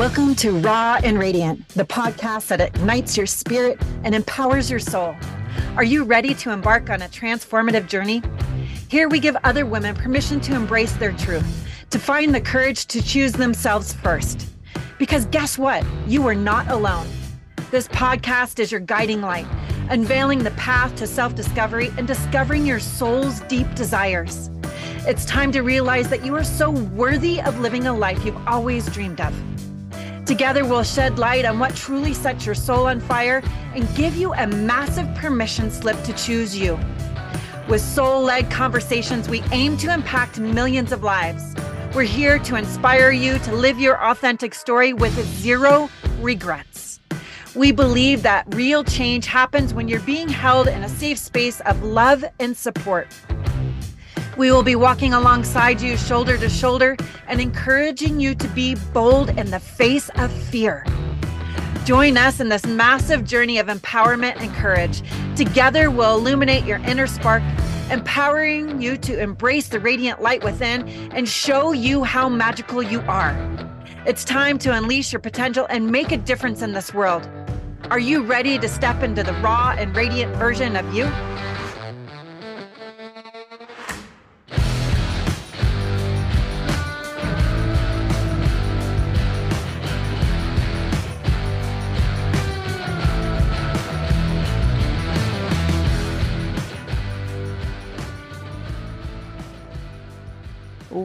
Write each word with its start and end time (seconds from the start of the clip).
Welcome 0.00 0.34
to 0.36 0.58
Raw 0.60 0.98
and 1.04 1.18
Radiant, 1.18 1.68
the 1.68 1.84
podcast 1.84 2.46
that 2.46 2.62
ignites 2.62 3.18
your 3.18 3.26
spirit 3.26 3.78
and 4.02 4.14
empowers 4.14 4.70
your 4.70 4.80
soul. 4.80 5.14
Are 5.76 5.84
you 5.84 6.04
ready 6.04 6.32
to 6.36 6.50
embark 6.52 6.88
on 6.88 7.02
a 7.02 7.08
transformative 7.08 7.86
journey? 7.86 8.22
Here 8.88 9.10
we 9.10 9.20
give 9.20 9.36
other 9.44 9.66
women 9.66 9.94
permission 9.94 10.40
to 10.40 10.54
embrace 10.54 10.92
their 10.92 11.12
truth, 11.12 11.44
to 11.90 11.98
find 11.98 12.34
the 12.34 12.40
courage 12.40 12.86
to 12.86 13.02
choose 13.02 13.32
themselves 13.32 13.92
first. 13.92 14.48
Because 14.98 15.26
guess 15.26 15.58
what? 15.58 15.84
You 16.06 16.26
are 16.28 16.34
not 16.34 16.66
alone. 16.68 17.06
This 17.70 17.86
podcast 17.88 18.58
is 18.58 18.72
your 18.72 18.80
guiding 18.80 19.20
light, 19.20 19.46
unveiling 19.90 20.42
the 20.44 20.52
path 20.52 20.96
to 20.96 21.06
self 21.06 21.34
discovery 21.34 21.90
and 21.98 22.06
discovering 22.06 22.64
your 22.64 22.80
soul's 22.80 23.40
deep 23.40 23.66
desires. 23.74 24.48
It's 25.06 25.26
time 25.26 25.52
to 25.52 25.60
realize 25.60 26.08
that 26.08 26.24
you 26.24 26.34
are 26.36 26.44
so 26.44 26.70
worthy 26.70 27.42
of 27.42 27.60
living 27.60 27.86
a 27.86 27.92
life 27.92 28.24
you've 28.24 28.48
always 28.48 28.90
dreamed 28.90 29.20
of. 29.20 29.34
Together, 30.30 30.64
we'll 30.64 30.84
shed 30.84 31.18
light 31.18 31.44
on 31.44 31.58
what 31.58 31.74
truly 31.74 32.14
sets 32.14 32.46
your 32.46 32.54
soul 32.54 32.86
on 32.86 33.00
fire 33.00 33.42
and 33.74 33.92
give 33.96 34.14
you 34.14 34.32
a 34.34 34.46
massive 34.46 35.12
permission 35.16 35.72
slip 35.72 36.00
to 36.04 36.12
choose 36.12 36.56
you. 36.56 36.78
With 37.68 37.80
soul 37.80 38.22
led 38.22 38.48
conversations, 38.48 39.28
we 39.28 39.42
aim 39.50 39.76
to 39.78 39.92
impact 39.92 40.38
millions 40.38 40.92
of 40.92 41.02
lives. 41.02 41.56
We're 41.96 42.04
here 42.04 42.38
to 42.38 42.54
inspire 42.54 43.10
you 43.10 43.40
to 43.40 43.52
live 43.52 43.80
your 43.80 44.00
authentic 44.00 44.54
story 44.54 44.92
with 44.92 45.12
zero 45.40 45.90
regrets. 46.20 47.00
We 47.56 47.72
believe 47.72 48.22
that 48.22 48.54
real 48.54 48.84
change 48.84 49.26
happens 49.26 49.74
when 49.74 49.88
you're 49.88 49.98
being 49.98 50.28
held 50.28 50.68
in 50.68 50.84
a 50.84 50.88
safe 50.88 51.18
space 51.18 51.58
of 51.62 51.82
love 51.82 52.24
and 52.38 52.56
support. 52.56 53.08
We 54.40 54.50
will 54.50 54.62
be 54.62 54.74
walking 54.74 55.12
alongside 55.12 55.82
you, 55.82 55.98
shoulder 55.98 56.38
to 56.38 56.48
shoulder, 56.48 56.96
and 57.28 57.42
encouraging 57.42 58.20
you 58.20 58.34
to 58.36 58.48
be 58.48 58.74
bold 58.94 59.28
in 59.38 59.50
the 59.50 59.60
face 59.60 60.08
of 60.14 60.32
fear. 60.32 60.86
Join 61.84 62.16
us 62.16 62.40
in 62.40 62.48
this 62.48 62.64
massive 62.64 63.26
journey 63.26 63.58
of 63.58 63.66
empowerment 63.66 64.40
and 64.40 64.50
courage. 64.54 65.02
Together, 65.36 65.90
we'll 65.90 66.16
illuminate 66.16 66.64
your 66.64 66.78
inner 66.78 67.06
spark, 67.06 67.42
empowering 67.90 68.80
you 68.80 68.96
to 68.96 69.20
embrace 69.20 69.68
the 69.68 69.78
radiant 69.78 70.22
light 70.22 70.42
within 70.42 70.88
and 71.12 71.28
show 71.28 71.72
you 71.72 72.02
how 72.02 72.26
magical 72.30 72.82
you 72.82 73.02
are. 73.02 73.36
It's 74.06 74.24
time 74.24 74.56
to 74.60 74.72
unleash 74.72 75.12
your 75.12 75.20
potential 75.20 75.66
and 75.68 75.92
make 75.92 76.12
a 76.12 76.16
difference 76.16 76.62
in 76.62 76.72
this 76.72 76.94
world. 76.94 77.28
Are 77.90 77.98
you 77.98 78.22
ready 78.22 78.58
to 78.58 78.68
step 78.70 79.02
into 79.02 79.22
the 79.22 79.34
raw 79.42 79.74
and 79.76 79.94
radiant 79.94 80.34
version 80.36 80.76
of 80.76 80.94
you? 80.94 81.04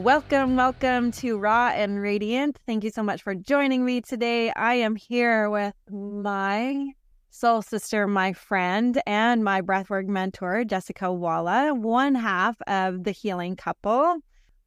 Welcome, 0.06 0.54
welcome 0.54 1.10
to 1.10 1.36
Raw 1.36 1.72
and 1.74 2.00
Radiant. 2.00 2.60
Thank 2.64 2.84
you 2.84 2.90
so 2.90 3.02
much 3.02 3.24
for 3.24 3.34
joining 3.34 3.84
me 3.84 4.00
today. 4.00 4.52
I 4.52 4.74
am 4.74 4.94
here 4.94 5.50
with 5.50 5.74
my 5.90 6.92
soul 7.30 7.60
sister, 7.60 8.06
my 8.06 8.32
friend, 8.32 9.02
and 9.04 9.42
my 9.42 9.62
breathwork 9.62 10.06
mentor, 10.06 10.62
Jessica 10.62 11.06
Waala, 11.06 11.76
one 11.76 12.14
half 12.14 12.56
of 12.68 13.02
the 13.02 13.10
healing 13.10 13.56
couple. 13.56 14.18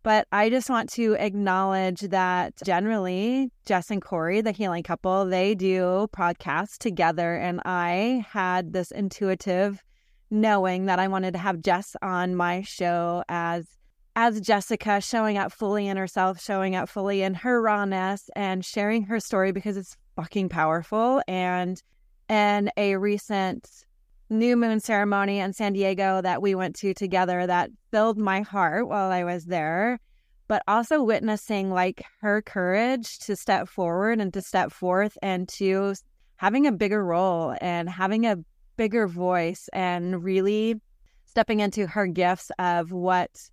But 0.04 0.28
I 0.34 0.50
just 0.50 0.70
want 0.70 0.90
to 0.96 1.14
acknowledge 1.14 2.02
that 2.02 2.56
generally, 2.66 3.50
Jess 3.66 3.92
and 3.92 4.02
Corey, 4.02 4.42
the 4.42 4.52
healing 4.52 4.84
couple, 4.84 5.24
they 5.24 5.56
do 5.56 6.10
podcasts 6.12 6.78
together. 6.78 7.36
And 7.36 7.62
I 7.64 8.26
had 8.30 8.74
this 8.74 8.92
intuitive 8.92 9.82
knowing 10.30 10.88
that 10.88 11.00
I 11.00 11.08
wanted 11.08 11.32
to 11.32 11.40
have 11.40 11.62
Jess 11.62 11.96
on 12.02 12.36
my 12.36 12.62
show 12.62 13.24
as 13.30 13.79
as 14.22 14.42
Jessica 14.42 15.00
showing 15.00 15.38
up 15.38 15.50
fully 15.50 15.88
in 15.88 15.96
herself, 15.96 16.42
showing 16.42 16.76
up 16.76 16.90
fully 16.90 17.22
in 17.22 17.36
her 17.36 17.62
rawness 17.62 18.30
and 18.36 18.66
sharing 18.66 19.04
her 19.04 19.18
story 19.18 19.54
because 19.54 19.78
it's 19.78 19.96
fucking 20.18 20.50
powerful. 20.50 21.22
And 21.26 21.82
and 22.28 22.70
a 22.76 22.98
recent 22.98 23.86
new 24.30 24.58
moon 24.58 24.82
ceremony 24.82 25.40
in 25.40 25.54
San 25.54 25.72
Diego 25.72 26.22
that 26.22 26.42
we 26.42 26.54
went 26.54 26.76
to 26.76 26.94
together 26.94 27.48
that 27.48 27.72
filled 27.92 28.18
my 28.18 28.42
heart 28.42 28.90
while 28.90 29.10
I 29.10 29.24
was 29.24 29.46
there, 29.46 30.02
but 30.50 30.64
also 30.68 31.02
witnessing 31.02 31.72
like 31.72 32.04
her 32.20 32.42
courage 32.42 33.20
to 33.20 33.38
step 33.38 33.70
forward 33.70 34.20
and 34.20 34.34
to 34.34 34.42
step 34.42 34.74
forth 34.74 35.18
and 35.22 35.48
to 35.60 35.96
having 36.36 36.68
a 36.68 36.74
bigger 36.74 37.06
role 37.06 37.56
and 37.62 37.90
having 37.90 38.26
a 38.26 38.40
bigger 38.76 39.08
voice 39.08 39.70
and 39.72 40.22
really 40.26 40.76
stepping 41.24 41.62
into 41.62 41.88
her 41.88 42.06
gifts 42.06 42.52
of 42.60 42.92
what 42.92 43.50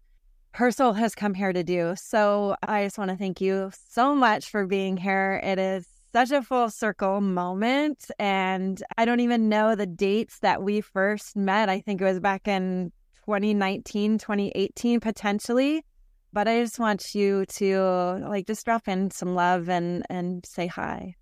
her 0.57 0.71
soul 0.71 0.95
has 0.95 1.15
come 1.15 1.35
here 1.35 1.53
to 1.53 1.63
do. 1.63 1.93
So 1.97 2.57
I 2.63 2.85
just 2.85 2.97
want 2.97 3.11
to 3.11 3.17
thank 3.17 3.43
you 3.43 3.71
so 3.91 4.15
much 4.15 4.49
for 4.49 4.67
being 4.67 4.97
here. 4.97 5.39
It 5.45 5.59
is 5.59 5.87
such 6.15 6.31
a 6.31 6.43
full 6.43 6.71
circle 6.71 7.21
moment. 7.21 8.07
And 8.19 8.83
I 8.97 9.05
don't 9.05 9.21
even 9.21 9.51
know 9.51 9.75
the 9.75 9.87
dates 9.87 10.39
that 10.39 10.63
we 10.63 10.81
first 10.81 11.37
met. 11.37 11.69
I 11.69 11.81
think 11.81 12.01
it 12.01 12.05
was 12.05 12.21
back 12.21 12.49
in 12.49 12.91
2019, 13.27 14.17
2018, 14.17 15.01
potentially. 15.01 15.85
But 16.33 16.49
I 16.49 16.63
just 16.63 16.79
want 16.79 17.15
you 17.15 17.45
to 17.57 17.81
like 18.27 18.47
just 18.47 18.65
drop 18.65 18.89
in 18.89 19.11
some 19.11 19.35
love 19.35 19.69
and 19.69 20.07
and 20.09 20.45
say 20.47 20.67
hi. 20.67 21.17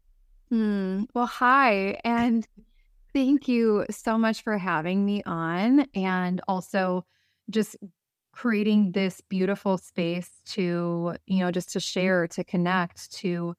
Hmm. 0.49 1.05
Well, 1.13 1.27
hi. 1.27 1.99
And 2.05 2.47
thank 3.13 3.49
you 3.49 3.85
so 3.91 4.17
much 4.17 4.43
for 4.43 4.59
having 4.59 5.05
me 5.05 5.25
on 5.27 5.87
and 5.93 6.41
also 6.47 7.05
just 7.51 7.77
creating 8.35 8.93
this 8.93 9.21
beautiful 9.29 9.79
space 9.79 10.29
to, 10.45 11.15
you 11.27 11.39
know, 11.39 11.53
just 11.53 11.73
to 11.73 11.81
share, 11.81 12.27
to 12.27 12.43
connect, 12.43 13.13
to 13.13 13.55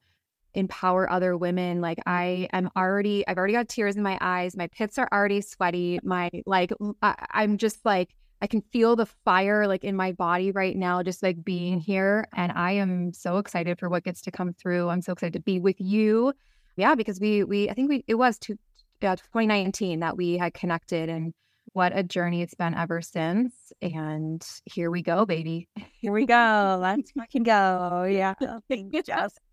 empower 0.53 1.09
other 1.09 1.37
women. 1.37 1.79
Like 1.79 1.99
I 2.05 2.49
am 2.51 2.69
already, 2.75 3.25
I've 3.27 3.37
already 3.37 3.53
got 3.53 3.69
tears 3.69 3.95
in 3.95 4.03
my 4.03 4.17
eyes. 4.19 4.57
My 4.57 4.67
pits 4.67 4.97
are 4.97 5.07
already 5.13 5.41
sweaty. 5.41 5.99
My, 6.03 6.29
like, 6.45 6.73
I, 7.01 7.15
I'm 7.31 7.57
just 7.57 7.85
like, 7.85 8.09
I 8.41 8.47
can 8.47 8.61
feel 8.73 8.97
the 8.97 9.05
fire 9.05 9.65
like 9.65 9.85
in 9.85 9.95
my 9.95 10.11
body 10.11 10.51
right 10.51 10.75
now, 10.75 11.01
just 11.03 11.23
like 11.23 11.43
being 11.43 11.79
here. 11.79 12.27
And 12.35 12.51
I 12.51 12.73
am 12.73 13.13
so 13.13 13.37
excited 13.37 13.79
for 13.79 13.87
what 13.87 14.03
gets 14.03 14.21
to 14.23 14.31
come 14.31 14.53
through. 14.53 14.89
I'm 14.89 15.01
so 15.01 15.13
excited 15.13 15.33
to 15.33 15.39
be 15.41 15.59
with 15.59 15.79
you. 15.79 16.33
Yeah, 16.75 16.95
because 16.95 17.21
we, 17.21 17.45
we, 17.45 17.69
I 17.69 17.73
think 17.73 17.89
we, 17.89 18.03
it 18.07 18.15
was 18.15 18.37
two, 18.37 18.57
uh, 19.01 19.15
2019 19.15 20.01
that 20.01 20.17
we 20.17 20.37
had 20.37 20.53
connected 20.53 21.07
and 21.07 21.33
what 21.75 21.91
a 21.93 22.03
journey 22.03 22.41
it's 22.41 22.53
been 22.53 22.73
ever 22.73 23.01
since. 23.01 23.53
And 23.81 24.41
here 24.63 24.89
we 24.89 25.01
go, 25.01 25.25
baby. 25.25 25.67
Here 25.99 26.13
we 26.13 26.25
go. 26.25 26.79
Let's 26.81 27.11
fucking 27.11 27.43
go. 27.43 28.07
Yeah. 28.09 28.35
Thank 28.69 28.93
you, 28.93 29.03
Jess. 29.03 29.37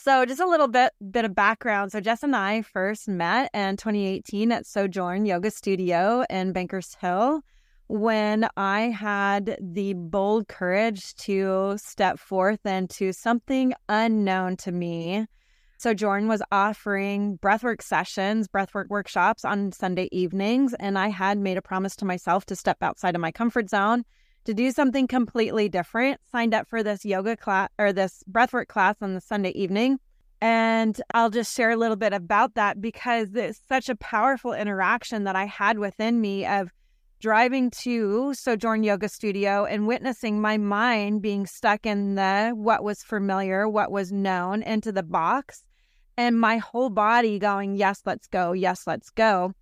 So 0.00 0.24
just 0.24 0.40
a 0.40 0.46
little 0.46 0.68
bit 0.68 0.92
bit 1.10 1.24
of 1.24 1.34
background. 1.34 1.90
So 1.90 1.98
Jess 1.98 2.22
and 2.22 2.36
I 2.36 2.62
first 2.62 3.08
met 3.08 3.50
in 3.52 3.76
2018 3.76 4.52
at 4.52 4.64
Sojourn 4.64 5.26
Yoga 5.26 5.50
Studio 5.50 6.24
in 6.30 6.52
Bankers 6.52 6.96
Hill 7.00 7.40
when 7.88 8.48
I 8.56 8.82
had 8.82 9.58
the 9.60 9.94
bold 9.94 10.46
courage 10.46 11.16
to 11.16 11.78
step 11.78 12.20
forth 12.20 12.64
into 12.64 13.12
something 13.12 13.74
unknown 13.88 14.56
to 14.58 14.70
me 14.70 15.26
Sojourn 15.80 16.26
was 16.26 16.42
offering 16.50 17.38
breathwork 17.38 17.82
sessions, 17.82 18.48
breathwork 18.48 18.88
workshops 18.88 19.44
on 19.44 19.70
Sunday 19.70 20.08
evenings, 20.10 20.74
and 20.74 20.98
I 20.98 21.06
had 21.06 21.38
made 21.38 21.56
a 21.56 21.62
promise 21.62 21.94
to 21.96 22.04
myself 22.04 22.44
to 22.46 22.56
step 22.56 22.78
outside 22.82 23.14
of 23.14 23.20
my 23.20 23.30
comfort 23.30 23.70
zone 23.70 24.04
to 24.44 24.54
do 24.54 24.72
something 24.72 25.06
completely 25.06 25.68
different. 25.68 26.20
Signed 26.32 26.52
up 26.52 26.66
for 26.66 26.82
this 26.82 27.04
yoga 27.04 27.36
class 27.36 27.68
or 27.78 27.92
this 27.92 28.24
breathwork 28.28 28.66
class 28.66 28.96
on 29.00 29.14
the 29.14 29.20
Sunday 29.20 29.50
evening. 29.50 30.00
And 30.40 31.00
I'll 31.14 31.30
just 31.30 31.54
share 31.54 31.70
a 31.70 31.76
little 31.76 31.96
bit 31.96 32.12
about 32.12 32.54
that 32.54 32.80
because 32.80 33.28
it's 33.36 33.60
such 33.68 33.88
a 33.88 33.94
powerful 33.94 34.54
interaction 34.54 35.24
that 35.24 35.36
I 35.36 35.44
had 35.44 35.78
within 35.78 36.20
me 36.20 36.44
of 36.44 36.72
driving 37.20 37.70
to 37.82 38.34
Sojourn 38.34 38.82
Yoga 38.82 39.08
Studio 39.08 39.64
and 39.64 39.86
witnessing 39.86 40.40
my 40.40 40.56
mind 40.56 41.22
being 41.22 41.46
stuck 41.46 41.86
in 41.86 42.16
the 42.16 42.50
what 42.50 42.82
was 42.82 43.04
familiar, 43.04 43.68
what 43.68 43.92
was 43.92 44.10
known 44.10 44.64
into 44.64 44.90
the 44.90 45.04
box 45.04 45.62
and 46.18 46.38
my 46.38 46.56
whole 46.58 46.90
body 46.90 47.38
going, 47.38 47.76
Yes, 47.76 48.02
let's 48.04 48.26
go. 48.26 48.52
Yes, 48.52 48.86
let's 48.86 49.08
go. 49.08 49.52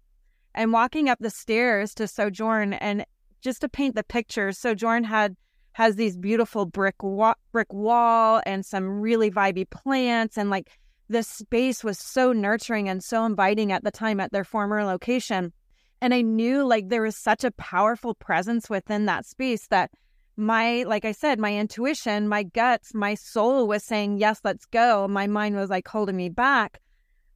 And 0.55 0.73
walking 0.73 1.11
up 1.11 1.19
the 1.20 1.31
stairs 1.31 1.94
to 1.97 2.08
Sojourn, 2.08 2.73
and 2.73 3.05
just 3.43 3.61
to 3.61 3.69
paint 3.69 3.94
the 3.94 4.03
picture, 4.03 4.50
Sojourn 4.53 5.05
had 5.05 5.37
has 5.73 5.97
these 5.97 6.17
beautiful 6.17 6.64
brick 6.64 7.03
wa- 7.03 7.35
brick 7.53 7.70
wall 7.70 8.41
and 8.47 8.64
some 8.64 8.88
really 8.88 9.31
vibey 9.31 9.69
plants 9.69 10.38
and 10.38 10.49
like 10.49 10.70
the 11.11 11.23
space 11.23 11.85
was 11.85 11.99
so 11.99 12.32
nurturing 12.32 12.88
and 12.88 13.05
so 13.05 13.26
inviting 13.26 13.70
at 13.70 13.85
the 13.85 13.91
time 13.91 14.19
at 14.19 14.32
their 14.32 14.43
former 14.43 14.82
location 14.85 15.53
and 16.00 16.14
i 16.14 16.23
knew 16.23 16.67
like 16.67 16.88
there 16.88 17.03
was 17.03 17.14
such 17.14 17.44
a 17.44 17.50
powerful 17.50 18.14
presence 18.14 18.70
within 18.70 19.05
that 19.05 19.26
space 19.26 19.67
that 19.67 19.91
my, 20.36 20.84
like 20.86 21.04
I 21.04 21.12
said, 21.12 21.38
my 21.38 21.56
intuition, 21.56 22.28
my 22.28 22.42
guts, 22.42 22.94
my 22.94 23.14
soul 23.14 23.66
was 23.66 23.84
saying, 23.84 24.18
yes, 24.18 24.40
let's 24.44 24.66
go. 24.66 25.08
My 25.08 25.26
mind 25.26 25.56
was 25.56 25.70
like 25.70 25.88
holding 25.88 26.16
me 26.16 26.28
back. 26.28 26.80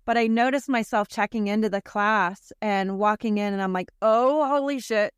But 0.05 0.19
I 0.19 0.27
noticed 0.27 0.69
myself 0.69 1.09
checking 1.09 1.47
into 1.47 1.69
the 1.69 1.83
class 1.83 2.53
and 2.61 2.99
walking 2.99 3.39
in, 3.39 3.53
and 3.53 3.63
I'm 3.63 3.73
like, 3.73 3.91
oh, 4.03 4.47
holy 4.49 4.81
shit. 4.81 5.15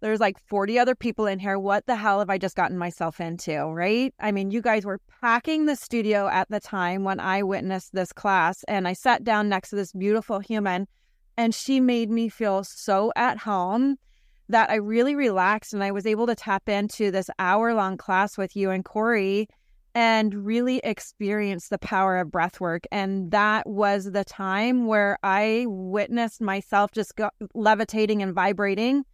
There's 0.00 0.20
like 0.20 0.38
40 0.48 0.78
other 0.78 0.94
people 0.94 1.26
in 1.26 1.38
here. 1.38 1.58
What 1.58 1.86
the 1.86 1.96
hell 1.96 2.18
have 2.18 2.30
I 2.30 2.38
just 2.38 2.56
gotten 2.56 2.76
myself 2.76 3.20
into? 3.20 3.64
Right. 3.64 4.14
I 4.20 4.32
mean, 4.32 4.50
you 4.50 4.60
guys 4.60 4.84
were 4.84 5.00
packing 5.20 5.66
the 5.66 5.76
studio 5.76 6.28
at 6.28 6.48
the 6.50 6.60
time 6.60 7.04
when 7.04 7.20
I 7.20 7.42
witnessed 7.42 7.92
this 7.92 8.12
class, 8.12 8.64
and 8.64 8.88
I 8.88 8.92
sat 8.92 9.24
down 9.24 9.48
next 9.48 9.70
to 9.70 9.76
this 9.76 9.92
beautiful 9.92 10.40
human, 10.40 10.88
and 11.36 11.54
she 11.54 11.80
made 11.80 12.10
me 12.10 12.28
feel 12.28 12.64
so 12.64 13.12
at 13.16 13.38
home 13.38 13.98
that 14.48 14.70
I 14.70 14.76
really 14.76 15.14
relaxed 15.14 15.72
and 15.72 15.82
I 15.82 15.90
was 15.90 16.06
able 16.06 16.26
to 16.26 16.34
tap 16.34 16.68
into 16.68 17.10
this 17.10 17.30
hour 17.38 17.74
long 17.74 17.96
class 17.96 18.36
with 18.36 18.54
you 18.54 18.70
and 18.70 18.84
Corey 18.84 19.48
and 19.94 20.34
really 20.44 20.78
experience 20.78 21.68
the 21.68 21.78
power 21.78 22.18
of 22.18 22.30
breath 22.30 22.60
work. 22.60 22.84
And 22.90 23.30
that 23.30 23.66
was 23.68 24.10
the 24.10 24.24
time 24.24 24.86
where 24.86 25.18
I 25.22 25.66
witnessed 25.68 26.40
myself 26.40 26.90
just 26.90 27.14
go- 27.16 27.30
levitating 27.54 28.20
and 28.22 28.34
vibrating. 28.34 29.04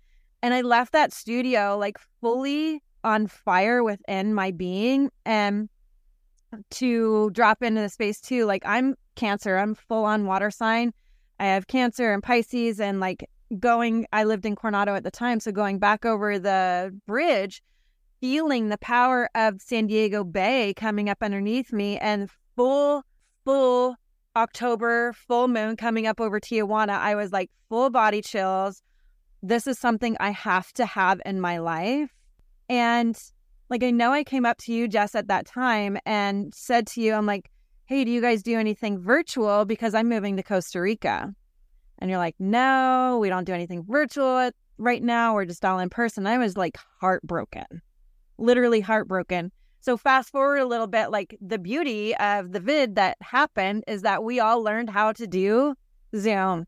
And 0.43 0.55
I 0.55 0.63
left 0.63 0.93
that 0.93 1.13
studio 1.13 1.77
like 1.79 1.99
fully 2.21 2.83
on 3.05 3.27
fire 3.27 3.83
within 3.83 4.35
my 4.35 4.51
being 4.51 5.11
and 5.27 5.69
to 6.71 7.31
drop 7.31 7.63
into 7.63 7.83
the 7.83 7.89
space 7.89 8.21
too. 8.21 8.47
Like 8.47 8.63
I'm 8.65 8.95
cancer, 9.17 9.59
I'm 9.59 9.75
full 9.75 10.05
on 10.05 10.25
water 10.25 10.51
sign. 10.51 10.93
I 11.39 11.45
have 11.47 11.67
cancer 11.67 12.13
and 12.13 12.23
Pisces 12.23 12.81
and 12.81 13.01
like 13.01 13.29
going, 13.59 14.07
I 14.13 14.25
lived 14.25 14.47
in 14.47 14.57
Coronado 14.57 14.95
at 14.95 15.05
the 15.05 15.11
time. 15.11 15.41
So 15.41 15.53
going 15.53 15.79
back 15.79 16.05
over 16.05 16.39
the 16.39 16.97
bridge, 17.07 17.63
feeling 18.21 18.69
the 18.69 18.79
power 18.79 19.29
of 19.35 19.61
San 19.61 19.87
Diego 19.87 20.25
Bay 20.25 20.75
coming 20.77 21.09
up 21.09 21.19
underneath 21.23 21.73
me 21.73 21.99
and 21.99 22.31
full, 22.57 23.03
full 23.45 23.97
October 24.37 25.13
full 25.13 25.49
moon 25.49 25.77
coming 25.77 26.07
up 26.07 26.21
over 26.21 26.39
Tijuana, 26.39 26.99
I 26.99 27.15
was 27.15 27.33
like 27.33 27.51
full 27.69 27.91
body 27.91 28.23
chills. 28.23 28.83
This 29.43 29.67
is 29.67 29.79
something 29.79 30.17
I 30.21 30.31
have 30.31 30.73
to 30.75 30.87
have 30.87 31.21
in 31.25 31.41
my 31.41 31.59
life. 31.59 32.11
And 32.69 33.19
like, 33.71 33.83
I 33.83 33.91
know 33.91 34.13
I 34.13 34.25
came 34.25 34.45
up 34.45 34.59
to 34.59 34.73
you, 34.73 34.87
Jess, 34.87 35.15
at 35.15 35.29
that 35.29 35.47
time 35.47 35.97
and 36.05 36.55
said 36.55 36.87
to 36.89 37.01
you, 37.01 37.15
I'm 37.15 37.27
like, 37.27 37.51
hey, 37.87 38.05
do 38.05 38.11
you 38.11 38.21
guys 38.21 38.43
do 38.43 38.59
anything 38.59 39.01
virtual? 39.01 39.65
Because 39.65 39.95
I'm 39.95 40.09
moving 40.09 40.37
to 40.37 40.43
Costa 40.43 40.81
Rica 40.81 41.35
and 42.01 42.11
you're 42.11 42.19
like, 42.19 42.37
no, 42.39 43.19
we 43.21 43.29
don't 43.29 43.45
do 43.45 43.53
anything 43.53 43.85
virtual 43.87 44.51
right 44.79 45.03
now. 45.03 45.35
We're 45.35 45.45
just 45.45 45.65
all 45.65 45.79
in 45.79 45.91
person. 45.91 46.27
I 46.27 46.39
was 46.39 46.57
like 46.57 46.79
heartbroken, 47.01 47.83
literally 48.39 48.81
heartbroken. 48.81 49.53
So 49.81 49.97
fast 49.97 50.31
forward 50.31 50.59
a 50.59 50.67
little 50.67 50.87
bit, 50.87 51.11
like 51.11 51.37
the 51.41 51.59
beauty 51.59 52.15
of 52.17 52.53
the 52.53 52.61
vid 52.61 52.97
that 52.97 53.17
happened 53.21 53.85
is 53.87 54.03
that 54.03 54.23
we 54.23 54.41
all 54.41 54.63
learned 54.63 54.91
how 54.91 55.13
to 55.13 55.27
do 55.27 55.75
Zoom 56.17 56.67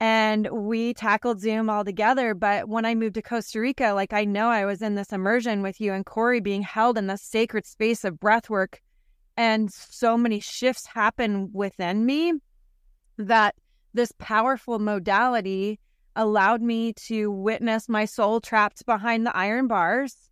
and 0.00 0.48
we 0.50 0.92
tackled 0.92 1.40
Zoom 1.40 1.70
all 1.70 1.84
together. 1.84 2.34
But 2.34 2.68
when 2.68 2.84
I 2.84 2.94
moved 2.94 3.14
to 3.14 3.22
Costa 3.22 3.60
Rica, 3.60 3.92
like 3.92 4.12
I 4.12 4.24
know 4.24 4.48
I 4.48 4.64
was 4.64 4.82
in 4.82 4.94
this 4.94 5.12
immersion 5.12 5.62
with 5.62 5.80
you 5.80 5.92
and 5.92 6.04
Corey 6.04 6.40
being 6.40 6.62
held 6.62 6.98
in 6.98 7.06
the 7.06 7.16
sacred 7.16 7.66
space 7.66 8.04
of 8.04 8.20
breath 8.20 8.50
work. 8.50 8.82
And 9.36 9.72
so 9.72 10.16
many 10.16 10.40
shifts 10.40 10.86
happen 10.86 11.50
within 11.52 12.04
me 12.04 12.34
that 13.16 13.54
this 13.94 14.12
powerful 14.18 14.78
modality 14.78 15.78
allowed 16.16 16.60
me 16.60 16.92
to 16.92 17.30
witness 17.30 17.88
my 17.88 18.04
soul 18.04 18.40
trapped 18.40 18.84
behind 18.86 19.26
the 19.26 19.36
iron 19.36 19.66
bars 19.66 20.30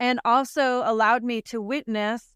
and 0.00 0.18
also 0.24 0.82
allowed 0.84 1.22
me 1.22 1.40
to 1.40 1.60
witness 1.60 2.34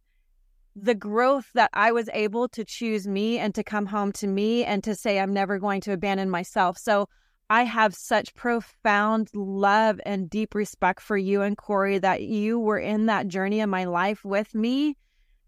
the 0.77 0.95
growth 0.95 1.51
that 1.55 1.71
I 1.73 1.91
was 1.93 2.09
able 2.13 2.49
to 2.51 2.65
choose 2.65 3.09
me 3.09 3.39
and 3.39 3.55
to 3.55 3.65
come 3.65 3.87
home 3.87 4.13
to 4.13 4.27
me 4.27 4.65
and 4.65 4.85
to 4.85 4.95
say, 4.95 5.19
I'm 5.19 5.33
never 5.33 5.59
going 5.59 5.81
to 5.83 5.93
abandon 5.93 6.29
myself. 6.31 6.77
So 6.79 7.09
I 7.49 7.65
have 7.65 7.95
such 7.95 8.35
profound 8.35 9.31
love 9.35 10.01
and 10.05 10.29
deep 10.29 10.55
respect 10.55 11.01
for 11.01 11.17
you 11.17 11.43
and 11.43 11.57
Corey 11.57 11.99
that 11.99 12.23
you 12.23 12.59
were 12.59 12.79
in 12.79 13.07
that 13.07 13.29
journey 13.29 13.61
of 13.61 13.71
my 13.71 13.85
life 13.85 14.25
with 14.25 14.55
me. 14.55 14.97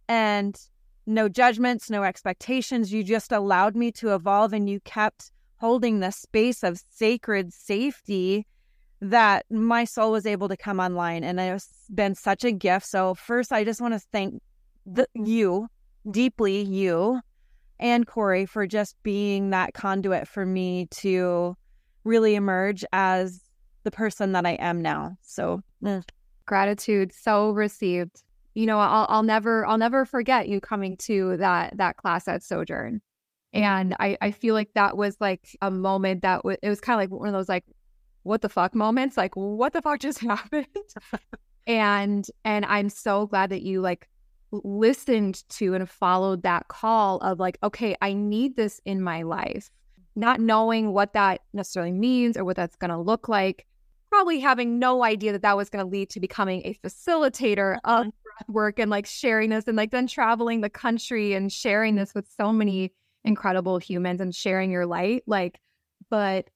And 0.08 0.58
no 1.08 1.26
judgments, 1.26 1.88
no 1.88 2.05
expectations. 2.05 2.93
You 2.93 3.02
just 3.02 3.32
allowed 3.32 3.75
me 3.75 3.90
to 3.93 4.14
evolve 4.14 4.52
and 4.52 4.69
you 4.69 4.78
kept 4.81 5.32
holding 5.56 6.00
the 6.00 6.12
space 6.12 6.62
of 6.62 6.81
sacred 6.90 7.52
safety 7.52 8.46
that 9.00 9.46
my 9.50 9.84
soul 9.84 10.12
was 10.12 10.26
able 10.26 10.49
to 10.49 10.56
come 10.56 10.78
online. 10.78 11.25
And 11.25 11.40
it's 11.40 11.70
been 11.93 12.14
such 12.14 12.44
a 12.44 12.52
gift. 12.52 12.87
So, 12.87 13.14
first, 13.14 13.52
I 13.52 13.64
just 13.64 13.81
want 13.81 13.94
to 13.94 14.00
thank 14.12 14.43
the, 14.84 15.08
you 15.14 15.69
deeply, 16.10 16.60
you 16.60 17.20
and 17.81 18.06
Corey, 18.06 18.44
for 18.44 18.66
just 18.66 18.94
being 19.02 19.50
that 19.50 19.72
conduit 19.72 20.28
for 20.28 20.44
me 20.44 20.88
to 20.90 21.56
really 22.05 22.34
emerge 22.34 22.84
as 22.93 23.40
the 23.84 23.90
person 23.90 24.32
that 24.32 24.44
I 24.44 24.52
am 24.52 24.82
now. 24.82 25.16
So, 25.22 25.62
eh. 25.87 26.02
gratitude 26.44 27.12
so 27.14 27.50
received 27.50 28.22
you 28.58 28.66
know, 28.66 28.81
I'll 28.81 29.06
I'll 29.08 29.22
never 29.22 29.64
I'll 29.66 29.78
never 29.78 30.05
forget 30.05 30.49
you 30.49 30.60
coming 30.60 30.96
to 30.96 31.37
that 31.37 31.76
that 31.76 31.96
class 31.96 32.26
at 32.26 32.43
Sojourn. 32.43 33.00
And 33.52 33.94
I, 34.00 34.19
I 34.20 34.32
feel 34.32 34.52
like 34.52 34.75
that 34.75 34.96
was 34.96 35.16
like 35.20 35.56
a 35.62 35.70
moment 35.70 36.22
that 36.22 36.38
w- 36.38 36.58
it 36.60 36.69
was 36.69 36.81
kind 36.81 37.00
of 37.00 37.00
like 37.00 37.20
one 37.20 37.28
of 37.28 37.34
those 37.34 37.49
like, 37.49 37.64
what 38.25 38.43
the 38.43 38.49
fuck 38.49 38.75
moments? 38.75 39.16
Like, 39.16 39.37
what 39.37 39.75
the 39.75 39.81
fuck 39.81 40.00
just 40.08 40.19
happened? 40.19 40.66
and 41.69 42.26
and 42.44 42.64
I'm 42.64 42.88
so 42.88 43.28
glad 43.28 43.50
that 43.50 43.62
you 43.62 43.81
like 43.81 44.08
listened 44.50 45.49
to 45.50 45.75
and 45.75 45.88
followed 45.88 46.43
that 46.43 46.66
call 46.66 47.19
of 47.19 47.38
like, 47.38 47.58
okay, 47.62 47.94
I 48.02 48.12
need 48.12 48.56
this 48.56 48.81
in 48.84 49.00
my 49.00 49.22
life, 49.22 49.70
not 50.16 50.40
knowing 50.40 50.93
what 50.93 51.12
that 51.12 51.43
necessarily 51.52 51.93
means 51.93 52.37
or 52.37 52.44
what 52.44 52.56
that's 52.56 52.75
going 52.75 52.90
to 52.90 52.99
look 52.99 53.28
like. 53.28 53.66
Probably 54.10 54.40
having 54.40 54.81
no 54.81 55.05
idea 55.05 55.31
that 55.31 55.43
that 55.43 55.56
was 55.56 55.70
going 55.70 55.84
to 55.84 55.88
lead 55.88 56.10
to 56.10 56.19
becoming 56.19 56.62
a 56.64 56.75
facilitator 56.75 57.78
of 57.84 58.06
mm-hmm. 58.06 58.27
Work 58.46 58.79
and 58.79 58.90
like 58.90 59.06
sharing 59.06 59.50
this 59.50 59.67
and 59.67 59.76
like 59.76 59.90
then 59.90 60.06
traveling 60.06 60.61
the 60.61 60.70
country 60.70 61.35
and 61.35 61.52
sharing 61.52 61.94
this 61.96 62.14
with 62.14 62.29
so 62.37 62.52
many 62.52 62.93
incredible 63.25 63.79
humans 63.79 64.20
and 64.20 64.35
sharing 64.35 64.70
your 64.70 64.87
light 64.87 65.23
like 65.26 65.58
but 66.11 66.49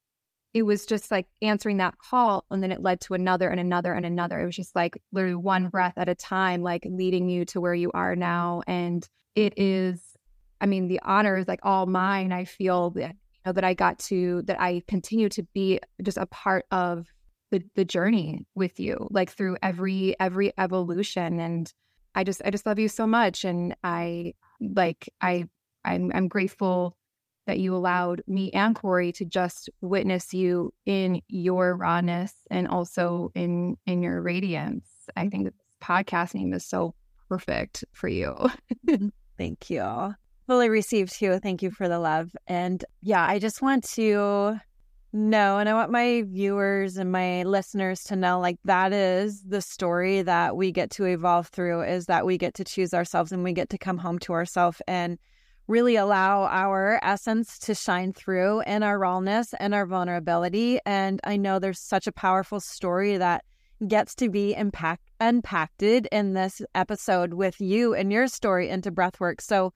it 0.53 0.63
was 0.63 0.85
just 0.85 1.09
like 1.09 1.25
answering 1.41 1.77
that 1.77 1.97
call 1.97 2.45
and 2.51 2.61
then 2.61 2.71
it 2.71 2.81
led 2.81 3.01
to 3.01 3.15
another 3.15 3.49
and 3.49 3.59
another 3.59 3.93
and 3.93 4.05
another. 4.05 4.39
It 4.39 4.45
was 4.45 4.55
just 4.55 4.75
like 4.75 5.01
literally 5.11 5.35
one 5.35 5.69
breath 5.69 5.95
at 5.97 6.09
a 6.09 6.15
time 6.15 6.61
like 6.61 6.85
leading 6.87 7.27
you 7.27 7.43
to 7.45 7.59
where 7.59 7.73
you 7.73 7.91
are 7.93 8.15
now. 8.15 8.61
And 8.67 9.07
it 9.35 9.53
is 9.57 9.99
i 10.61 10.65
mean 10.67 10.87
the 10.87 11.01
honor 11.03 11.37
is 11.37 11.47
like 11.47 11.61
all 11.63 11.87
mine. 11.87 12.31
I 12.31 12.45
feel 12.45 12.91
that 12.91 13.15
you 13.15 13.39
know 13.45 13.51
that 13.51 13.63
i 13.63 13.73
got 13.73 13.97
to 13.99 14.43
that 14.43 14.61
i 14.61 14.83
continue 14.87 15.27
to 15.29 15.43
be 15.53 15.79
just 16.03 16.17
a 16.17 16.27
part 16.27 16.65
of 16.71 17.07
the 17.51 17.63
the 17.75 17.83
journey 17.83 18.45
with 18.55 18.79
you 18.79 19.07
like 19.09 19.31
through 19.31 19.57
every 19.63 20.15
every 20.19 20.53
evolution. 20.57 21.39
And 21.39 21.71
I 22.15 22.23
just 22.23 22.41
I 22.45 22.51
just 22.51 22.65
love 22.65 22.79
you 22.79 22.87
so 22.87 23.07
much 23.07 23.43
and 23.43 23.75
I 23.83 24.33
like 24.59 25.09
I 25.21 25.45
I'm 25.85 26.11
I'm 26.13 26.27
grateful 26.27 26.95
that 27.45 27.59
you 27.59 27.75
allowed 27.75 28.21
me 28.27 28.51
and 28.51 28.75
Corey 28.75 29.11
to 29.13 29.25
just 29.25 29.69
witness 29.81 30.33
you 30.33 30.73
in 30.85 31.21
your 31.27 31.75
rawness 31.75 32.33
and 32.49 32.67
also 32.67 33.31
in 33.35 33.77
in 33.85 34.01
your 34.01 34.21
radiance. 34.21 34.87
I 35.17 35.27
think 35.27 35.45
this 35.45 35.53
podcast 35.81 36.33
name 36.33 36.53
is 36.53 36.65
so 36.65 36.95
perfect 37.29 37.83
for 37.91 38.07
you. 38.07 38.35
Mm-hmm. 38.87 39.09
Thank 39.37 39.69
you. 39.69 40.15
Fully 40.45 40.69
received 40.69 41.13
too. 41.13 41.39
Thank 41.39 41.63
you 41.63 41.71
for 41.71 41.87
the 41.87 41.99
love. 41.99 42.31
And 42.47 42.83
yeah, 43.01 43.25
I 43.25 43.39
just 43.39 43.61
want 43.61 43.83
to 43.91 44.59
no, 45.15 45.59
and 45.59 45.69
I 45.69 45.75
want 45.75 45.91
my 45.91 46.23
viewers 46.25 46.97
and 46.97 47.11
my 47.11 47.43
listeners 47.43 48.03
to 48.05 48.15
know 48.15 48.39
like 48.39 48.57
that 48.65 48.91
is 48.91 49.43
the 49.43 49.61
story 49.61 50.23
that 50.23 50.57
we 50.57 50.71
get 50.71 50.89
to 50.91 51.05
evolve 51.05 51.49
through 51.49 51.83
is 51.83 52.07
that 52.07 52.25
we 52.25 52.39
get 52.39 52.55
to 52.55 52.63
choose 52.63 52.95
ourselves 52.95 53.31
and 53.31 53.43
we 53.43 53.53
get 53.53 53.69
to 53.69 53.77
come 53.77 53.99
home 53.99 54.17
to 54.19 54.33
ourselves 54.33 54.81
and 54.87 55.19
really 55.67 55.95
allow 55.97 56.45
our 56.45 56.99
essence 57.03 57.59
to 57.59 57.75
shine 57.75 58.11
through 58.11 58.61
in 58.61 58.81
our 58.81 58.97
rawness 58.97 59.53
and 59.59 59.75
our 59.75 59.85
vulnerability. 59.85 60.79
And 60.83 61.21
I 61.23 61.37
know 61.37 61.59
there's 61.59 61.79
such 61.79 62.07
a 62.07 62.11
powerful 62.11 62.59
story 62.59 63.17
that 63.17 63.45
gets 63.87 64.15
to 64.15 64.29
be 64.29 64.55
impact 64.55 65.03
impacted 65.21 66.07
in 66.11 66.33
this 66.33 66.59
episode 66.73 67.35
with 67.35 67.61
you 67.61 67.93
and 67.93 68.11
your 68.11 68.27
story 68.27 68.67
into 68.67 68.91
breathwork. 68.91 69.41
So 69.41 69.73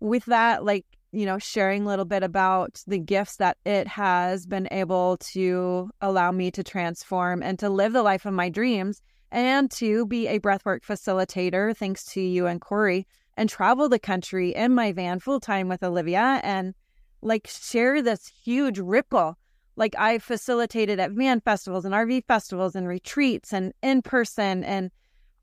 with 0.00 0.24
that, 0.24 0.64
like 0.64 0.86
you 1.12 1.26
know, 1.26 1.38
sharing 1.38 1.82
a 1.82 1.86
little 1.86 2.04
bit 2.04 2.22
about 2.22 2.82
the 2.86 2.98
gifts 2.98 3.36
that 3.36 3.56
it 3.64 3.86
has 3.88 4.46
been 4.46 4.68
able 4.70 5.16
to 5.18 5.90
allow 6.00 6.30
me 6.30 6.50
to 6.52 6.62
transform 6.62 7.42
and 7.42 7.58
to 7.58 7.68
live 7.68 7.92
the 7.92 8.02
life 8.02 8.26
of 8.26 8.32
my 8.32 8.48
dreams 8.48 9.02
and 9.32 9.70
to 9.70 10.06
be 10.06 10.26
a 10.26 10.40
breathwork 10.40 10.82
facilitator, 10.82 11.76
thanks 11.76 12.04
to 12.04 12.20
you 12.20 12.46
and 12.46 12.60
Corey, 12.60 13.06
and 13.36 13.48
travel 13.48 13.88
the 13.88 13.98
country 13.98 14.54
in 14.54 14.74
my 14.74 14.92
van 14.92 15.18
full 15.20 15.40
time 15.40 15.68
with 15.68 15.82
Olivia 15.82 16.40
and 16.42 16.74
like 17.22 17.46
share 17.46 18.02
this 18.02 18.26
huge 18.44 18.78
ripple. 18.78 19.36
Like 19.76 19.94
I 19.98 20.18
facilitated 20.18 21.00
at 21.00 21.12
van 21.12 21.40
festivals 21.40 21.84
and 21.84 21.94
RV 21.94 22.24
festivals 22.26 22.74
and 22.74 22.86
retreats 22.86 23.52
and 23.52 23.72
in 23.82 24.02
person 24.02 24.64
and 24.64 24.90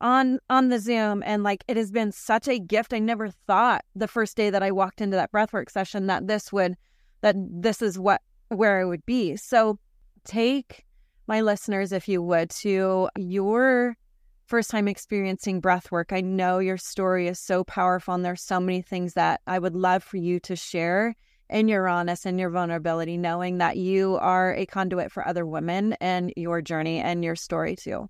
on 0.01 0.39
on 0.49 0.69
the 0.69 0.79
Zoom 0.79 1.23
and 1.25 1.43
like 1.43 1.63
it 1.67 1.77
has 1.77 1.91
been 1.91 2.11
such 2.11 2.47
a 2.47 2.59
gift. 2.59 2.93
I 2.93 2.99
never 2.99 3.29
thought 3.29 3.83
the 3.95 4.07
first 4.07 4.37
day 4.37 4.49
that 4.49 4.63
I 4.63 4.71
walked 4.71 5.01
into 5.01 5.15
that 5.17 5.31
breathwork 5.31 5.69
session 5.69 6.07
that 6.07 6.27
this 6.27 6.51
would 6.51 6.75
that 7.21 7.35
this 7.37 7.81
is 7.81 7.97
what 7.97 8.21
where 8.49 8.79
I 8.79 8.85
would 8.85 9.05
be. 9.05 9.35
So 9.35 9.79
take 10.23 10.85
my 11.27 11.41
listeners 11.41 11.91
if 11.91 12.07
you 12.07 12.21
would 12.21 12.49
to 12.51 13.09
your 13.17 13.97
first 14.45 14.69
time 14.69 14.87
experiencing 14.87 15.59
breath 15.59 15.91
work. 15.91 16.13
I 16.13 16.21
know 16.21 16.59
your 16.59 16.77
story 16.77 17.27
is 17.27 17.39
so 17.39 17.63
powerful 17.63 18.13
and 18.13 18.23
there's 18.23 18.41
so 18.41 18.59
many 18.59 18.81
things 18.81 19.13
that 19.13 19.41
I 19.45 19.59
would 19.59 19.75
love 19.75 20.03
for 20.03 20.17
you 20.17 20.39
to 20.41 20.55
share 20.55 21.15
in 21.49 21.67
your 21.67 21.83
rawness 21.83 22.25
and 22.25 22.39
your 22.39 22.49
vulnerability, 22.49 23.17
knowing 23.17 23.57
that 23.57 23.77
you 23.77 24.17
are 24.17 24.53
a 24.53 24.65
conduit 24.65 25.11
for 25.11 25.25
other 25.27 25.45
women 25.45 25.93
and 25.99 26.33
your 26.35 26.61
journey 26.61 26.99
and 26.99 27.23
your 27.23 27.35
story 27.35 27.75
too. 27.75 28.09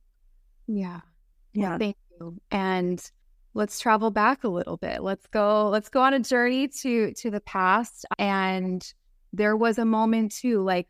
Yeah. 0.67 1.01
Yeah. 1.57 1.77
Thank 1.77 1.95
you. 2.19 2.37
And 2.51 3.03
let's 3.53 3.79
travel 3.79 4.11
back 4.11 4.43
a 4.43 4.47
little 4.47 4.77
bit. 4.77 5.01
Let's 5.01 5.25
go, 5.27 5.69
let's 5.69 5.89
go 5.89 6.01
on 6.01 6.13
a 6.13 6.19
journey 6.19 6.67
to 6.81 7.13
to 7.13 7.31
the 7.31 7.41
past. 7.41 8.05
And 8.19 8.85
there 9.33 9.57
was 9.57 9.77
a 9.77 9.85
moment 9.85 10.31
too, 10.33 10.63
like 10.63 10.87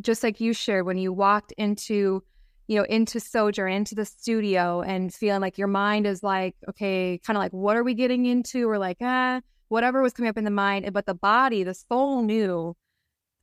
just 0.00 0.22
like 0.22 0.40
you 0.40 0.52
shared 0.52 0.86
when 0.86 0.98
you 0.98 1.12
walked 1.12 1.52
into 1.58 2.22
you 2.68 2.76
know, 2.76 2.84
into 2.84 3.20
Sojourn, 3.20 3.72
into 3.72 3.94
the 3.94 4.04
studio 4.04 4.82
and 4.82 5.14
feeling 5.14 5.40
like 5.40 5.56
your 5.56 5.68
mind 5.68 6.04
is 6.06 6.22
like, 6.22 6.56
okay, 6.68 7.20
kind 7.24 7.36
of 7.36 7.40
like, 7.40 7.52
what 7.52 7.76
are 7.76 7.84
we 7.84 7.94
getting 7.94 8.26
into? 8.26 8.68
Or 8.68 8.76
like, 8.78 8.96
ah, 9.00 9.40
whatever 9.68 10.02
was 10.02 10.12
coming 10.12 10.28
up 10.28 10.36
in 10.36 10.44
the 10.44 10.50
mind. 10.50 10.92
But 10.92 11.06
the 11.06 11.14
body, 11.14 11.62
the 11.62 11.74
soul 11.74 12.22
knew, 12.22 12.74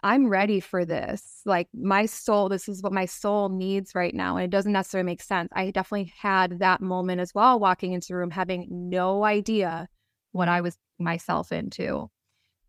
I'm 0.04 0.28
ready 0.28 0.60
for 0.60 0.84
this. 0.84 1.42
Like 1.46 1.70
my 1.74 2.06
soul, 2.06 2.50
this 2.50 2.68
is 2.68 2.84
what 2.84 2.92
my 2.92 3.06
soul 3.06 3.50
needs 3.50 3.96
right 3.96 4.14
now. 4.14 4.36
And 4.36 4.44
it 4.44 4.50
doesn't 4.50 4.74
necessarily 4.74 5.06
make 5.06 5.24
sense. 5.24 5.50
I 5.54 5.72
definitely 5.72 6.14
had 6.18 6.60
that 6.60 6.82
moment 6.82 7.22
as 7.22 7.34
well, 7.34 7.60
walking 7.60 7.94
into 7.94 8.10
the 8.10 8.18
room, 8.18 8.30
having 8.30 8.68
no 8.70 9.24
idea 9.24 9.88
what 10.34 10.50
I 10.50 10.62
was 10.62 10.78
myself 11.00 11.52
into. 11.52 12.10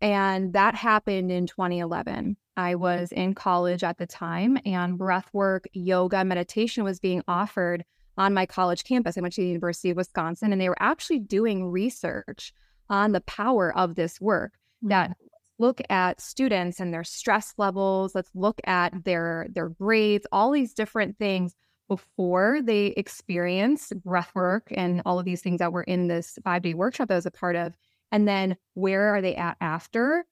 And 0.01 0.53
that 0.53 0.75
happened 0.75 1.33
in 1.33 1.47
2011. 1.47 2.37
I 2.57 2.77
was 2.77 3.11
in 3.11 3.35
college 3.35 3.83
at 3.83 3.99
the 3.99 4.07
time, 4.07 4.59
and 4.65 4.99
breathwork, 4.99 5.65
yoga, 5.73 6.25
meditation 6.25 6.85
was 6.85 7.01
being 7.01 7.23
offered 7.27 7.85
on 8.17 8.33
my 8.33 8.47
college 8.47 8.85
campus. 8.85 9.19
I 9.19 9.23
went 9.23 9.35
to 9.35 9.41
the 9.41 9.49
University 9.49 9.91
of 9.91 9.97
Wisconsin, 9.97 10.53
and 10.53 10.61
they 10.61 10.69
were 10.69 10.81
actually 10.81 11.19
doing 11.19 11.67
research 11.67 12.53
on 12.89 13.13
the 13.13 13.23
power 13.23 13.77
of 13.77 13.97
this 13.97 14.21
work 14.21 14.53
that 14.83 15.11
mm-hmm. 15.11 15.24
Look 15.59 15.81
at 15.89 16.21
students 16.21 16.81
and 16.81 16.93
their 16.93 17.05
stress 17.05 17.55
levels 17.59 18.15
let's 18.15 18.31
look 18.35 18.61
at 18.65 18.93
their 19.05 19.47
their 19.53 19.69
grades 19.69 20.27
all 20.33 20.51
these 20.51 20.75
different 20.75 21.17
things 21.19 21.55
before 21.89 22.61
they 22.63 22.87
experience 22.97 23.93
breath 24.05 24.31
work 24.35 24.69
and 24.71 25.03
all 25.05 25.19
of 25.19 25.25
these 25.25 25.43
things 25.43 25.59
that 25.59 25.73
were 25.73 25.83
in 25.83 26.09
this 26.09 26.39
five 26.45 26.63
day 26.63 26.75
workshop 26.75 27.09
that 27.09 27.15
I 27.15 27.19
was 27.19 27.27
a 27.27 27.31
part 27.31 27.57
of. 27.57 27.77
And 28.11 28.27
then 28.27 28.57
where 28.75 29.15
are 29.15 29.21
they 29.21 29.35
at 29.35 29.57
after? 29.61 30.25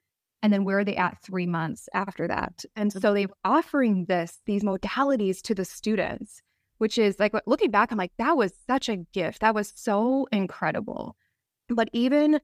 And 0.43 0.53
then 0.53 0.65
where 0.65 0.79
are 0.79 0.85
they 0.85 0.97
at 0.97 1.23
three 1.23 1.47
months 1.47 1.89
after 1.95 2.27
that? 2.29 2.65
And 2.75 2.91
mm-hmm. 2.91 3.01
so 3.01 3.15
they 3.15 3.27
were 3.27 3.37
offering 3.45 4.07
this 4.07 4.41
these 4.47 4.63
modalities 4.63 5.41
to 5.43 5.55
the 5.55 5.65
students 5.65 6.43
which 6.79 6.99
is 6.99 7.21
like 7.21 7.33
looking 7.47 7.71
back 7.71 7.93
i'm 7.93 7.99
like 7.99 8.11
that 8.19 8.37
was 8.37 8.53
such 8.67 8.89
a 8.89 8.97
gift. 8.97 9.41
That 9.41 9.55
was 9.55 9.73
so 9.77 10.27
incredible. 10.33 11.17
But 11.69 11.89
even 11.93 12.41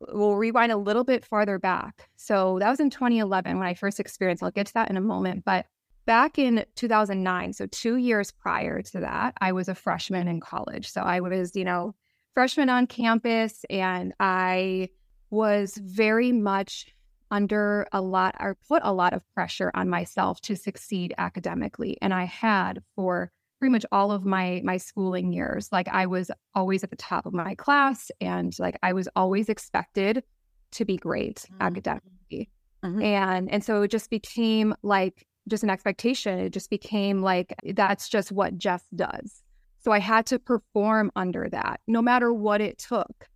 we'll 0.00 0.36
rewind 0.36 0.72
a 0.72 0.76
little 0.76 1.04
bit 1.04 1.24
farther 1.24 1.58
back. 1.58 2.08
So 2.16 2.58
that 2.60 2.70
was 2.70 2.80
in 2.80 2.90
2011 2.90 3.58
when 3.58 3.66
i 3.68 3.74
first 3.74 4.00
experienced 4.00 4.42
i'll 4.42 4.50
get 4.50 4.66
to 4.66 4.74
that 4.74 4.90
in 4.90 4.96
a 4.96 5.00
moment 5.00 5.44
but 5.44 5.66
back 6.06 6.38
in 6.38 6.64
2009 6.76 7.52
so 7.52 7.66
two 7.66 7.96
years 7.96 8.30
prior 8.30 8.82
to 8.82 9.00
that 9.00 9.34
i 9.40 9.52
was 9.52 9.68
a 9.68 9.74
freshman 9.74 10.28
in 10.28 10.40
college. 10.40 10.90
So 10.90 11.02
i 11.02 11.20
was 11.20 11.54
you 11.54 11.64
know 11.64 11.94
freshman 12.34 12.68
on 12.68 12.86
campus 12.86 13.64
and 13.68 14.12
I 14.20 14.88
was 15.30 15.76
very 15.76 16.32
much 16.32 16.86
under 17.30 17.86
a 17.92 18.00
lot 18.00 18.34
or 18.40 18.56
put 18.68 18.82
a 18.84 18.92
lot 18.92 19.12
of 19.12 19.22
pressure 19.34 19.70
on 19.74 19.88
myself 19.88 20.40
to 20.42 20.56
succeed 20.56 21.14
academically 21.18 21.96
and 22.02 22.12
I 22.12 22.24
had 22.24 22.82
for 22.96 23.30
pretty 23.60 23.70
much 23.70 23.86
all 23.92 24.10
of 24.10 24.24
my 24.24 24.60
my 24.64 24.76
schooling 24.76 25.32
years 25.32 25.68
like 25.70 25.86
I 25.88 26.06
was 26.06 26.30
always 26.54 26.82
at 26.82 26.90
the 26.90 26.96
top 26.96 27.26
of 27.26 27.32
my 27.32 27.54
class 27.54 28.10
and 28.20 28.52
like 28.58 28.76
I 28.82 28.92
was 28.92 29.08
always 29.14 29.48
expected 29.48 30.24
to 30.72 30.84
be 30.84 30.96
great 30.96 31.36
mm-hmm. 31.36 31.62
academically 31.62 32.50
mm-hmm. 32.82 33.00
and 33.02 33.50
and 33.50 33.62
so 33.62 33.82
it 33.82 33.90
just 33.92 34.10
became 34.10 34.74
like 34.82 35.26
just 35.48 35.62
an 35.62 35.70
expectation 35.70 36.38
it 36.38 36.50
just 36.50 36.70
became 36.70 37.22
like 37.22 37.54
that's 37.74 38.08
just 38.08 38.32
what 38.32 38.58
Jess 38.58 38.82
does 38.94 39.42
so 39.82 39.92
I 39.92 39.98
had 39.98 40.26
to 40.26 40.38
perform 40.38 41.10
under 41.16 41.48
that, 41.48 41.80
no 41.86 42.02
matter 42.02 42.32
what 42.32 42.60
it 42.60 42.78
took. 42.78 43.28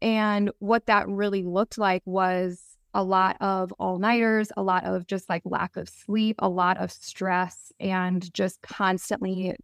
And 0.00 0.50
what 0.58 0.86
that 0.86 1.08
really 1.08 1.42
looked 1.42 1.78
like 1.78 2.02
was 2.04 2.67
a 2.94 3.02
lot 3.02 3.36
of 3.40 3.72
all 3.78 3.98
nighters, 3.98 4.50
a 4.56 4.62
lot 4.62 4.84
of 4.84 5.06
just 5.06 5.28
like 5.28 5.42
lack 5.44 5.76
of 5.76 5.88
sleep, 5.88 6.36
a 6.38 6.48
lot 6.48 6.78
of 6.78 6.90
stress, 6.90 7.72
and 7.78 8.32
just 8.32 8.60
constantly 8.62 9.54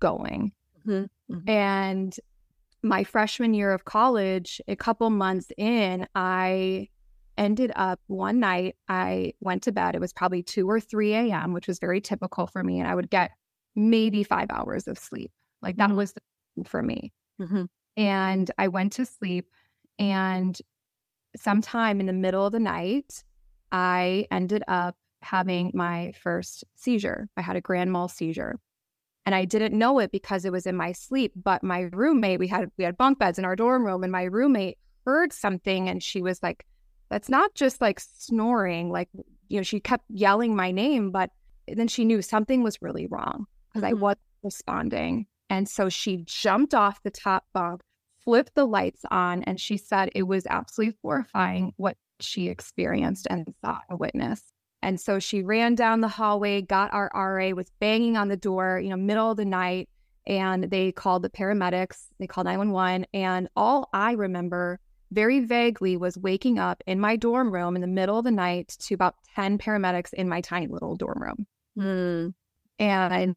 going. 0.00 0.52
Mm-hmm. 0.86 1.34
Mm-hmm. 1.34 1.50
And 1.50 2.16
my 2.82 3.04
freshman 3.04 3.54
year 3.54 3.72
of 3.72 3.84
college, 3.84 4.60
a 4.68 4.76
couple 4.76 5.10
months 5.10 5.50
in, 5.56 6.06
I 6.14 6.88
ended 7.36 7.72
up 7.74 8.00
one 8.06 8.40
night, 8.40 8.76
I 8.88 9.32
went 9.40 9.62
to 9.64 9.72
bed. 9.72 9.94
It 9.94 10.00
was 10.00 10.12
probably 10.12 10.42
2 10.42 10.68
or 10.68 10.80
3 10.80 11.14
a.m., 11.14 11.52
which 11.52 11.66
was 11.66 11.78
very 11.78 12.00
typical 12.00 12.46
for 12.46 12.62
me. 12.62 12.78
And 12.78 12.88
I 12.88 12.94
would 12.94 13.10
get 13.10 13.32
maybe 13.74 14.22
five 14.22 14.50
hours 14.50 14.86
of 14.86 14.98
sleep. 14.98 15.30
Like 15.62 15.76
that 15.76 15.88
mm-hmm. 15.88 15.98
was 15.98 16.14
for 16.64 16.82
me. 16.82 17.12
Mm-hmm. 17.40 17.64
And 17.96 18.50
I 18.58 18.68
went 18.68 18.92
to 18.94 19.06
sleep 19.06 19.46
and 19.98 20.58
sometime 21.36 22.00
in 22.00 22.06
the 22.06 22.12
middle 22.12 22.46
of 22.46 22.52
the 22.52 22.60
night, 22.60 23.24
I 23.72 24.26
ended 24.30 24.62
up 24.68 24.96
having 25.22 25.70
my 25.74 26.12
first 26.22 26.64
seizure. 26.74 27.28
I 27.36 27.42
had 27.42 27.56
a 27.56 27.60
grand 27.60 27.92
mal 27.92 28.08
seizure. 28.08 28.58
And 29.24 29.34
I 29.34 29.44
didn't 29.44 29.76
know 29.76 29.98
it 29.98 30.12
because 30.12 30.44
it 30.44 30.52
was 30.52 30.66
in 30.66 30.76
my 30.76 30.92
sleep. 30.92 31.32
But 31.34 31.64
my 31.64 31.88
roommate, 31.92 32.38
we 32.38 32.46
had 32.46 32.70
we 32.78 32.84
had 32.84 32.96
bunk 32.96 33.18
beds 33.18 33.38
in 33.38 33.44
our 33.44 33.56
dorm 33.56 33.84
room, 33.84 34.04
and 34.04 34.12
my 34.12 34.24
roommate 34.24 34.78
heard 35.04 35.32
something 35.32 35.88
and 35.88 36.02
she 36.02 36.22
was 36.22 36.42
like, 36.42 36.64
That's 37.08 37.28
not 37.28 37.54
just 37.54 37.80
like 37.80 37.98
snoring. 38.00 38.90
Like, 38.90 39.08
you 39.48 39.58
know, 39.58 39.64
she 39.64 39.80
kept 39.80 40.04
yelling 40.08 40.54
my 40.54 40.70
name, 40.70 41.10
but 41.10 41.30
then 41.66 41.88
she 41.88 42.04
knew 42.04 42.22
something 42.22 42.62
was 42.62 42.80
really 42.80 43.06
wrong 43.06 43.46
because 43.68 43.84
mm-hmm. 43.84 43.98
I 43.98 44.00
wasn't 44.00 44.20
responding. 44.44 45.26
And 45.50 45.68
so 45.68 45.88
she 45.88 46.22
jumped 46.24 46.74
off 46.74 47.02
the 47.02 47.10
top 47.10 47.44
bunk, 47.52 47.80
flipped 48.26 48.54
the 48.54 48.66
lights 48.66 49.02
on, 49.10 49.42
and 49.44 49.58
she 49.58 49.78
said 49.78 50.10
it 50.14 50.24
was 50.24 50.46
absolutely 50.46 50.98
horrifying 51.02 51.72
what 51.78 51.96
she 52.20 52.48
experienced 52.48 53.26
and 53.30 53.46
saw 53.64 53.78
and 53.88 53.98
witnessed. 53.98 54.52
And 54.82 55.00
so 55.00 55.18
she 55.18 55.42
ran 55.42 55.74
down 55.74 56.00
the 56.00 56.08
hallway, 56.08 56.60
got 56.60 56.92
our 56.92 57.10
RA, 57.14 57.50
was 57.50 57.70
banging 57.80 58.16
on 58.16 58.28
the 58.28 58.36
door, 58.36 58.80
you 58.82 58.90
know, 58.90 58.96
middle 58.96 59.30
of 59.30 59.36
the 59.38 59.44
night, 59.44 59.88
and 60.26 60.64
they 60.64 60.92
called 60.92 61.22
the 61.22 61.30
paramedics. 61.30 62.08
They 62.18 62.26
called 62.26 62.46
911. 62.46 63.06
And 63.14 63.48
all 63.56 63.88
I 63.92 64.12
remember 64.12 64.80
very 65.12 65.40
vaguely 65.40 65.96
was 65.96 66.18
waking 66.18 66.58
up 66.58 66.82
in 66.86 66.98
my 67.00 67.16
dorm 67.16 67.52
room 67.52 67.76
in 67.76 67.80
the 67.80 67.86
middle 67.86 68.18
of 68.18 68.24
the 68.24 68.32
night 68.32 68.76
to 68.80 68.94
about 68.94 69.14
10 69.34 69.58
paramedics 69.58 70.12
in 70.12 70.28
my 70.28 70.40
tiny 70.40 70.66
little 70.66 70.96
dorm 70.96 71.22
room. 71.22 71.46
Mm. 71.78 72.34
And 72.78 73.34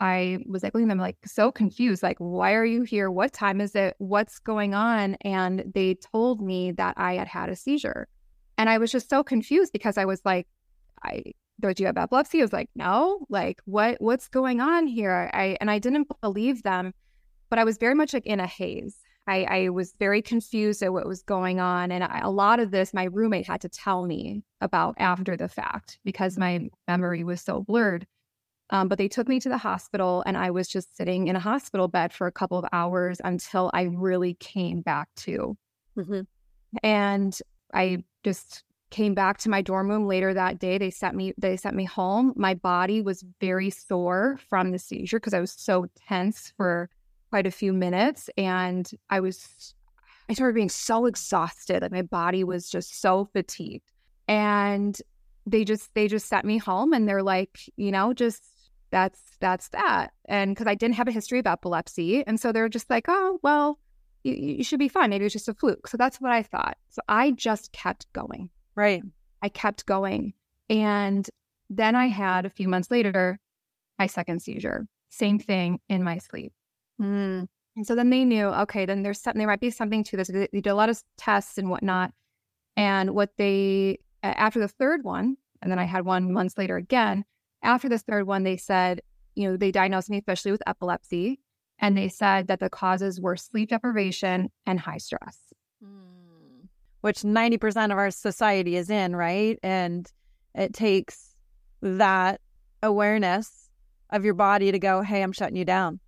I 0.00 0.38
was 0.46 0.62
like, 0.62 0.74
I'm 0.74 0.98
like 0.98 1.16
so 1.24 1.50
confused. 1.50 2.02
Like, 2.02 2.18
why 2.18 2.52
are 2.54 2.64
you 2.64 2.82
here? 2.82 3.10
What 3.10 3.32
time 3.32 3.60
is 3.60 3.74
it? 3.74 3.94
What's 3.98 4.38
going 4.38 4.74
on? 4.74 5.14
And 5.22 5.64
they 5.74 5.94
told 5.94 6.42
me 6.42 6.72
that 6.72 6.94
I 6.98 7.14
had 7.14 7.28
had 7.28 7.48
a 7.48 7.56
seizure. 7.56 8.08
And 8.58 8.68
I 8.68 8.78
was 8.78 8.92
just 8.92 9.08
so 9.08 9.24
confused 9.24 9.72
because 9.72 9.96
I 9.96 10.04
was 10.04 10.20
like, 10.24 10.46
I 11.02 11.22
do 11.60 11.72
you 11.78 11.86
have 11.86 11.96
epilepsy? 11.96 12.40
I 12.40 12.44
was 12.44 12.52
like, 12.52 12.70
no, 12.74 13.24
like 13.28 13.60
what 13.64 13.96
what's 14.00 14.28
going 14.28 14.60
on 14.60 14.86
here? 14.86 15.30
I 15.32 15.56
and 15.60 15.70
I 15.70 15.78
didn't 15.78 16.08
believe 16.20 16.62
them, 16.62 16.92
but 17.50 17.58
I 17.58 17.64
was 17.64 17.78
very 17.78 17.94
much 17.94 18.12
like 18.12 18.26
in 18.26 18.40
a 18.40 18.46
haze. 18.46 18.96
I, 19.26 19.44
I 19.44 19.68
was 19.68 19.94
very 19.98 20.20
confused 20.20 20.82
at 20.82 20.92
what 20.92 21.06
was 21.06 21.22
going 21.22 21.60
on. 21.60 21.92
And 21.92 22.02
I, 22.02 22.20
a 22.20 22.30
lot 22.30 22.58
of 22.58 22.72
this, 22.72 22.92
my 22.92 23.04
roommate 23.04 23.46
had 23.46 23.60
to 23.60 23.68
tell 23.68 24.04
me 24.04 24.42
about 24.60 24.96
after 24.98 25.36
the 25.36 25.48
fact 25.48 25.98
because 26.04 26.36
my 26.36 26.68
memory 26.88 27.22
was 27.22 27.40
so 27.40 27.60
blurred. 27.60 28.06
Um, 28.72 28.88
but 28.88 28.96
they 28.96 29.06
took 29.06 29.28
me 29.28 29.38
to 29.38 29.50
the 29.50 29.58
hospital, 29.58 30.24
and 30.26 30.36
I 30.36 30.50
was 30.50 30.66
just 30.66 30.96
sitting 30.96 31.28
in 31.28 31.36
a 31.36 31.40
hospital 31.40 31.88
bed 31.88 32.12
for 32.12 32.26
a 32.26 32.32
couple 32.32 32.58
of 32.58 32.64
hours 32.72 33.20
until 33.22 33.70
I 33.74 33.82
really 33.82 34.34
came 34.34 34.80
back 34.80 35.10
to. 35.18 35.56
Mm-hmm. 35.96 36.22
And 36.82 37.38
I 37.74 38.02
just 38.24 38.64
came 38.90 39.14
back 39.14 39.38
to 39.38 39.50
my 39.50 39.60
dorm 39.60 39.88
room 39.88 40.06
later 40.06 40.32
that 40.32 40.58
day. 40.58 40.78
They 40.78 40.90
sent 40.90 41.14
me 41.14 41.34
they 41.36 41.56
sent 41.58 41.76
me 41.76 41.84
home. 41.84 42.32
My 42.34 42.54
body 42.54 43.02
was 43.02 43.24
very 43.40 43.68
sore 43.68 44.38
from 44.48 44.72
the 44.72 44.78
seizure 44.78 45.20
because 45.20 45.34
I 45.34 45.40
was 45.40 45.52
so 45.52 45.86
tense 46.08 46.52
for 46.56 46.88
quite 47.28 47.46
a 47.46 47.50
few 47.50 47.74
minutes, 47.74 48.30
and 48.38 48.90
I 49.10 49.20
was 49.20 49.74
I 50.30 50.34
started 50.34 50.54
being 50.54 50.70
so 50.70 51.04
exhausted. 51.04 51.82
Like 51.82 51.92
my 51.92 52.02
body 52.02 52.42
was 52.42 52.70
just 52.70 53.02
so 53.02 53.28
fatigued, 53.34 53.90
and 54.28 54.98
they 55.44 55.64
just 55.64 55.92
they 55.94 56.08
just 56.08 56.26
sent 56.26 56.46
me 56.46 56.56
home, 56.56 56.94
and 56.94 57.06
they're 57.06 57.22
like, 57.22 57.60
you 57.76 57.90
know, 57.90 58.14
just 58.14 58.42
that's 58.92 59.20
that's 59.40 59.68
that. 59.70 60.12
And 60.26 60.54
because 60.54 60.68
I 60.68 60.76
didn't 60.76 60.94
have 60.94 61.08
a 61.08 61.12
history 61.12 61.40
of 61.40 61.46
epilepsy, 61.48 62.24
and 62.24 62.38
so 62.38 62.52
they're 62.52 62.68
just 62.68 62.88
like, 62.88 63.06
oh 63.08 63.40
well, 63.42 63.80
you, 64.22 64.34
you 64.34 64.64
should 64.64 64.78
be 64.78 64.88
fine. 64.88 65.10
Maybe 65.10 65.24
it's 65.24 65.32
just 65.32 65.48
a 65.48 65.54
fluke. 65.54 65.88
So 65.88 65.96
that's 65.96 66.20
what 66.20 66.30
I 66.30 66.44
thought. 66.44 66.76
So 66.90 67.02
I 67.08 67.32
just 67.32 67.72
kept 67.72 68.06
going. 68.12 68.50
Right. 68.76 69.02
I 69.42 69.48
kept 69.48 69.86
going, 69.86 70.34
and 70.70 71.28
then 71.68 71.96
I 71.96 72.06
had 72.06 72.46
a 72.46 72.50
few 72.50 72.68
months 72.68 72.90
later 72.90 73.40
my 73.98 74.06
second 74.06 74.42
seizure. 74.42 74.86
Same 75.10 75.38
thing 75.38 75.80
in 75.88 76.02
my 76.02 76.18
sleep. 76.18 76.52
Mm. 77.00 77.46
And 77.76 77.86
so 77.86 77.94
then 77.94 78.10
they 78.10 78.24
knew, 78.24 78.46
okay, 78.46 78.84
then 78.84 79.02
there's 79.02 79.20
something, 79.20 79.38
there 79.38 79.46
might 79.46 79.60
be 79.60 79.70
something 79.70 80.04
to 80.04 80.16
this. 80.16 80.28
They, 80.28 80.48
they 80.52 80.60
did 80.60 80.70
a 80.70 80.74
lot 80.74 80.88
of 80.88 81.02
tests 81.16 81.56
and 81.56 81.70
whatnot. 81.70 82.12
And 82.76 83.14
what 83.14 83.30
they, 83.36 83.98
after 84.22 84.58
the 84.58 84.68
third 84.68 85.04
one, 85.04 85.36
and 85.60 85.70
then 85.70 85.78
I 85.78 85.84
had 85.84 86.04
one 86.04 86.32
months 86.32 86.58
later 86.58 86.76
again, 86.76 87.24
after 87.62 87.88
this 87.88 88.02
third 88.02 88.26
one, 88.26 88.42
they 88.42 88.56
said, 88.56 89.00
you 89.34 89.48
know, 89.48 89.56
they 89.56 89.70
diagnosed 89.70 90.10
me 90.10 90.18
especially 90.18 90.52
with 90.52 90.62
epilepsy. 90.66 91.40
And 91.78 91.96
they 91.96 92.08
said 92.08 92.46
that 92.48 92.60
the 92.60 92.70
causes 92.70 93.20
were 93.20 93.36
sleep 93.36 93.70
deprivation 93.70 94.50
and 94.66 94.78
high 94.78 94.98
stress. 94.98 95.38
Mm. 95.84 96.68
Which 97.00 97.22
90% 97.22 97.86
of 97.86 97.98
our 97.98 98.10
society 98.10 98.76
is 98.76 98.88
in, 98.88 99.16
right? 99.16 99.58
And 99.62 100.10
it 100.54 100.74
takes 100.74 101.34
that 101.80 102.40
awareness 102.82 103.68
of 104.10 104.24
your 104.24 104.34
body 104.34 104.70
to 104.70 104.78
go, 104.78 105.00
hey, 105.02 105.22
I'm 105.22 105.32
shutting 105.32 105.56
you 105.56 105.64
down. 105.64 105.98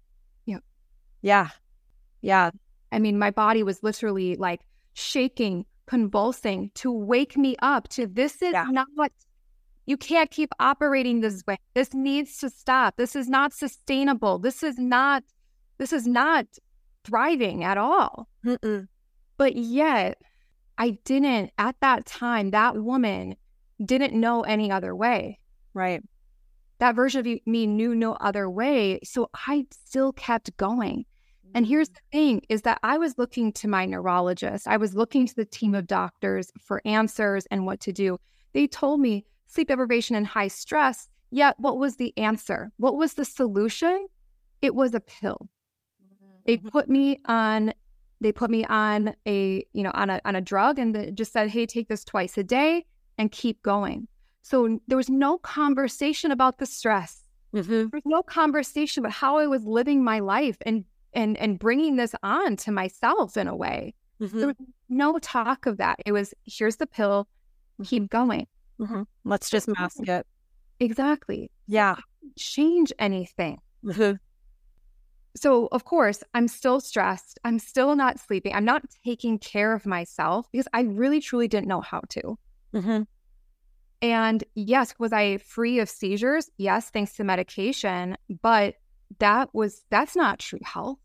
Yeah. 0.47 0.59
Yeah. 1.23 1.49
Yeah. 2.21 2.51
I 2.93 2.99
mean, 3.01 3.19
my 3.19 3.33
body 3.33 3.65
was 3.65 3.83
literally 3.83 4.37
like 4.37 4.61
shaking, 4.93 5.65
convulsing 5.87 6.71
to 6.77 6.93
wake 6.93 7.37
me 7.37 7.57
up 7.61 7.89
to 7.89 8.07
this 8.07 8.41
is 8.43 8.53
yeah. 8.53 8.67
not 8.71 8.87
what 8.95 9.11
you 9.87 9.97
can't 9.97 10.31
keep 10.31 10.51
operating 10.59 11.21
this 11.21 11.43
way. 11.47 11.59
This 11.75 11.93
needs 11.95 12.39
to 12.39 12.51
stop. 12.51 12.97
This 12.97 13.15
is 13.17 13.29
not 13.29 13.53
sustainable. 13.53 14.39
This 14.39 14.63
is 14.63 14.79
not 14.79 15.23
this 15.79 15.93
is 15.93 16.07
not 16.07 16.47
thriving 17.05 17.65
at 17.65 17.77
all. 17.77 18.29
Mm-mm. 18.47 18.87
But 19.37 19.57
yet, 19.57 20.19
I 20.79 20.99
didn't 21.05 21.51
at 21.59 21.77
that 21.81 22.07
time. 22.07 22.51
That 22.51 22.77
woman 22.77 23.37
didn't 23.85 24.19
know 24.19 24.43
any 24.43 24.71
other 24.71 24.95
way. 24.95 25.41
Right 25.75 26.03
that 26.79 26.95
version 26.95 27.21
of 27.21 27.39
me 27.47 27.67
knew 27.67 27.95
no 27.95 28.13
other 28.15 28.51
way. 28.51 29.01
So 29.05 29.31
I 29.35 29.67
still 29.71 30.13
kept 30.13 30.57
going. 30.57 31.05
And 31.55 31.67
here's 31.67 31.89
mm. 31.89 31.95
the 31.95 32.01
thing 32.13 32.43
is 32.49 32.63
that 32.63 32.79
I 32.83 32.99
was 32.99 33.17
looking 33.17 33.53
to 33.55 33.69
my 33.69 33.87
neurologist. 33.87 34.67
I 34.67 34.77
was 34.77 34.95
looking 34.95 35.27
to 35.27 35.35
the 35.35 35.45
team 35.45 35.75
of 35.75 35.87
doctors 35.87 36.51
for 36.61 36.83
answers 36.85 37.47
and 37.51 37.65
what 37.65 37.81
to 37.81 37.93
do. 37.93 38.19
They 38.53 38.67
told 38.67 39.01
me 39.01 39.25
sleep 39.55 39.69
deprivation 39.69 40.17
and 40.17 40.27
high 40.27 40.49
stress. 40.49 41.09
Yet 41.31 41.55
what 41.59 41.79
was 41.79 41.97
the 41.97 42.17
answer? 42.17 42.71
What 42.77 42.97
was 42.97 43.15
the 43.15 43.25
solution? 43.25 44.07
It 44.63 44.75
was 44.75 44.95
a 44.95 45.01
pill. 45.01 45.49
They 46.47 46.59
mm-hmm. 46.59 46.69
put 46.69 46.89
me 46.89 47.21
on 47.27 47.73
they 48.21 48.33
put 48.33 48.51
me 48.51 48.65
on 48.65 49.15
a, 49.27 49.67
you 49.73 49.83
know, 49.83 49.91
on 49.93 50.09
a 50.09 50.21
on 50.25 50.35
a 50.35 50.41
drug 50.41 50.79
and 50.79 51.17
just 51.17 51.33
said, 51.33 51.51
"Hey, 51.51 51.67
take 51.67 51.89
this 51.89 52.05
twice 52.05 52.39
a 52.39 52.43
day 52.43 52.87
and 53.19 53.31
keep 53.31 53.63
going." 53.63 54.09
So 54.43 54.79
there 54.89 54.97
was 54.97 55.11
no 55.11 55.39
conversation 55.39 56.31
about 56.31 56.59
the 56.59 56.67
stress. 56.67 57.23
Mm-hmm. 57.55 57.71
There 57.71 57.89
was 57.93 58.03
no 58.07 58.23
conversation 58.23 59.03
about 59.03 59.13
how 59.13 59.39
I 59.39 59.47
was 59.47 59.65
living 59.65 60.03
my 60.03 60.21
life 60.21 60.57
and 60.65 60.85
and 61.13 61.37
and 61.37 61.59
bringing 61.59 61.97
this 61.97 62.15
on 62.23 62.57
to 62.59 62.73
myself 62.73 63.37
in 63.37 63.49
a 63.49 63.57
way. 63.57 63.95
Mm-hmm. 64.21 64.39
There 64.39 64.49
was 64.49 64.57
no 64.89 65.19
talk 65.19 65.67
of 65.67 65.77
that. 65.79 65.99
It 66.07 66.13
was 66.13 66.33
here's 66.45 66.77
the 66.77 66.87
pill, 66.87 67.29
keep 67.85 68.11
going. 68.11 68.47
Mm-hmm. 68.81 69.03
Let's 69.25 69.51
just 69.51 69.69
mask 69.69 70.09
it. 70.09 70.27
Exactly. 70.81 71.51
Yeah. 71.67 71.97
Change 72.37 72.93
anything. 72.99 73.59
Mm-hmm. 73.85 74.15
So 75.37 75.69
of 75.73 75.85
course, 75.85 76.23
I'm 76.33 76.49
still 76.49 76.81
stressed. 76.81 77.39
I'm 77.45 77.59
still 77.59 77.97
not 77.97 78.21
sleeping. 78.21 78.55
I'm 78.55 78.65
not 78.65 78.83
taking 79.05 79.39
care 79.39 79.73
of 79.75 79.87
myself 79.87 80.47
because 80.53 80.69
I 80.73 80.83
really 80.83 81.21
truly 81.21 81.49
didn't 81.49 81.67
know 81.67 81.81
how 81.81 82.03
to. 82.11 82.39
Mm-hmm. 82.75 83.03
And 84.03 84.45
yes, 84.55 84.95
was 84.99 85.13
I 85.13 85.39
free 85.39 85.79
of 85.79 85.89
seizures? 85.89 86.51
Yes, 86.59 86.91
thanks 86.91 87.15
to 87.15 87.25
medication. 87.25 88.17
But 88.43 88.75
that 89.19 89.49
was 89.53 89.83
that's 89.91 90.17
not 90.17 90.39
true 90.39 90.61
health. 90.63 90.99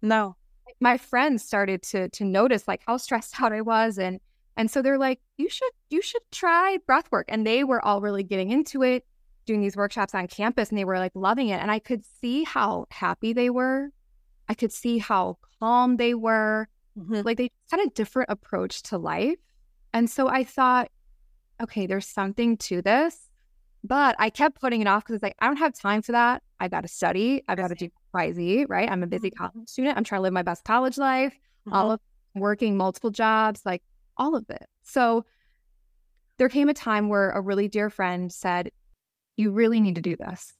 No. 0.00 0.36
My 0.80 0.98
friends 0.98 1.44
started 1.44 1.82
to 1.84 2.08
to 2.10 2.24
notice 2.24 2.68
like 2.68 2.82
how 2.86 2.96
stressed 2.96 3.40
out 3.40 3.52
I 3.52 3.62
was 3.62 3.98
and 3.98 4.20
and 4.56 4.70
so 4.70 4.82
they're 4.82 4.98
like, 4.98 5.20
you 5.36 5.48
should 5.48 5.70
you 5.90 6.02
should 6.02 6.22
try 6.30 6.78
breath 6.86 7.10
work. 7.10 7.26
And 7.28 7.46
they 7.46 7.64
were 7.64 7.84
all 7.84 8.00
really 8.00 8.22
getting 8.22 8.50
into 8.50 8.82
it, 8.82 9.04
doing 9.46 9.60
these 9.60 9.76
workshops 9.76 10.14
on 10.14 10.26
campus 10.26 10.68
and 10.68 10.78
they 10.78 10.84
were 10.84 10.98
like 10.98 11.12
loving 11.14 11.48
it. 11.48 11.60
And 11.60 11.70
I 11.70 11.78
could 11.78 12.04
see 12.20 12.44
how 12.44 12.86
happy 12.90 13.32
they 13.32 13.50
were. 13.50 13.88
I 14.48 14.54
could 14.54 14.72
see 14.72 14.98
how 14.98 15.38
calm 15.60 15.96
they 15.96 16.14
were. 16.14 16.68
Mm-hmm. 16.98 17.22
Like 17.24 17.38
they 17.38 17.50
had 17.70 17.80
a 17.80 17.90
different 17.90 18.30
approach 18.30 18.82
to 18.84 18.98
life. 18.98 19.38
And 19.94 20.08
so 20.08 20.28
I 20.28 20.44
thought, 20.44 20.90
okay, 21.62 21.86
there's 21.86 22.06
something 22.06 22.56
to 22.58 22.82
this. 22.82 23.28
But 23.84 24.14
I 24.18 24.30
kept 24.30 24.60
putting 24.60 24.80
it 24.80 24.86
off 24.86 25.02
because 25.02 25.16
it's 25.16 25.22
like, 25.22 25.36
I 25.40 25.46
don't 25.46 25.56
have 25.56 25.74
time 25.74 26.02
for 26.02 26.12
that. 26.12 26.42
I 26.60 26.68
got 26.68 26.82
to 26.82 26.88
study. 26.88 27.42
I've 27.48 27.58
got 27.58 27.68
to 27.68 27.74
do 27.74 27.88
YZ, 28.14 28.66
right? 28.68 28.88
I'm 28.88 29.02
a 29.02 29.06
busy 29.06 29.30
mm-hmm. 29.30 29.44
college 29.44 29.68
student. 29.68 29.96
I'm 29.96 30.04
trying 30.04 30.20
to 30.20 30.22
live 30.22 30.32
my 30.32 30.42
best 30.42 30.64
college 30.64 30.98
life, 30.98 31.32
mm-hmm. 31.32 31.72
all 31.72 31.90
of 31.90 32.00
working 32.34 32.76
multiple 32.76 33.10
jobs, 33.10 33.62
like 33.64 33.82
all 34.16 34.36
of 34.36 34.44
it. 34.50 34.66
So 34.82 35.24
there 36.38 36.48
came 36.48 36.68
a 36.68 36.74
time 36.74 37.08
where 37.08 37.30
a 37.30 37.40
really 37.40 37.68
dear 37.68 37.90
friend 37.90 38.32
said, 38.32 38.70
You 39.36 39.50
really 39.52 39.80
need 39.80 39.96
to 39.96 40.02
do 40.02 40.16
this. 40.16 40.52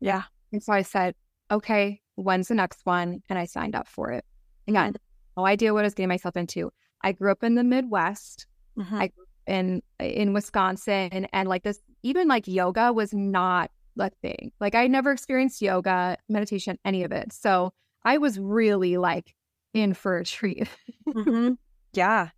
Yeah. 0.00 0.22
And 0.52 0.62
so 0.62 0.72
I 0.72 0.82
said, 0.82 1.14
Okay, 1.50 2.00
when's 2.16 2.48
the 2.48 2.54
next 2.54 2.80
one? 2.84 3.22
And 3.28 3.38
I 3.38 3.44
signed 3.44 3.74
up 3.74 3.88
for 3.88 4.12
it. 4.12 4.24
Again, 4.68 4.94
no 5.36 5.46
idea 5.46 5.72
what 5.72 5.80
I 5.80 5.84
was 5.84 5.94
getting 5.94 6.08
myself 6.08 6.36
into. 6.36 6.72
I 7.02 7.12
grew 7.12 7.30
up 7.30 7.44
in 7.44 7.54
the 7.54 7.64
Midwest. 7.64 8.46
Mm-hmm. 8.78 8.94
I 8.94 9.06
grew 9.08 9.24
in 9.46 9.82
in 10.00 10.32
Wisconsin 10.32 11.08
and, 11.12 11.28
and 11.32 11.48
like 11.48 11.62
this 11.62 11.78
even 12.02 12.28
like 12.28 12.48
yoga 12.48 12.92
was 12.92 13.12
not 13.14 13.70
a 13.98 14.10
thing. 14.22 14.52
Like 14.60 14.74
I 14.74 14.86
never 14.86 15.12
experienced 15.12 15.62
yoga, 15.62 16.18
meditation, 16.28 16.78
any 16.84 17.04
of 17.04 17.12
it. 17.12 17.32
So 17.32 17.72
I 18.04 18.18
was 18.18 18.38
really 18.38 18.96
like 18.96 19.34
in 19.72 19.94
for 19.94 20.18
a 20.18 20.24
treat. 20.24 20.68
mm-hmm. 21.08 21.52
Yeah. 21.92 22.28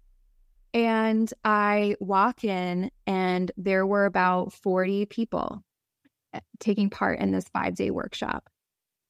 And 0.75 1.33
I 1.45 1.97
walk 2.01 2.45
in 2.45 2.91
and 3.07 3.51
there 3.57 3.87
were 3.87 4.05
about 4.05 4.53
40 4.53 5.07
people 5.07 5.65
eh, 6.35 6.41
taking 6.61 6.91
part 6.91 7.21
in 7.21 7.31
this 7.31 7.47
5-day 7.55 7.91
workshop. 7.91 8.49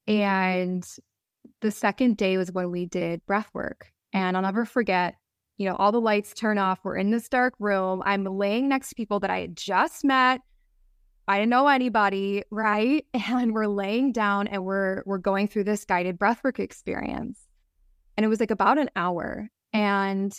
And 0.07 0.87
the 1.61 1.71
second 1.71 2.17
day 2.17 2.37
was 2.37 2.53
when 2.53 2.71
we 2.71 2.87
did 2.87 3.25
breath 3.27 3.51
work. 3.53 3.93
And 4.13 4.37
I'll 4.37 4.43
never 4.43 4.65
forget 4.65 5.17
you 5.59 5.69
know, 5.69 5.75
all 5.77 5.93
the 5.93 6.01
lights 6.01 6.33
turn 6.33 6.57
off. 6.57 6.79
We're 6.85 6.97
in 6.97 7.11
this 7.11 7.29
dark 7.29 7.55
room. 7.59 8.01
I'm 8.07 8.25
laying 8.25 8.69
next 8.69 8.91
to 8.91 8.95
people 8.95 9.21
that 9.21 9.31
I 9.31 9.41
had 9.41 9.57
just 9.57 10.05
met. 10.05 10.41
I 11.27 11.39
didn't 11.39 11.51
know 11.51 11.67
anybody, 11.67 12.45
right? 12.51 13.05
And 13.13 13.53
we're 13.53 13.67
laying 13.67 14.13
down 14.13 14.47
and 14.47 14.65
we're 14.65 15.03
we're 15.05 15.19
going 15.19 15.49
through 15.49 15.65
this 15.65 15.85
guided 15.85 16.19
breathwork 16.19 16.59
experience. 16.59 17.41
And 18.17 18.25
it 18.25 18.29
was 18.29 18.41
like 18.41 18.51
about 18.51 18.79
an 18.79 18.89
hour. 18.97 19.49
And 19.73 20.37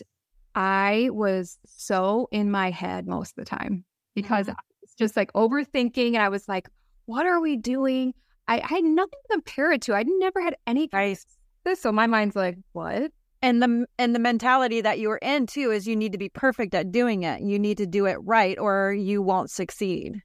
I 0.60 1.10
was 1.14 1.58
so 1.66 2.28
in 2.32 2.52
my 2.52 2.70
head 2.70 3.08
most 3.08 3.32
of 3.32 3.36
the 3.38 3.46
time 3.46 3.86
because 4.14 4.48
mm-hmm. 4.48 4.58
I 4.58 4.64
was 4.82 4.94
just 4.98 5.16
like 5.16 5.32
overthinking. 5.32 6.16
And 6.16 6.18
I 6.18 6.28
was 6.28 6.50
like, 6.50 6.68
what 7.06 7.26
are 7.26 7.40
we 7.40 7.56
doing? 7.56 8.14
I, 8.50 8.60
I 8.60 8.68
had 8.68 8.84
nothing 8.84 9.20
to 9.28 9.32
compare 9.32 9.72
it 9.72 9.82
to. 9.84 9.96
I'd 9.96 10.08
never 10.10 10.42
had 10.42 10.58
any 10.68 10.90
nice. 10.92 11.26
this. 11.64 11.80
So 11.80 11.94
my 11.94 12.08
mind's 12.08 12.36
like, 12.36 12.58
what? 12.74 13.10
and 13.42 13.64
the 13.64 13.86
and 13.98 14.14
the 14.14 14.20
mentality 14.20 14.82
that 14.82 15.00
you're 15.00 15.20
in 15.22 15.48
too 15.48 15.72
is 15.72 15.88
you 15.88 15.96
need 15.96 16.12
to 16.12 16.18
be 16.18 16.28
perfect 16.28 16.74
at 16.74 16.92
doing 16.92 17.24
it. 17.24 17.42
You 17.42 17.58
need 17.58 17.78
to 17.78 17.86
do 17.86 18.06
it 18.06 18.18
right 18.22 18.60
or 18.60 18.92
you 18.92 19.22
won't 19.22 19.50
succeed. 19.50 20.22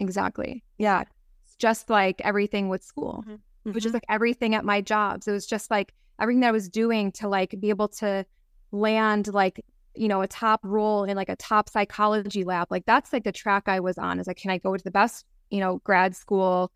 Exactly. 0.00 0.64
Yeah. 0.78 1.02
It's 1.44 1.56
just 1.56 1.90
like 1.90 2.22
everything 2.22 2.70
with 2.70 2.82
school, 2.82 3.24
mm-hmm. 3.28 3.72
which 3.72 3.84
is 3.84 3.92
like 3.92 4.06
everything 4.08 4.54
at 4.54 4.64
my 4.64 4.80
jobs. 4.80 5.28
It 5.28 5.32
was 5.32 5.46
just 5.46 5.70
like 5.70 5.92
everything 6.18 6.40
that 6.40 6.48
I 6.48 6.52
was 6.52 6.70
doing 6.70 7.12
to 7.12 7.28
like 7.28 7.54
be 7.60 7.68
able 7.68 7.88
to 7.88 8.24
land 8.72 9.32
like, 9.32 9.64
you 9.94 10.08
know, 10.08 10.20
a 10.20 10.28
top 10.28 10.60
role 10.62 11.04
in 11.04 11.16
like 11.16 11.28
a 11.28 11.36
top 11.36 11.68
psychology 11.68 12.44
lab. 12.44 12.68
Like 12.70 12.84
that's 12.86 13.12
like 13.12 13.24
the 13.24 13.32
track 13.32 13.64
I 13.66 13.80
was 13.80 13.98
on 13.98 14.20
is 14.20 14.26
like, 14.26 14.36
can 14.36 14.50
I 14.50 14.58
go 14.58 14.76
to 14.76 14.84
the 14.84 14.90
best, 14.90 15.24
you 15.50 15.60
know, 15.60 15.80
grad 15.84 16.14
school, 16.14 16.70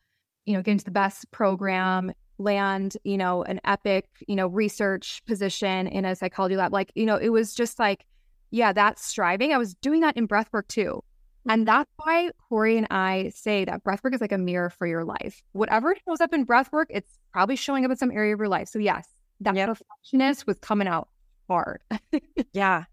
you 0.46 0.54
know, 0.54 0.62
get 0.62 0.72
into 0.72 0.84
the 0.84 0.90
best 0.90 1.30
program 1.30 2.12
land, 2.38 2.96
you 3.04 3.18
know, 3.18 3.42
an 3.42 3.60
epic, 3.64 4.06
you 4.26 4.34
know, 4.34 4.46
research 4.46 5.22
position 5.26 5.86
in 5.86 6.04
a 6.04 6.16
psychology 6.16 6.56
lab. 6.56 6.72
Like, 6.72 6.90
you 6.94 7.06
know, 7.06 7.16
it 7.16 7.28
was 7.28 7.54
just 7.54 7.78
like, 7.78 8.06
yeah, 8.50 8.72
that's 8.72 9.04
striving. 9.04 9.52
I 9.52 9.58
was 9.58 9.74
doing 9.74 10.00
that 10.00 10.16
in 10.16 10.26
breathwork 10.26 10.66
too. 10.68 11.04
And 11.48 11.60
mm-hmm. 11.60 11.64
that's 11.66 11.90
why 11.96 12.30
Corey 12.48 12.76
and 12.76 12.86
I 12.90 13.30
say 13.34 13.64
that 13.64 13.84
breathwork 13.84 14.14
is 14.14 14.20
like 14.20 14.32
a 14.32 14.38
mirror 14.38 14.70
for 14.70 14.86
your 14.86 15.04
life. 15.04 15.42
Whatever 15.52 15.94
shows 16.06 16.20
up 16.20 16.32
in 16.32 16.46
breathwork, 16.46 16.86
it's 16.88 17.18
probably 17.32 17.56
showing 17.56 17.84
up 17.84 17.90
in 17.90 17.96
some 17.96 18.10
area 18.10 18.32
of 18.34 18.38
your 18.38 18.48
life. 18.48 18.68
So 18.68 18.78
yes, 18.78 19.06
that 19.40 19.54
yep. 19.54 19.68
perfectionist 19.68 20.46
was 20.46 20.58
coming 20.58 20.88
out 20.88 21.08
hard. 21.50 21.82
yeah. 22.52 22.84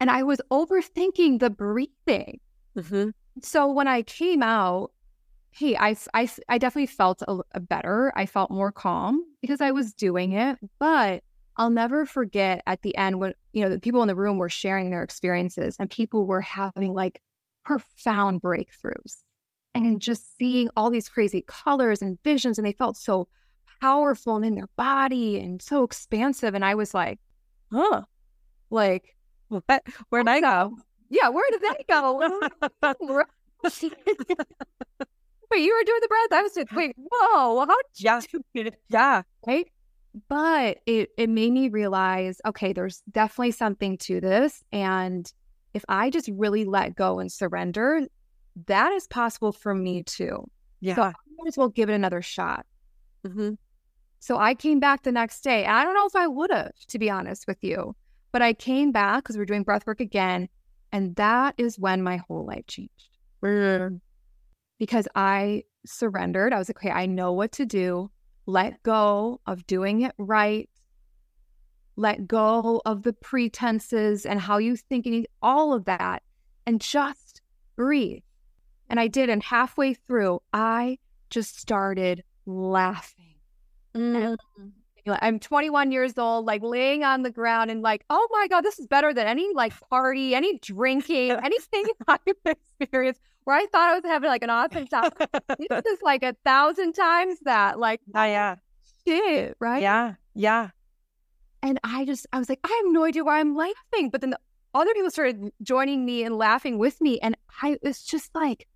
And 0.00 0.10
I 0.10 0.22
was 0.22 0.40
overthinking 0.50 1.38
the 1.38 1.50
breathing. 1.50 2.40
Mm-hmm. 2.76 3.10
So 3.42 3.70
when 3.70 3.86
I 3.86 4.02
came 4.02 4.42
out, 4.42 4.92
hey, 5.50 5.76
I, 5.76 5.96
I, 6.14 6.30
I 6.48 6.58
definitely 6.58 6.86
felt 6.86 7.22
a, 7.28 7.40
a 7.52 7.60
better. 7.60 8.12
I 8.16 8.24
felt 8.24 8.50
more 8.50 8.72
calm 8.72 9.22
because 9.42 9.60
I 9.60 9.72
was 9.72 9.92
doing 9.92 10.32
it. 10.32 10.58
But 10.78 11.22
I'll 11.56 11.70
never 11.70 12.06
forget 12.06 12.62
at 12.66 12.80
the 12.82 12.96
end 12.96 13.20
when, 13.20 13.34
you 13.52 13.62
know, 13.62 13.68
the 13.68 13.78
people 13.78 14.00
in 14.00 14.08
the 14.08 14.14
room 14.14 14.38
were 14.38 14.48
sharing 14.48 14.90
their 14.90 15.02
experiences 15.02 15.76
and 15.78 15.90
people 15.90 16.24
were 16.24 16.40
having 16.40 16.94
like 16.94 17.20
profound 17.64 18.40
breakthroughs 18.40 19.18
and 19.74 20.00
just 20.00 20.38
seeing 20.38 20.70
all 20.76 20.88
these 20.88 21.08
crazy 21.08 21.44
colors 21.46 22.00
and 22.00 22.18
visions. 22.24 22.56
And 22.56 22.66
they 22.66 22.72
felt 22.72 22.96
so 22.96 23.28
powerful 23.82 24.36
and 24.36 24.44
in 24.44 24.54
their 24.54 24.70
body 24.76 25.38
and 25.38 25.60
so 25.60 25.82
expansive. 25.82 26.54
And 26.54 26.64
I 26.64 26.74
was 26.74 26.94
like, 26.94 27.18
huh, 27.72 28.02
like, 28.70 29.16
where'd 29.48 30.28
I 30.28 30.40
go? 30.40 30.76
Yeah, 31.08 31.28
where 31.28 31.50
did 31.50 31.62
that 31.62 31.86
go? 31.88 32.18
wait, 35.50 35.62
you 35.62 35.74
were 35.74 35.84
doing 35.84 36.00
the 36.00 36.08
breath. 36.08 36.32
I 36.32 36.42
was 36.42 36.54
just 36.54 36.72
wait, 36.74 36.94
whoa, 36.96 37.66
how 37.66 37.76
yeah, 37.96 38.20
yeah, 38.88 39.22
right. 39.46 39.66
But 40.28 40.78
it 40.86 41.10
it 41.16 41.28
made 41.28 41.52
me 41.52 41.68
realize, 41.68 42.40
okay, 42.46 42.72
there's 42.72 43.02
definitely 43.10 43.52
something 43.52 43.98
to 43.98 44.20
this, 44.20 44.62
and 44.72 45.30
if 45.74 45.84
I 45.88 46.10
just 46.10 46.28
really 46.32 46.64
let 46.64 46.94
go 46.94 47.18
and 47.18 47.30
surrender, 47.30 48.02
that 48.66 48.92
is 48.92 49.06
possible 49.06 49.52
for 49.52 49.74
me 49.74 50.02
too. 50.02 50.48
Yeah, 50.80 50.96
so 50.96 51.02
I 51.02 51.12
might 51.38 51.48
as 51.48 51.56
well 51.56 51.68
give 51.68 51.90
it 51.90 51.94
another 51.94 52.22
shot. 52.22 52.66
Mm-hmm. 53.26 53.54
So 54.20 54.38
I 54.38 54.54
came 54.54 54.80
back 54.80 55.02
the 55.02 55.12
next 55.12 55.42
day. 55.42 55.66
I 55.66 55.82
don't 55.82 55.94
know 55.94 56.06
if 56.06 56.16
I 56.16 56.26
would 56.26 56.50
have, 56.50 56.72
to 56.88 56.98
be 56.98 57.10
honest 57.10 57.46
with 57.46 57.62
you, 57.62 57.96
but 58.32 58.42
I 58.42 58.52
came 58.52 58.92
back 58.92 59.24
because 59.24 59.36
we 59.36 59.42
are 59.42 59.46
doing 59.46 59.64
breath 59.64 59.86
work 59.86 60.00
again, 60.00 60.48
and 60.92 61.16
that 61.16 61.54
is 61.58 61.78
when 61.78 62.02
my 62.02 62.18
whole 62.18 62.46
life 62.46 62.66
changed. 62.66 63.08
Mm-hmm 63.42 63.96
because 64.80 65.06
I 65.14 65.62
surrendered. 65.86 66.52
I 66.52 66.58
was 66.58 66.68
like, 66.68 66.78
okay, 66.78 66.90
I 66.90 67.06
know 67.06 67.32
what 67.32 67.52
to 67.52 67.66
do. 67.66 68.10
Let 68.46 68.82
go 68.82 69.40
of 69.46 69.66
doing 69.66 70.02
it 70.02 70.14
right. 70.18 70.68
Let 71.96 72.26
go 72.26 72.80
of 72.86 73.02
the 73.02 73.12
pretenses 73.12 74.24
and 74.24 74.40
how 74.40 74.56
you 74.56 74.74
think 74.74 75.06
all 75.42 75.74
of 75.74 75.84
that 75.84 76.22
and 76.66 76.80
just 76.80 77.42
breathe. 77.76 78.22
And 78.88 78.98
I 78.98 79.06
did. 79.06 79.28
And 79.28 79.42
halfway 79.42 79.92
through, 79.94 80.40
I 80.52 80.98
just 81.28 81.60
started 81.60 82.24
laughing. 82.46 83.29
Mm. 83.94 84.36
I'm 85.08 85.38
21 85.38 85.92
years 85.92 86.18
old, 86.18 86.46
like 86.46 86.62
laying 86.62 87.04
on 87.04 87.22
the 87.22 87.30
ground 87.30 87.70
and 87.70 87.82
like, 87.82 88.04
oh 88.10 88.28
my 88.30 88.46
God, 88.48 88.62
this 88.62 88.78
is 88.78 88.86
better 88.86 89.12
than 89.12 89.26
any 89.26 89.52
like 89.54 89.72
party, 89.88 90.34
any 90.34 90.58
drinking, 90.58 91.30
anything 91.44 91.84
I've 92.08 92.20
experienced 92.80 93.20
where 93.44 93.56
I 93.56 93.66
thought 93.66 93.90
I 93.90 93.94
was 93.94 94.04
having 94.04 94.28
like 94.28 94.42
an 94.42 94.50
awesome 94.50 94.86
time. 94.86 95.10
this 95.58 95.84
is 95.86 96.02
like 96.02 96.22
a 96.22 96.36
thousand 96.44 96.92
times 96.92 97.38
that. 97.44 97.78
Like, 97.78 98.00
oh, 98.14 98.24
yeah. 98.24 98.56
Shit, 99.06 99.56
right? 99.60 99.82
Yeah. 99.82 100.14
Yeah. 100.34 100.70
And 101.62 101.78
I 101.84 102.04
just, 102.04 102.26
I 102.32 102.38
was 102.38 102.48
like, 102.48 102.60
I 102.64 102.68
have 102.68 102.92
no 102.92 103.04
idea 103.04 103.24
why 103.24 103.40
I'm 103.40 103.56
laughing. 103.56 104.10
But 104.10 104.20
then 104.20 104.30
the 104.30 104.38
other 104.74 104.92
people 104.94 105.10
started 105.10 105.50
joining 105.62 106.04
me 106.04 106.22
and 106.22 106.36
laughing 106.36 106.78
with 106.78 107.00
me. 107.00 107.18
And 107.20 107.36
I 107.62 107.76
was 107.82 108.02
just 108.02 108.34
like, 108.34 108.66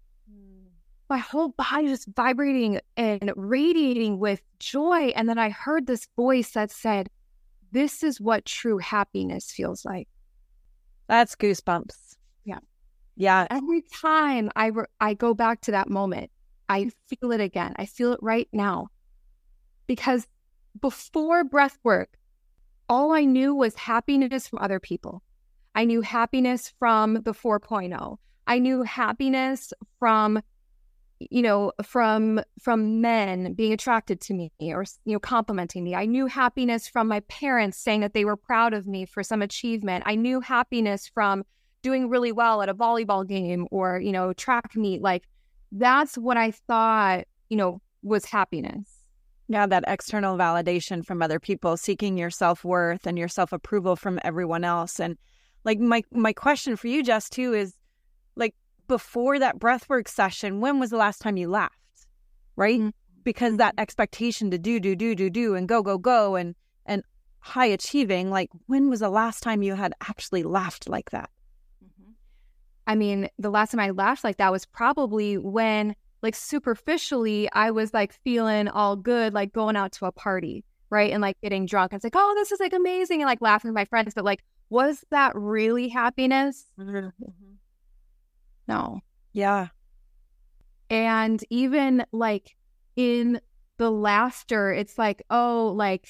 my 1.15 1.21
whole 1.21 1.51
body 1.51 1.87
just 1.87 2.09
vibrating 2.17 2.81
and 2.97 3.33
radiating 3.37 4.19
with 4.19 4.43
joy. 4.59 5.13
And 5.15 5.29
then 5.29 5.39
I 5.39 5.49
heard 5.49 5.87
this 5.87 6.09
voice 6.17 6.51
that 6.51 6.73
said, 6.73 7.09
This 7.71 8.03
is 8.03 8.21
what 8.21 8.45
true 8.45 8.79
happiness 8.79 9.53
feels 9.53 9.85
like. 9.85 10.09
That's 11.07 11.37
goosebumps. 11.37 12.17
Yeah. 12.45 12.59
Yeah. 13.15 13.47
Every 13.49 13.83
time 13.83 14.51
I, 14.57 14.67
re- 14.67 14.87
I 15.01 15.15
go 15.15 15.35
back 15.35 15.61
to 15.63 15.71
that 15.71 15.89
moment, 15.89 16.33
I 16.69 16.91
feel 17.07 17.31
it 17.31 17.41
again. 17.41 17.75
I 17.77 17.87
feel 17.87 18.13
it 18.13 18.19
right 18.21 18.49
now. 18.53 18.89
Because 19.87 20.27
before 20.81 21.45
breath 21.45 21.79
work, 21.85 22.19
all 22.89 23.13
I 23.13 23.25
knew 23.25 23.55
was 23.55 23.77
happiness 23.77 24.49
from 24.49 24.59
other 24.59 24.81
people. 24.81 25.23
I 25.77 25.85
knew 25.85 26.01
happiness 26.01 26.73
from 26.81 27.23
the 27.23 27.35
4.0. 27.35 28.17
I 28.49 28.59
knew 28.59 28.83
happiness 28.83 29.73
from 30.01 30.43
you 31.31 31.43
know 31.43 31.73
from 31.83 32.41
from 32.61 33.01
men 33.01 33.55
being 33.55 33.73
attracted 33.73 34.21
to 34.23 34.35
me 34.35 34.53
or 34.61 34.85
you 35.05 35.13
know 35.13 35.19
complimenting 35.19 35.85
me. 35.85 35.95
I 35.95 36.07
knew 36.07 36.27
happiness 36.27 36.89
from 36.89 37.09
my 37.09 37.21
parents 37.21 37.79
saying 37.79 38.01
that 38.01 38.15
they 38.15 38.25
were 38.25 38.37
proud 38.37 38.75
of 38.75 38.87
me 38.87 39.07
for 39.07 39.23
some 39.23 39.43
achievement. 39.43 40.05
I 40.07 40.15
knew 40.15 40.41
happiness 40.41 41.07
from 41.07 41.45
doing 41.83 42.09
really 42.09 42.33
well 42.33 42.63
at 42.63 42.69
a 42.69 42.75
volleyball 42.75 43.27
game 43.27 43.67
or 43.71 44.01
you 44.01 44.13
know 44.13 44.33
track 44.33 44.75
meet. 44.75 45.03
Like 45.03 45.25
that's 45.77 46.17
what 46.17 46.37
i 46.37 46.53
thought 46.53 47.25
you 47.49 47.57
know 47.57 47.81
was 48.03 48.25
happiness. 48.25 48.89
Yeah 49.49 49.67
that 49.67 49.85
external 49.87 50.37
validation 50.37 51.05
from 51.05 51.23
other 51.23 51.39
people 51.39 51.77
seeking 51.77 52.17
your 52.17 52.31
self-worth 52.31 53.07
and 53.07 53.19
your 53.19 53.29
self-approval 53.29 53.97
from 53.97 54.19
everyone 54.25 54.65
else. 54.65 55.01
And 55.01 55.17
like 55.65 55.79
my 55.79 56.03
my 56.11 56.33
question 56.33 56.77
for 56.77 56.89
you 56.89 57.03
jess 57.03 57.29
too 57.29 57.53
is 57.53 57.75
like 58.37 58.55
before 58.87 59.39
that 59.39 59.59
breathwork 59.59 60.09
session, 60.09 60.61
when 60.61 60.79
was 60.79 60.91
the 60.91 60.97
last 60.97 61.21
time 61.21 61.37
you 61.37 61.49
laughed? 61.49 61.79
Right? 62.57 62.81
Mm-hmm. 62.81 62.91
Because 63.25 63.57
that 63.57 63.75
expectation 63.79 64.51
to 64.51 64.59
do, 64.59 64.79
do, 64.79 64.95
do, 64.95 65.15
do, 65.15 65.31
do, 65.31 65.55
and 65.55 65.67
go, 65.67 65.83
go, 65.83 65.97
go, 65.97 66.37
and 66.37 66.55
and 66.87 67.03
high 67.41 67.67
achieving, 67.67 68.31
like 68.31 68.51
when 68.67 68.91
was 68.91 69.01
the 69.01 69.09
last 69.09 69.43
time 69.43 69.63
you 69.63 69.75
had 69.75 69.95
actually 70.03 70.43
laughed 70.43 70.89
like 70.89 71.11
that? 71.11 71.31
Mm-hmm. 71.83 72.11
I 72.87 72.95
mean, 72.95 73.29
the 73.39 73.51
last 73.51 73.71
time 73.71 73.81
I 73.81 73.91
laughed 73.91 74.25
like 74.25 74.37
that 74.37 74.53
was 74.53 74.67
probably 74.67 75.39
when, 75.39 75.95
like, 76.23 76.35
superficially, 76.35 77.51
I 77.53 77.71
was 77.71 77.95
like 77.95 78.13
feeling 78.25 78.69
all 78.69 78.97
good, 78.97 79.35
like 79.35 79.53
going 79.53 79.77
out 79.77 79.93
to 79.93 80.07
a 80.07 80.13
party, 80.13 80.65
right? 80.91 81.13
And 81.13 81.23
like 81.23 81.41
getting 81.43 81.67
drunk. 81.67 81.93
I 81.93 81.97
was 81.97 82.05
like, 82.05 82.17
oh, 82.17 82.35
this 82.37 82.53
is 82.53 82.61
like 82.61 82.73
amazing, 82.73 83.23
and 83.23 83.29
like 83.29 83.41
laughing 83.41 83.71
with 83.71 83.75
my 83.75 83.87
friends. 83.87 84.15
But 84.15 84.25
like, 84.25 84.43
was 84.69 85.05
that 85.11 85.33
really 85.35 85.89
happiness? 85.89 86.67
Mm-hmm. 86.79 87.09
No. 88.67 89.01
Yeah. 89.33 89.69
And 90.91 91.43
even 91.51 92.05
like 92.13 92.57
in 92.97 93.41
the 93.79 93.91
laughter, 93.91 94.73
it's 94.73 94.99
like, 94.99 95.23
oh, 95.31 95.73
like 95.77 96.09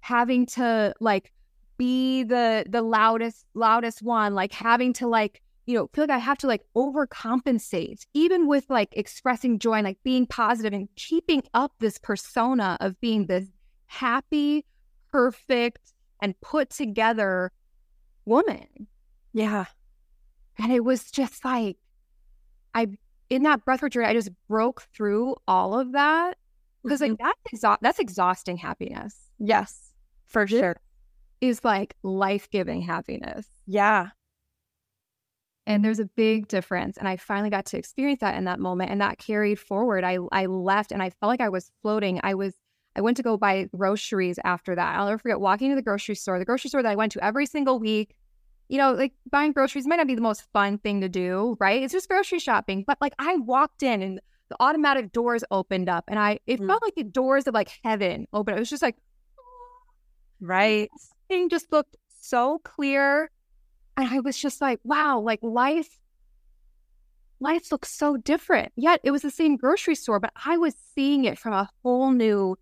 having 0.00 0.46
to 0.46 0.94
like 1.00 1.32
be 1.76 2.22
the 2.22 2.64
the 2.68 2.82
loudest 2.82 3.46
loudest 3.54 4.02
one, 4.02 4.34
like 4.34 4.52
having 4.52 4.92
to 4.94 5.06
like 5.06 5.42
you 5.66 5.74
know 5.74 5.88
feel 5.92 6.04
like 6.04 6.10
I 6.10 6.18
have 6.18 6.38
to 6.38 6.46
like 6.46 6.62
overcompensate, 6.76 8.06
even 8.14 8.46
with 8.46 8.68
like 8.68 8.88
expressing 8.92 9.58
joy 9.58 9.74
and 9.74 9.84
like 9.84 10.02
being 10.02 10.26
positive 10.26 10.72
and 10.72 10.88
keeping 10.96 11.42
up 11.54 11.72
this 11.78 11.98
persona 11.98 12.76
of 12.80 13.00
being 13.00 13.26
this 13.26 13.46
happy, 13.86 14.64
perfect, 15.10 15.92
and 16.20 16.40
put 16.40 16.70
together 16.70 17.52
woman. 18.24 18.86
Yeah. 19.32 19.66
And 20.58 20.72
it 20.72 20.84
was 20.84 21.10
just 21.10 21.44
like 21.44 21.76
I 22.74 22.88
in 23.30 23.44
that 23.44 23.64
breathwork 23.64 23.90
journey, 23.90 24.06
I 24.06 24.12
just 24.12 24.30
broke 24.48 24.82
through 24.94 25.36
all 25.48 25.78
of 25.78 25.92
that 25.92 26.36
because 26.82 27.00
mm-hmm. 27.00 27.12
like 27.12 27.36
that's 27.50 27.64
exa- 27.64 27.78
that's 27.80 27.98
exhausting 27.98 28.56
happiness. 28.56 29.16
Yes, 29.38 29.92
for 30.26 30.46
this 30.46 30.60
sure. 30.60 30.76
Is 31.40 31.64
like 31.64 31.94
life 32.02 32.48
giving 32.50 32.82
happiness. 32.82 33.46
Yeah. 33.66 34.10
And 35.64 35.84
there's 35.84 36.00
a 36.00 36.04
big 36.04 36.48
difference. 36.48 36.96
And 36.96 37.06
I 37.06 37.16
finally 37.16 37.50
got 37.50 37.66
to 37.66 37.78
experience 37.78 38.20
that 38.20 38.36
in 38.36 38.44
that 38.44 38.58
moment. 38.58 38.90
And 38.90 39.00
that 39.00 39.18
carried 39.18 39.58
forward. 39.58 40.04
I 40.04 40.18
I 40.30 40.46
left 40.46 40.92
and 40.92 41.02
I 41.02 41.10
felt 41.10 41.28
like 41.28 41.40
I 41.40 41.48
was 41.48 41.70
floating. 41.82 42.20
I 42.22 42.34
was 42.34 42.54
I 42.94 43.00
went 43.00 43.16
to 43.16 43.22
go 43.22 43.36
buy 43.36 43.68
groceries 43.74 44.38
after 44.44 44.74
that. 44.74 44.96
I'll 44.96 45.06
never 45.06 45.18
forget 45.18 45.40
walking 45.40 45.70
to 45.70 45.76
the 45.76 45.82
grocery 45.82 46.14
store, 46.14 46.38
the 46.38 46.44
grocery 46.44 46.68
store 46.68 46.82
that 46.82 46.92
I 46.92 46.96
went 46.96 47.12
to 47.12 47.24
every 47.24 47.46
single 47.46 47.78
week 47.78 48.14
you 48.68 48.78
know, 48.78 48.92
like 48.92 49.12
buying 49.30 49.52
groceries 49.52 49.86
might 49.86 49.96
not 49.96 50.06
be 50.06 50.14
the 50.14 50.22
most 50.22 50.44
fun 50.52 50.78
thing 50.78 51.00
to 51.00 51.08
do, 51.08 51.56
right? 51.60 51.82
It's 51.82 51.92
just 51.92 52.08
grocery 52.08 52.38
shopping. 52.38 52.84
But 52.86 52.98
like 53.00 53.14
I 53.18 53.36
walked 53.36 53.82
in 53.82 54.02
and 54.02 54.20
the 54.48 54.56
automatic 54.60 55.12
doors 55.12 55.44
opened 55.50 55.88
up 55.88 56.04
and 56.08 56.18
I 56.18 56.38
it 56.46 56.60
mm. 56.60 56.66
felt 56.66 56.82
like 56.82 56.94
the 56.94 57.04
doors 57.04 57.46
of 57.46 57.54
like 57.54 57.70
heaven 57.84 58.26
opened. 58.32 58.56
It 58.56 58.60
was 58.60 58.70
just 58.70 58.82
like 58.82 58.96
right. 60.40 60.90
Thing 61.28 61.48
just 61.48 61.70
looked 61.72 61.96
so 62.20 62.60
clear. 62.64 63.30
And 63.96 64.08
I 64.08 64.20
was 64.20 64.38
just 64.38 64.60
like, 64.60 64.80
wow, 64.84 65.20
like 65.20 65.40
life 65.42 65.98
life 67.40 67.70
looks 67.72 67.90
so 67.90 68.16
different. 68.16 68.72
Yet 68.76 69.00
it 69.04 69.10
was 69.10 69.22
the 69.22 69.30
same 69.30 69.56
grocery 69.56 69.96
store, 69.96 70.20
but 70.20 70.32
I 70.46 70.56
was 70.56 70.74
seeing 70.94 71.24
it 71.24 71.38
from 71.38 71.52
a 71.52 71.68
whole 71.82 72.10
new 72.12 72.56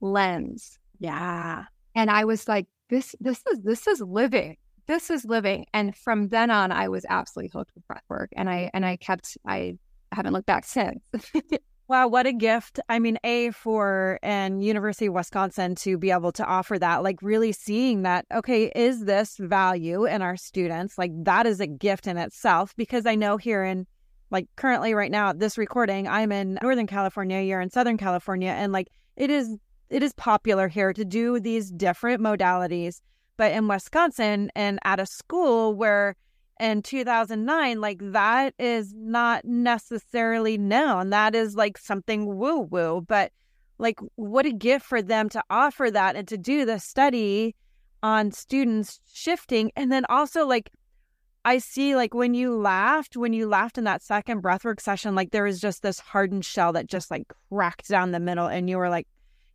lens. 0.00 0.78
Yeah. 0.98 1.64
And 1.94 2.10
I 2.10 2.24
was 2.24 2.48
like, 2.48 2.66
this 2.90 3.14
this 3.20 3.42
is 3.52 3.60
this 3.60 3.86
is 3.86 4.00
living 4.00 4.56
this 4.86 5.10
is 5.10 5.24
living. 5.24 5.66
And 5.72 5.96
from 5.96 6.28
then 6.28 6.50
on, 6.50 6.72
I 6.72 6.88
was 6.88 7.04
absolutely 7.08 7.50
hooked 7.54 7.72
with 7.74 7.86
breath 7.86 8.04
work. 8.08 8.30
And 8.36 8.48
I 8.48 8.70
and 8.74 8.84
I 8.84 8.96
kept 8.96 9.36
I 9.46 9.78
haven't 10.12 10.32
looked 10.32 10.46
back 10.46 10.64
since. 10.64 11.02
wow, 11.88 12.08
what 12.08 12.26
a 12.26 12.32
gift. 12.32 12.80
I 12.88 12.98
mean, 12.98 13.18
A 13.24 13.50
for 13.50 14.18
and 14.22 14.62
University 14.62 15.06
of 15.06 15.14
Wisconsin 15.14 15.74
to 15.76 15.98
be 15.98 16.10
able 16.10 16.32
to 16.32 16.44
offer 16.44 16.78
that, 16.78 17.02
like 17.02 17.20
really 17.22 17.52
seeing 17.52 18.02
that, 18.02 18.26
okay, 18.32 18.70
is 18.74 19.04
this 19.04 19.36
value 19.38 20.04
in 20.04 20.22
our 20.22 20.36
students? 20.36 20.98
Like 20.98 21.12
that 21.24 21.46
is 21.46 21.60
a 21.60 21.66
gift 21.66 22.06
in 22.06 22.16
itself. 22.16 22.74
Because 22.76 23.06
I 23.06 23.14
know 23.14 23.36
here 23.36 23.64
in 23.64 23.86
like 24.30 24.48
currently 24.56 24.94
right 24.94 25.10
now 25.10 25.32
this 25.32 25.58
recording, 25.58 26.08
I'm 26.08 26.32
in 26.32 26.58
Northern 26.62 26.86
California, 26.86 27.40
you're 27.40 27.60
in 27.60 27.70
Southern 27.70 27.98
California, 27.98 28.50
and 28.50 28.72
like 28.72 28.88
it 29.16 29.30
is 29.30 29.56
it 29.90 30.02
is 30.02 30.12
popular 30.14 30.68
here 30.68 30.92
to 30.92 31.04
do 31.04 31.38
these 31.38 31.70
different 31.70 32.20
modalities. 32.20 33.00
But 33.36 33.52
in 33.52 33.68
Wisconsin 33.68 34.50
and 34.54 34.78
at 34.84 35.00
a 35.00 35.06
school 35.06 35.74
where 35.74 36.16
in 36.60 36.82
2009, 36.82 37.80
like 37.80 37.98
that 38.00 38.54
is 38.58 38.94
not 38.96 39.44
necessarily 39.44 40.56
known. 40.56 41.10
That 41.10 41.34
is 41.34 41.56
like 41.56 41.78
something 41.78 42.36
woo 42.36 42.60
woo. 42.60 43.04
But 43.06 43.32
like, 43.78 43.98
what 44.14 44.46
a 44.46 44.52
gift 44.52 44.86
for 44.86 45.02
them 45.02 45.28
to 45.30 45.42
offer 45.50 45.90
that 45.90 46.16
and 46.16 46.28
to 46.28 46.38
do 46.38 46.64
the 46.64 46.78
study 46.78 47.56
on 48.02 48.30
students 48.30 49.00
shifting. 49.12 49.72
And 49.74 49.90
then 49.90 50.04
also, 50.08 50.46
like, 50.46 50.70
I 51.44 51.58
see 51.58 51.94
like 51.94 52.14
when 52.14 52.32
you 52.34 52.56
laughed, 52.56 53.16
when 53.16 53.32
you 53.32 53.46
laughed 53.46 53.76
in 53.76 53.84
that 53.84 54.02
second 54.02 54.42
breathwork 54.42 54.80
session, 54.80 55.14
like 55.14 55.30
there 55.30 55.44
was 55.44 55.60
just 55.60 55.82
this 55.82 55.98
hardened 55.98 56.44
shell 56.44 56.72
that 56.72 56.86
just 56.86 57.10
like 57.10 57.30
cracked 57.50 57.88
down 57.88 58.12
the 58.12 58.20
middle, 58.20 58.46
and 58.46 58.70
you 58.70 58.78
were 58.78 58.88
like, 58.88 59.06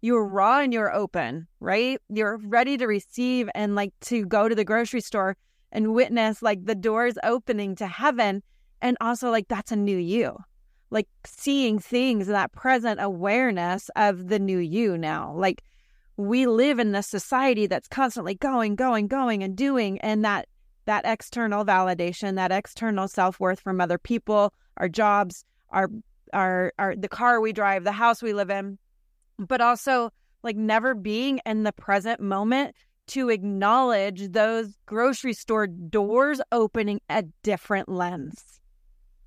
you 0.01 0.13
were 0.13 0.27
raw 0.27 0.59
and 0.59 0.73
you're 0.73 0.93
open, 0.93 1.47
right? 1.59 1.99
You're 2.09 2.37
ready 2.37 2.77
to 2.77 2.87
receive 2.87 3.49
and 3.53 3.75
like 3.75 3.93
to 4.01 4.25
go 4.25 4.47
to 4.47 4.55
the 4.55 4.63
grocery 4.63 5.01
store 5.01 5.35
and 5.71 5.93
witness 5.93 6.41
like 6.41 6.65
the 6.65 6.75
doors 6.75 7.15
opening 7.23 7.75
to 7.75 7.87
heaven. 7.87 8.41
And 8.81 8.97
also, 9.01 9.29
like, 9.29 9.49
that's 9.49 9.73
a 9.73 9.75
new 9.75 9.97
you, 9.97 10.37
like 10.89 11.07
seeing 11.25 11.79
things, 11.79 12.27
that 12.27 12.53
present 12.53 13.01
awareness 13.01 13.89
of 13.97 14.29
the 14.29 14.39
new 14.39 14.59
you 14.59 14.97
now. 14.97 15.33
Like, 15.35 15.63
we 16.15 16.47
live 16.47 16.79
in 16.79 16.93
this 16.93 17.07
society 17.07 17.67
that's 17.67 17.87
constantly 17.87 18.35
going, 18.35 18.75
going, 18.75 19.07
going, 19.07 19.43
and 19.43 19.55
doing, 19.55 19.99
and 19.99 20.23
that 20.23 20.47
that 20.85 21.05
external 21.05 21.65
validation, 21.65 22.35
that 22.35 22.51
external 22.51 23.07
self 23.07 23.39
worth 23.39 23.59
from 23.59 23.79
other 23.81 23.97
people, 23.97 24.53
our 24.77 24.89
jobs, 24.89 25.43
our 25.69 25.89
our 26.33 26.71
our 26.79 26.95
the 26.95 27.09
car 27.09 27.41
we 27.41 27.51
drive, 27.51 27.83
the 27.83 27.91
house 27.91 28.21
we 28.21 28.33
live 28.33 28.49
in, 28.49 28.77
but 29.39 29.61
also 29.61 30.11
like 30.43 30.55
never 30.55 30.93
being 30.93 31.39
in 31.45 31.63
the 31.63 31.71
present 31.71 32.19
moment 32.21 32.75
to 33.07 33.29
acknowledge 33.29 34.31
those 34.31 34.77
grocery 34.85 35.33
store 35.33 35.67
doors 35.67 36.41
opening 36.51 37.01
a 37.09 37.23
different 37.43 37.89
lens. 37.89 38.59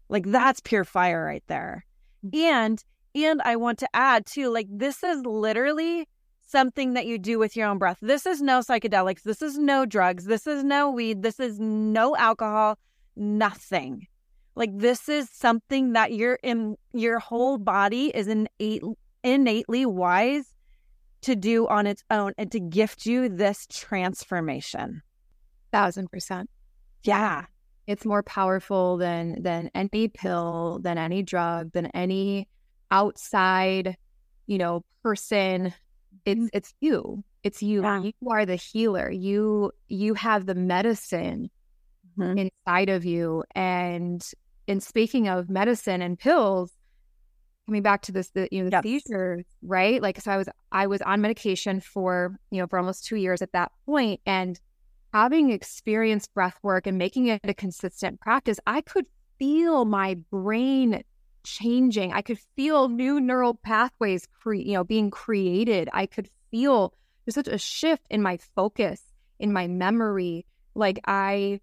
Like 0.09 0.27
that's 0.27 0.61
pure 0.61 0.85
fire 0.85 1.25
right 1.25 1.45
there. 1.49 1.85
Mm. 2.25 2.39
And 2.39 2.85
and 3.15 3.43
I 3.43 3.57
want 3.57 3.79
to 3.81 3.89
add 3.93 4.27
too 4.27 4.51
like 4.51 4.69
this 4.71 5.03
is 5.03 5.25
literally 5.25 6.09
something 6.47 6.93
that 6.95 7.07
you 7.07 7.19
do 7.19 7.39
with 7.39 7.57
your 7.57 7.67
own 7.67 7.79
breath. 7.79 7.99
This 8.01 8.27
is 8.27 8.41
no 8.41 8.61
psychedelics. 8.61 9.23
This 9.23 9.43
is 9.43 9.59
no 9.59 9.85
drugs. 9.87 10.27
This 10.27 10.47
is 10.47 10.63
no 10.63 10.91
weed. 10.91 11.23
This 11.23 11.41
is 11.41 11.59
no 11.59 12.17
alcohol. 12.17 12.79
Nothing. 13.17 14.07
Like 14.55 14.71
this 14.73 15.09
is 15.09 15.31
something 15.31 15.95
that 15.95 16.13
your 16.13 16.39
in 16.43 16.77
your 16.93 17.19
whole 17.19 17.59
body 17.59 18.13
is 18.15 18.29
innate, 18.29 18.83
innately 19.23 19.87
wise 19.87 20.47
to 21.23 21.37
do 21.37 21.69
on 21.69 21.87
its 21.87 22.03
own 22.11 22.33
and 22.37 22.51
to 22.53 22.61
gift 22.61 23.07
you 23.07 23.29
this 23.29 23.67
transformation. 23.71 25.03
Thousand 25.73 26.11
percent. 26.11 26.51
Yeah. 27.05 27.47
It's 27.87 28.05
more 28.05 28.23
powerful 28.23 28.97
than 28.97 29.43
than 29.43 29.71
any 29.75 30.09
pill, 30.09 30.81
than 30.83 30.99
any 30.99 31.23
drug, 31.23 31.73
than 31.73 31.87
any 31.87 32.49
outside, 32.91 33.97
you 34.47 34.59
know, 34.59 34.85
person 35.03 35.73
it's 36.25 36.39
mm-hmm. 36.39 36.47
it's 36.53 36.75
you. 36.81 37.25
It's 37.43 37.63
you. 37.63 37.83
Yeah. 37.83 38.03
You 38.03 38.31
are 38.31 38.47
the 38.47 38.57
healer. 38.57 39.11
You 39.11 39.73
you 39.89 40.15
have 40.15 40.47
the 40.47 40.55
medicine 40.55 41.51
mm-hmm. 42.19 42.39
inside 42.39 42.89
of 42.89 43.05
you. 43.05 43.45
And 43.55 44.25
in 44.67 44.81
speaking 44.81 45.29
of 45.29 45.51
medicine 45.51 46.03
and 46.03 46.19
pills, 46.19 46.73
coming 47.73 47.83
back 47.83 48.03
to 48.03 48.13
this, 48.13 48.29
the 48.31 48.49
you 48.53 48.63
know 48.63 48.69
the 48.69 48.83
seizures, 48.83 49.47
right? 49.63 50.03
Like 50.03 50.21
so, 50.21 50.31
I 50.31 50.37
was 50.37 50.49
I 50.71 50.87
was 50.87 51.01
on 51.01 51.23
medication 51.23 51.81
for 51.81 52.39
you 52.51 52.61
know 52.61 52.67
for 52.67 52.79
almost 52.79 53.07
two 53.07 53.17
years 53.17 53.41
at 53.41 53.53
that 53.53 53.73
point, 53.87 54.21
and 54.27 54.61
having 55.15 55.51
experienced 55.51 56.35
breath 56.35 56.59
work 56.63 56.87
and 56.87 56.99
making 56.99 57.29
it 57.29 57.41
a 57.45 57.55
consistent 57.55 58.21
practice, 58.21 58.61
I 58.67 58.83
could 58.83 59.07
feel 59.39 59.87
my 59.87 60.19
brain 60.31 61.03
changing. 61.45 62.13
I 62.13 62.21
could 62.21 62.39
feel 62.57 62.91
new 62.91 63.19
neural 63.21 63.55
pathways, 63.55 64.29
cre- 64.43 64.55
you 64.55 64.75
know, 64.75 64.85
being 64.85 65.11
created. 65.11 65.89
I 65.95 66.05
could 66.05 66.29
feel 66.51 66.93
there's 67.25 67.37
such 67.37 67.49
a 67.49 67.57
shift 67.57 68.05
in 68.11 68.21
my 68.21 68.37
focus, 68.55 69.03
in 69.39 69.51
my 69.51 69.67
memory. 69.67 70.45
Like 70.75 71.01
I 71.07 71.61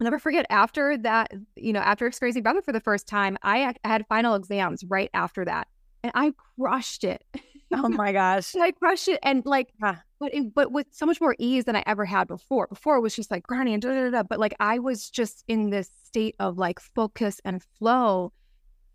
I'll 0.00 0.04
never 0.04 0.18
forget 0.18 0.46
after 0.50 0.98
that, 0.98 1.32
you 1.56 1.72
know, 1.72 1.80
after 1.80 2.06
experiencing 2.06 2.44
breathwork 2.44 2.64
for 2.64 2.72
the 2.72 2.80
first 2.80 3.06
time, 3.08 3.38
I, 3.42 3.74
had 3.84 4.06
final 4.08 4.34
exams 4.34 4.84
right 4.84 5.10
after 5.14 5.44
that, 5.44 5.68
and 6.02 6.12
I 6.14 6.32
crushed 6.58 7.04
it. 7.04 7.24
Oh 7.72 7.88
my 7.88 8.12
gosh, 8.12 8.54
I 8.60 8.72
crushed 8.72 9.08
it, 9.08 9.18
and 9.22 9.44
like, 9.46 9.72
but 9.80 10.32
but 10.54 10.70
with 10.70 10.86
so 10.90 11.06
much 11.06 11.20
more 11.20 11.34
ease 11.38 11.64
than 11.64 11.76
I 11.76 11.82
ever 11.86 12.04
had 12.04 12.28
before. 12.28 12.66
Before 12.66 12.96
it 12.96 13.00
was 13.00 13.16
just 13.16 13.30
like 13.30 13.42
grinding 13.42 13.74
and 13.74 13.82
da 13.82 13.88
da 13.88 14.10
da. 14.10 14.22
But 14.22 14.38
like 14.38 14.54
I 14.60 14.78
was 14.78 15.08
just 15.08 15.44
in 15.48 15.70
this 15.70 15.90
state 16.04 16.36
of 16.38 16.58
like 16.58 16.78
focus 16.78 17.40
and 17.44 17.62
flow 17.78 18.32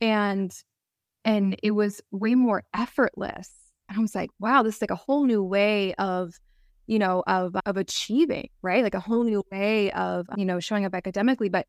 and 0.01 0.51
and 1.23 1.55
it 1.61 1.71
was 1.71 2.01
way 2.11 2.35
more 2.35 2.63
effortless 2.73 3.51
and 3.87 3.97
i 3.97 4.01
was 4.01 4.15
like 4.15 4.31
wow 4.39 4.63
this 4.63 4.77
is 4.77 4.81
like 4.81 4.91
a 4.91 4.95
whole 4.95 5.25
new 5.25 5.43
way 5.43 5.93
of 5.95 6.33
you 6.87 6.99
know 6.99 7.23
of 7.27 7.55
of 7.65 7.77
achieving 7.77 8.49
right 8.61 8.83
like 8.83 8.95
a 8.95 8.99
whole 8.99 9.23
new 9.23 9.43
way 9.51 9.91
of 9.91 10.27
you 10.37 10.45
know 10.45 10.59
showing 10.59 10.85
up 10.85 10.93
academically 10.93 11.49
but 11.49 11.67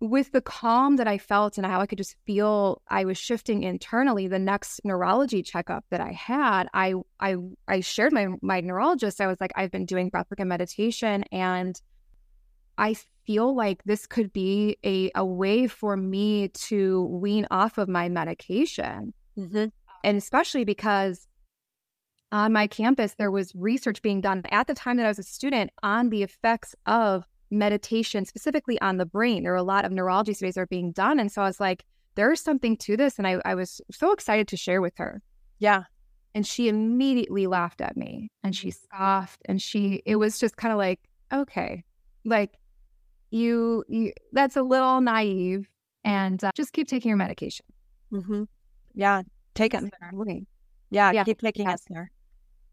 with 0.00 0.32
the 0.32 0.40
calm 0.40 0.96
that 0.96 1.06
i 1.06 1.16
felt 1.16 1.56
and 1.56 1.66
how 1.66 1.80
i 1.80 1.86
could 1.86 1.98
just 1.98 2.16
feel 2.26 2.82
i 2.88 3.04
was 3.04 3.16
shifting 3.16 3.62
internally 3.62 4.26
the 4.26 4.38
next 4.38 4.80
neurology 4.84 5.42
checkup 5.42 5.84
that 5.90 6.00
i 6.00 6.10
had 6.12 6.68
i 6.74 6.94
i 7.20 7.36
i 7.68 7.80
shared 7.80 8.12
my 8.12 8.28
my 8.42 8.60
neurologist 8.60 9.20
i 9.20 9.26
was 9.26 9.40
like 9.40 9.52
i've 9.54 9.70
been 9.70 9.86
doing 9.86 10.10
breathwork 10.10 10.40
and 10.40 10.48
meditation 10.48 11.24
and 11.30 11.80
I 12.78 12.96
feel 13.26 13.54
like 13.54 13.84
this 13.84 14.06
could 14.06 14.32
be 14.32 14.76
a, 14.84 15.10
a 15.14 15.24
way 15.24 15.66
for 15.66 15.96
me 15.96 16.48
to 16.48 17.04
wean 17.04 17.46
off 17.50 17.78
of 17.78 17.88
my 17.88 18.08
medication. 18.08 19.14
Mm-hmm. 19.38 19.66
And 20.04 20.18
especially 20.18 20.64
because 20.64 21.28
on 22.32 22.52
my 22.52 22.66
campus, 22.66 23.14
there 23.14 23.30
was 23.30 23.54
research 23.54 24.02
being 24.02 24.20
done 24.20 24.42
at 24.50 24.66
the 24.66 24.74
time 24.74 24.96
that 24.96 25.04
I 25.04 25.08
was 25.08 25.18
a 25.18 25.22
student 25.22 25.70
on 25.82 26.08
the 26.08 26.22
effects 26.22 26.74
of 26.86 27.24
meditation, 27.50 28.24
specifically 28.24 28.80
on 28.80 28.96
the 28.96 29.04
brain. 29.04 29.42
There 29.42 29.52
were 29.52 29.58
a 29.58 29.62
lot 29.62 29.84
of 29.84 29.92
neurology 29.92 30.32
studies 30.32 30.54
that 30.54 30.62
are 30.62 30.66
being 30.66 30.92
done. 30.92 31.20
And 31.20 31.30
so 31.30 31.42
I 31.42 31.44
was 31.44 31.60
like, 31.60 31.84
there's 32.14 32.40
something 32.40 32.76
to 32.78 32.96
this. 32.96 33.18
And 33.18 33.26
I, 33.26 33.40
I 33.44 33.54
was 33.54 33.80
so 33.90 34.12
excited 34.12 34.48
to 34.48 34.56
share 34.56 34.80
with 34.80 34.96
her. 34.96 35.22
Yeah. 35.58 35.84
And 36.34 36.46
she 36.46 36.68
immediately 36.68 37.46
laughed 37.46 37.82
at 37.82 37.96
me 37.96 38.30
and 38.42 38.56
she 38.56 38.70
scoffed 38.70 39.42
and 39.44 39.60
she, 39.60 40.02
it 40.06 40.16
was 40.16 40.38
just 40.38 40.56
kind 40.56 40.72
of 40.72 40.78
like, 40.78 41.00
okay, 41.30 41.84
like 42.24 42.52
you, 43.30 43.84
you 43.88 44.12
that's 44.32 44.56
a 44.56 44.62
little 44.62 45.02
naive 45.02 45.68
and 46.04 46.42
uh, 46.42 46.50
just 46.54 46.72
keep 46.72 46.88
taking 46.88 47.10
your 47.10 47.18
medication. 47.18 47.66
Mm-hmm. 48.10 48.44
Yeah, 48.94 49.22
take 49.54 49.74
it. 49.74 49.84
Yeah, 50.90 51.12
yeah, 51.12 51.24
keep 51.24 51.40
taking 51.40 51.68
it 51.68 51.80
there. 51.88 52.10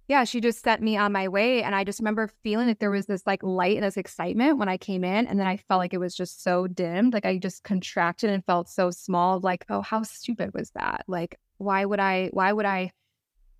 Yeah, 0.09 0.25
she 0.25 0.41
just 0.41 0.61
sent 0.63 0.81
me 0.81 0.97
on 0.97 1.13
my 1.13 1.29
way. 1.29 1.63
And 1.63 1.73
I 1.73 1.85
just 1.85 1.99
remember 1.99 2.29
feeling 2.43 2.67
like 2.67 2.79
there 2.79 2.91
was 2.91 3.05
this 3.05 3.25
like 3.25 3.41
light 3.43 3.77
and 3.77 3.85
this 3.85 3.95
excitement 3.95 4.57
when 4.57 4.67
I 4.67 4.75
came 4.75 5.05
in. 5.05 5.27
And 5.27 5.39
then 5.39 5.47
I 5.47 5.55
felt 5.55 5.79
like 5.79 5.93
it 5.93 5.99
was 5.99 6.15
just 6.15 6.43
so 6.43 6.67
dimmed. 6.67 7.13
Like 7.13 7.25
I 7.25 7.37
just 7.37 7.63
contracted 7.63 8.29
and 8.29 8.43
felt 8.43 8.67
so 8.67 8.91
small. 8.91 9.39
Like, 9.39 9.65
oh, 9.69 9.81
how 9.81 10.03
stupid 10.03 10.53
was 10.53 10.71
that? 10.71 11.05
Like, 11.07 11.39
why 11.59 11.85
would 11.85 12.01
I, 12.01 12.29
why 12.33 12.51
would 12.51 12.65
I 12.65 12.91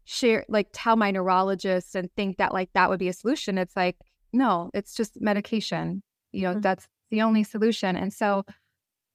share, 0.04 0.44
like 0.50 0.68
tell 0.74 0.98
my 0.98 1.12
neurologist 1.12 1.96
and 1.96 2.12
think 2.16 2.38
that 2.38 2.52
like 2.52 2.70
that 2.74 2.90
would 2.90 3.00
be 3.00 3.10
a 3.10 3.14
solution? 3.14 3.58
It's 3.58 3.76
like, 3.76 3.96
no, 4.34 4.70
it's 4.74 4.96
just 4.96 5.22
medication 5.22 6.02
you 6.32 6.44
know, 6.44 6.52
mm-hmm. 6.52 6.62
that's 6.62 6.88
the 7.10 7.22
only 7.22 7.44
solution. 7.44 7.96
And 7.96 8.14
so 8.14 8.46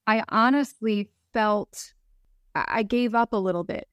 I 0.07 0.25
honestly 0.29 1.11
felt 1.33 1.95
I 2.55 2.83
gave 2.83 3.15
up 3.15 3.33
a 3.33 3.37
little 3.37 3.65
bit. 3.65 3.89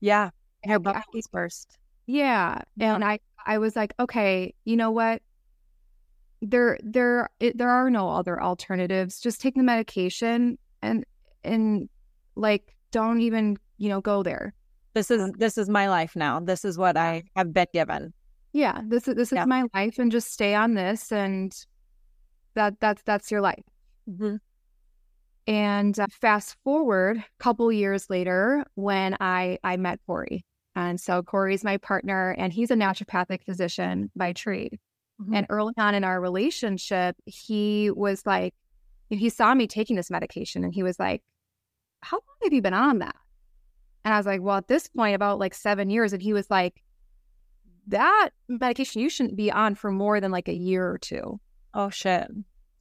Yeah. 0.00 0.30
Her 0.64 0.78
bubbles 0.78 1.26
burst. 1.30 1.78
Yeah. 2.06 2.62
And 2.80 3.04
I, 3.04 3.20
I 3.44 3.58
was 3.58 3.76
like, 3.76 3.94
okay, 3.98 4.54
you 4.64 4.76
know 4.76 4.90
what? 4.90 5.22
There, 6.40 6.78
there, 6.82 7.28
it, 7.40 7.56
there 7.56 7.70
are 7.70 7.90
no 7.90 8.08
other 8.10 8.42
alternatives. 8.42 9.20
Just 9.20 9.40
take 9.40 9.54
the 9.54 9.62
medication 9.62 10.58
and, 10.82 11.04
and 11.44 11.88
like, 12.34 12.74
don't 12.90 13.20
even, 13.20 13.56
you 13.78 13.88
know, 13.88 14.00
go 14.00 14.22
there. 14.22 14.54
This 14.94 15.10
is, 15.10 15.22
um 15.22 15.32
this 15.38 15.56
is 15.56 15.68
my 15.68 15.88
life 15.88 16.14
now. 16.14 16.40
This 16.40 16.64
is 16.64 16.76
what 16.76 16.96
I 16.96 17.22
have 17.36 17.52
been 17.52 17.66
given. 17.72 18.12
Yeah. 18.52 18.82
This 18.84 19.08
is, 19.08 19.14
this 19.14 19.32
is 19.32 19.36
yeah. 19.36 19.44
my 19.44 19.64
life 19.72 19.98
and 19.98 20.12
just 20.12 20.32
stay 20.32 20.54
on 20.54 20.74
this 20.74 21.10
and 21.12 21.54
that 22.54 22.78
that's 22.80 23.02
that's 23.04 23.30
your 23.30 23.40
life. 23.40 23.64
Mm-hmm. 24.08 24.36
And 25.46 25.98
uh, 25.98 26.06
fast 26.20 26.56
forward 26.62 27.16
a 27.16 27.24
couple 27.42 27.72
years 27.72 28.10
later, 28.10 28.64
when 28.74 29.16
I 29.20 29.58
I 29.64 29.76
met 29.76 30.00
Corey, 30.06 30.44
and 30.74 31.00
so 31.00 31.22
Corey's 31.22 31.64
my 31.64 31.76
partner, 31.76 32.34
and 32.38 32.52
he's 32.52 32.70
a 32.70 32.76
naturopathic 32.76 33.44
physician 33.44 34.10
by 34.16 34.32
trade. 34.32 34.78
Mm-hmm. 35.20 35.34
And 35.34 35.46
early 35.50 35.74
on 35.76 35.94
in 35.94 36.04
our 36.04 36.20
relationship, 36.20 37.16
he 37.26 37.90
was 37.90 38.24
like, 38.24 38.54
he 39.08 39.28
saw 39.28 39.54
me 39.54 39.66
taking 39.66 39.96
this 39.96 40.10
medication, 40.10 40.64
and 40.64 40.74
he 40.74 40.82
was 40.82 40.98
like, 40.98 41.22
how 42.00 42.16
long 42.16 42.36
have 42.42 42.52
you 42.52 42.62
been 42.62 42.74
on 42.74 42.98
that? 42.98 43.16
And 44.04 44.12
I 44.12 44.16
was 44.16 44.26
like, 44.26 44.40
well, 44.42 44.56
at 44.56 44.66
this 44.66 44.88
point, 44.88 45.14
about 45.14 45.38
like 45.38 45.54
seven 45.54 45.88
years. 45.90 46.12
And 46.12 46.20
he 46.20 46.32
was 46.32 46.50
like, 46.50 46.82
that 47.86 48.30
medication 48.48 49.00
you 49.00 49.08
shouldn't 49.08 49.36
be 49.36 49.52
on 49.52 49.74
for 49.74 49.92
more 49.92 50.20
than 50.20 50.32
like 50.32 50.48
a 50.48 50.54
year 50.54 50.88
or 50.88 50.98
two. 50.98 51.38
Oh, 51.74 51.90
shit. 51.90 52.28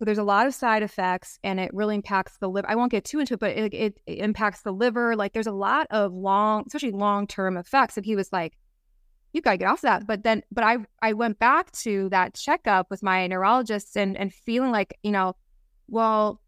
So 0.01 0.05
there's 0.05 0.17
a 0.17 0.23
lot 0.23 0.47
of 0.47 0.55
side 0.55 0.81
effects 0.81 1.37
and 1.43 1.59
it 1.59 1.71
really 1.75 1.93
impacts 1.93 2.35
the 2.39 2.49
liver. 2.49 2.67
I 2.67 2.73
won't 2.73 2.89
get 2.89 3.05
too 3.05 3.19
into 3.19 3.35
it, 3.35 3.39
but 3.39 3.51
it, 3.51 3.71
it, 3.71 3.99
it 4.07 4.17
impacts 4.17 4.63
the 4.63 4.71
liver. 4.71 5.15
Like 5.15 5.33
there's 5.33 5.45
a 5.45 5.51
lot 5.51 5.85
of 5.91 6.11
long, 6.11 6.63
especially 6.65 6.89
long 6.89 7.27
term 7.27 7.55
effects. 7.55 7.97
And 7.97 8.03
he 8.03 8.15
was 8.15 8.33
like, 8.33 8.57
you 9.31 9.43
gotta 9.43 9.57
get 9.57 9.67
off 9.67 9.81
that. 9.81 10.07
But 10.07 10.23
then, 10.23 10.41
but 10.51 10.63
I, 10.63 10.77
I 11.03 11.13
went 11.13 11.37
back 11.37 11.71
to 11.83 12.09
that 12.09 12.33
checkup 12.33 12.89
with 12.89 13.03
my 13.03 13.27
neurologist 13.27 13.95
and, 13.95 14.17
and 14.17 14.33
feeling 14.33 14.71
like, 14.71 14.97
you 15.03 15.11
know, 15.11 15.35
well, 15.87 16.41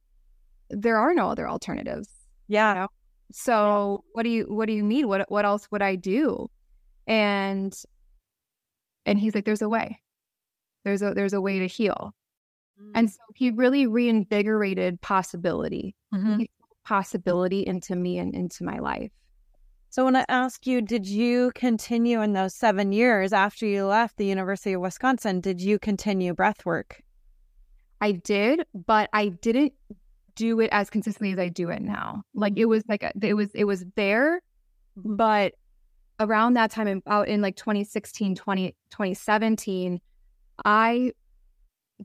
there 0.71 0.97
are 0.97 1.13
no 1.13 1.29
other 1.29 1.47
alternatives. 1.47 2.09
Yeah. 2.47 2.73
You 2.73 2.79
know? 2.79 2.87
So 3.33 4.03
what 4.13 4.23
do 4.23 4.29
you 4.29 4.45
what 4.45 4.65
do 4.65 4.73
you 4.73 4.83
mean? 4.83 5.07
What 5.07 5.29
what 5.29 5.45
else 5.45 5.67
would 5.69 5.83
I 5.83 5.95
do? 5.95 6.49
And 7.05 7.71
and 9.05 9.19
he's 9.19 9.35
like, 9.35 9.45
there's 9.45 9.61
a 9.61 9.69
way. 9.69 9.99
There's 10.85 11.03
a 11.03 11.13
there's 11.13 11.33
a 11.33 11.41
way 11.41 11.59
to 11.59 11.67
heal. 11.67 12.15
Mm-hmm. 12.81 12.91
And 12.95 13.11
so 13.11 13.19
he 13.35 13.51
really 13.51 13.87
reinvigorated 13.87 15.01
possibility. 15.01 15.95
Mm-hmm. 16.13 16.43
Possibility 16.85 17.65
into 17.65 17.95
me 17.95 18.17
and 18.17 18.33
into 18.35 18.63
my 18.63 18.79
life. 18.79 19.11
So 19.89 20.05
when 20.05 20.15
I 20.15 20.25
ask 20.27 20.65
you, 20.65 20.81
did 20.81 21.05
you 21.05 21.51
continue 21.53 22.21
in 22.21 22.33
those 22.33 22.55
seven 22.55 22.91
years 22.91 23.31
after 23.31 23.65
you 23.67 23.85
left 23.85 24.17
the 24.17 24.25
University 24.25 24.73
of 24.73 24.81
Wisconsin? 24.81 25.39
Did 25.39 25.61
you 25.61 25.77
continue 25.77 26.33
breath 26.33 26.65
work? 26.65 27.01
I 28.01 28.13
did, 28.13 28.65
but 28.73 29.09
I 29.13 29.29
didn't 29.29 29.73
do 30.35 30.59
it 30.59 30.69
as 30.71 30.89
consistently 30.89 31.31
as 31.31 31.39
I 31.39 31.49
do 31.49 31.69
it 31.69 31.81
now. 31.81 32.23
Like 32.33 32.57
it 32.57 32.65
was 32.65 32.83
like 32.89 33.03
a, 33.03 33.11
it 33.21 33.35
was 33.35 33.49
it 33.53 33.65
was 33.65 33.85
there, 33.95 34.41
but 34.97 35.53
around 36.19 36.55
that 36.55 36.71
time 36.71 37.01
out 37.07 37.27
in 37.27 37.41
like 37.41 37.55
2016 37.55 38.35
20, 38.35 38.75
2017 38.91 39.99
i 40.65 41.11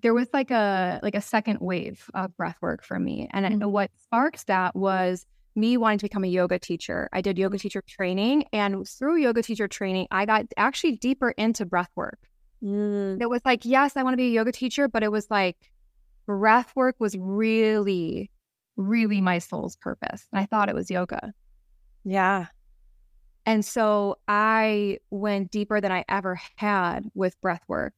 there 0.03 0.15
was 0.15 0.29
like 0.33 0.51
a 0.51 1.01
like 1.03 1.15
a 1.15 1.21
second 1.21 1.61
wave 1.61 2.11
of 2.15 2.37
breath 2.37 2.57
work 2.61 2.83
for 2.83 2.99
me 2.99 3.29
and 3.33 3.47
mm-hmm. 3.47 3.71
what 3.71 3.91
sparked 4.03 4.47
that 4.47 4.77
was 4.77 5.27
me 5.57 5.77
wanting 5.77 5.99
to 5.99 6.05
become 6.05 6.25
a 6.25 6.29
yoga 6.29 6.59
teacher 6.59 7.09
i 7.13 7.21
did 7.21 7.39
yoga 7.39 7.59
teacher 7.59 7.83
training 7.89 8.45
and 8.53 8.87
through 8.89 9.17
yoga 9.17 9.43
teacher 9.43 9.67
training 9.67 10.07
i 10.11 10.25
got 10.27 10.45
actually 10.57 10.93
deeper 10.93 11.31
into 11.31 11.65
breath 11.65 11.91
work 11.97 12.19
mm. 12.63 13.21
it 13.21 13.29
was 13.29 13.41
like 13.45 13.65
yes 13.65 13.97
i 13.97 14.03
want 14.03 14.13
to 14.13 14.19
be 14.19 14.27
a 14.27 14.31
yoga 14.31 14.53
teacher 14.53 14.89
but 14.89 15.03
it 15.03 15.11
was 15.11 15.27
like 15.31 15.57
breath 16.29 16.77
work 16.77 16.95
was 16.99 17.17
really, 17.19 18.31
really 18.77 19.21
my 19.23 19.39
soul's 19.39 19.77
purpose. 19.77 20.29
And 20.31 20.39
I 20.39 20.45
thought 20.45 20.69
it 20.69 20.75
was 20.75 20.91
yoga. 20.91 21.33
Yeah. 22.05 22.47
And 23.47 23.65
so 23.65 24.19
I 24.29 24.99
went 25.11 25.51
deeper 25.51 25.81
than 25.81 25.91
I 25.91 26.05
ever 26.07 26.39
had 26.57 27.07
with 27.15 27.41
breath 27.41 27.63
work. 27.67 27.95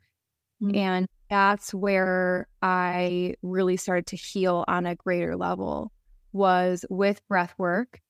Mm-hmm. 0.63 0.77
And 0.77 1.09
that's 1.31 1.73
where 1.73 2.49
I 2.61 3.37
really 3.43 3.77
started 3.77 4.07
to 4.09 4.17
heal 4.17 4.65
on 4.69 4.85
a 4.85 4.95
greater 4.95 5.37
level 5.37 5.93
was 6.33 6.85
with 6.91 7.27
breath 7.29 7.55
work 7.57 8.01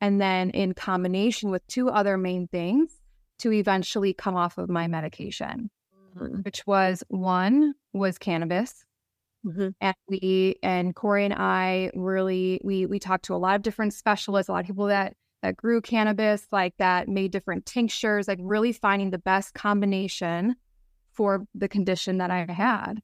and 0.00 0.20
then 0.20 0.50
in 0.50 0.74
combination 0.74 1.50
with 1.50 1.66
two 1.66 1.88
other 1.88 2.16
main 2.16 2.48
things 2.48 2.92
to 3.38 3.52
eventually 3.52 4.14
come 4.14 4.36
off 4.36 4.58
of 4.58 4.68
my 4.70 4.86
medication 4.86 5.70
mm-hmm. 6.16 6.40
which 6.42 6.66
was 6.66 7.02
one 7.08 7.74
was 7.92 8.18
cannabis 8.18 8.86
Mm-hmm. 9.46 9.68
And 9.80 9.94
we 10.08 10.56
and 10.62 10.94
Corey 10.94 11.24
and 11.24 11.34
I 11.34 11.90
really 11.94 12.60
we 12.64 12.86
we 12.86 12.98
talked 12.98 13.26
to 13.26 13.34
a 13.34 13.36
lot 13.36 13.54
of 13.54 13.62
different 13.62 13.94
specialists, 13.94 14.48
a 14.48 14.52
lot 14.52 14.60
of 14.60 14.66
people 14.66 14.86
that 14.86 15.14
that 15.42 15.56
grew 15.56 15.80
cannabis, 15.80 16.48
like 16.50 16.74
that 16.78 17.08
made 17.08 17.30
different 17.30 17.64
tinctures, 17.64 18.26
like 18.26 18.38
really 18.42 18.72
finding 18.72 19.10
the 19.10 19.18
best 19.18 19.54
combination 19.54 20.56
for 21.16 21.46
the 21.54 21.68
condition 21.68 22.18
that 22.18 22.30
I 22.30 22.46
had. 22.50 23.00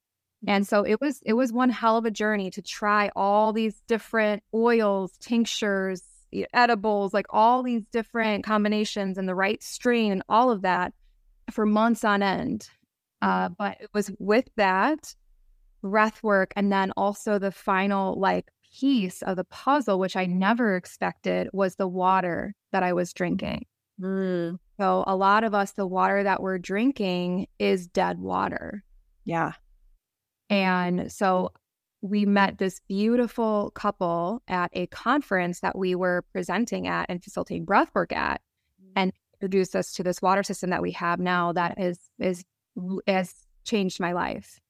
And 0.47 0.67
so 0.67 0.83
it 0.83 1.01
was 1.01 1.21
it 1.25 1.35
was 1.35 1.53
one 1.53 1.71
hell 1.71 1.97
of 1.97 2.05
a 2.05 2.11
journey 2.11 2.51
to 2.51 2.63
try 2.63 3.11
all 3.15 3.53
these 3.53 3.81
different 3.87 4.43
oils, 4.53 5.13
tinctures, 5.21 6.03
edibles, 6.53 7.15
like 7.15 7.27
all 7.31 7.63
these 7.63 7.85
different 7.93 8.45
combinations 8.45 9.19
and 9.19 9.29
the 9.29 9.35
right 9.35 9.63
strain 9.63 10.11
and 10.13 10.23
all 10.29 10.51
of 10.51 10.63
that 10.63 10.93
for 11.51 11.65
months 11.65 12.05
on 12.05 12.23
end. 12.23 12.69
Uh, 13.21 13.51
but 13.51 13.81
it 13.81 13.91
was 13.95 14.11
with 14.19 14.49
that 14.57 15.15
breath 15.83 16.23
work 16.23 16.53
and 16.57 16.73
then 16.73 16.93
also 16.97 17.39
the 17.39 17.53
final 17.53 18.19
like 18.19 18.51
piece 18.73 19.21
of 19.23 19.37
the 19.37 19.45
puzzle 19.45 19.99
which 19.99 20.17
i 20.17 20.25
never 20.25 20.77
expected 20.77 21.49
was 21.53 21.75
the 21.75 21.89
water 21.89 22.55
that 22.71 22.83
i 22.83 22.93
was 22.93 23.13
drinking 23.13 23.67
mm. 24.03 24.59
so 24.79 25.05
a 25.07 25.17
lot 25.17 25.45
of 25.45 25.55
us 25.55 25.73
the 25.73 25.87
water 25.87 26.23
that 26.23 26.43
we're 26.43 26.59
drinking 26.59 27.47
is 27.59 27.87
dead 27.87 28.19
water 28.19 28.85
yeah 29.25 29.53
and 30.51 31.11
so 31.11 31.51
we 32.03 32.27
met 32.27 32.59
this 32.59 32.81
beautiful 32.89 33.71
couple 33.75 34.43
at 34.49 34.71
a 34.73 34.87
conference 34.89 35.61
that 35.61 35.79
we 35.79 35.95
were 35.95 36.25
presenting 36.33 36.89
at 36.89 37.07
and 37.09 37.23
facilitating 37.23 37.65
breathwork 37.65 38.13
at 38.13 38.41
mm. 38.83 38.93
and 38.97 39.13
introduced 39.41 39.75
us 39.75 39.93
to 39.93 40.03
this 40.03 40.21
water 40.21 40.43
system 40.43 40.71
that 40.71 40.83
we 40.83 40.93
have 40.93 41.19
now 41.21 41.53
that 41.53 41.81
is 41.81 41.99
is 42.19 42.45
has 43.07 43.35
changed 43.65 44.01
my 44.01 44.13
life 44.13 44.61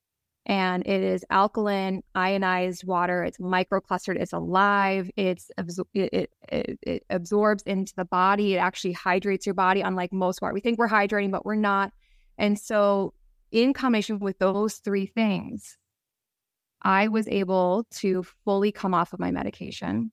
and 0.47 0.85
it 0.87 1.03
is 1.03 1.25
alkaline 1.31 2.03
ionized 2.15 2.85
water. 2.85 3.23
It's 3.23 3.39
microclustered 3.39 4.17
it's 4.17 4.33
alive 4.33 5.11
it's 5.17 5.51
it, 5.95 6.31
it, 6.49 6.79
it, 6.83 7.05
absorbs 7.11 7.63
into 7.63 7.95
the 7.97 8.05
body. 8.05 8.55
It 8.55 8.59
actually 8.59 8.93
hydrates 8.93 9.47
your 9.47 9.55
body 9.55 9.83
unlike 9.83 10.13
most 10.13 10.43
water. 10.43 10.55
We 10.55 10.61
think 10.61 10.79
we're 10.79 10.89
hydrating 10.89 11.31
but 11.31 11.47
we're 11.47 11.55
not. 11.55 11.93
And 12.39 12.59
so 12.59 13.15
in 13.53 13.73
combination 13.73 14.19
with 14.19 14.39
those 14.39 14.77
three 14.77 15.07
things 15.07 15.77
i 16.85 17.07
was 17.07 17.29
able 17.29 17.87
to 17.91 18.25
fully 18.45 18.73
come 18.73 18.95
off 18.95 19.13
of 19.13 19.21
my 19.21 19.31
medication. 19.31 20.11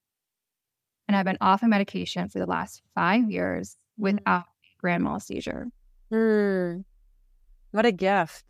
And 1.07 1.17
i've 1.17 1.25
been 1.25 1.37
off 1.41 1.63
of 1.63 1.69
medication 1.69 2.29
for 2.29 2.37
the 2.37 2.45
last 2.45 2.83
five 2.93 3.31
years 3.31 3.75
without 3.97 4.43
grand 4.77 5.03
mal 5.03 5.19
seizure. 5.19 5.67
Mm. 6.11 6.83
what 7.71 7.85
a 7.85 7.91
gift 7.91 8.45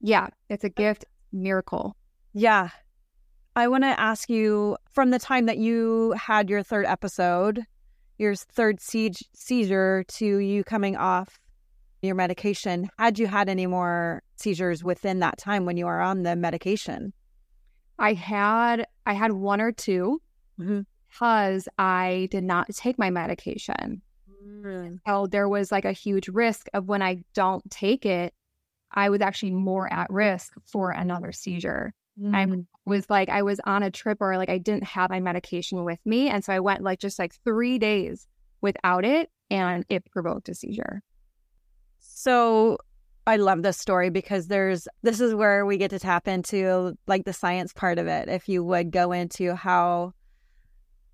yeah, 0.00 0.28
it's 0.48 0.64
a 0.64 0.68
gift 0.68 1.04
miracle. 1.32 1.96
Yeah. 2.32 2.70
I 3.56 3.68
want 3.68 3.84
to 3.84 4.00
ask 4.00 4.30
you 4.30 4.76
from 4.92 5.10
the 5.10 5.18
time 5.18 5.46
that 5.46 5.58
you 5.58 6.12
had 6.12 6.48
your 6.48 6.62
third 6.62 6.86
episode, 6.86 7.64
your 8.16 8.34
third 8.34 8.80
siege, 8.80 9.24
seizure 9.32 10.04
to 10.08 10.38
you 10.38 10.62
coming 10.62 10.96
off 10.96 11.40
your 12.02 12.14
medication, 12.14 12.88
had 12.98 13.18
you 13.18 13.26
had 13.26 13.48
any 13.48 13.66
more 13.66 14.22
seizures 14.36 14.84
within 14.84 15.18
that 15.20 15.38
time 15.38 15.64
when 15.64 15.76
you 15.76 15.86
were 15.86 16.00
on 16.00 16.22
the 16.22 16.36
medication? 16.36 17.12
I 17.98 18.12
had 18.12 18.86
I 19.06 19.14
had 19.14 19.32
one 19.32 19.60
or 19.60 19.72
2 19.72 20.20
mm-hmm. 20.60 20.80
because 21.10 21.68
I 21.78 22.28
did 22.30 22.44
not 22.44 22.68
take 22.72 22.98
my 22.98 23.10
medication. 23.10 24.02
Mm. 24.44 25.00
So 25.06 25.26
there 25.26 25.48
was 25.48 25.72
like 25.72 25.84
a 25.84 25.92
huge 25.92 26.28
risk 26.28 26.68
of 26.74 26.86
when 26.86 27.02
I 27.02 27.24
don't 27.34 27.68
take 27.70 28.06
it, 28.06 28.32
I 28.92 29.10
was 29.10 29.20
actually 29.20 29.52
more 29.52 29.92
at 29.92 30.10
risk 30.10 30.54
for 30.64 30.90
another 30.90 31.32
seizure. 31.32 31.92
Mm. 32.20 32.34
I 32.34 32.64
was 32.88 33.08
like, 33.10 33.28
I 33.28 33.42
was 33.42 33.60
on 33.64 33.82
a 33.82 33.90
trip 33.90 34.18
or 34.20 34.36
like 34.36 34.48
I 34.48 34.58
didn't 34.58 34.84
have 34.84 35.10
my 35.10 35.20
medication 35.20 35.84
with 35.84 36.00
me. 36.04 36.28
And 36.28 36.44
so 36.44 36.52
I 36.52 36.60
went 36.60 36.82
like 36.82 36.98
just 36.98 37.18
like 37.18 37.34
three 37.44 37.78
days 37.78 38.26
without 38.60 39.04
it 39.04 39.30
and 39.50 39.84
it 39.88 40.10
provoked 40.10 40.48
a 40.48 40.54
seizure. 40.54 41.02
So 41.98 42.78
I 43.26 43.36
love 43.36 43.62
this 43.62 43.76
story 43.76 44.08
because 44.10 44.48
there's 44.48 44.88
this 45.02 45.20
is 45.20 45.34
where 45.34 45.66
we 45.66 45.76
get 45.76 45.90
to 45.90 45.98
tap 45.98 46.26
into 46.26 46.96
like 47.06 47.24
the 47.24 47.32
science 47.32 47.72
part 47.72 47.98
of 47.98 48.06
it. 48.06 48.28
If 48.28 48.48
you 48.48 48.64
would 48.64 48.90
go 48.90 49.12
into 49.12 49.54
how 49.54 50.14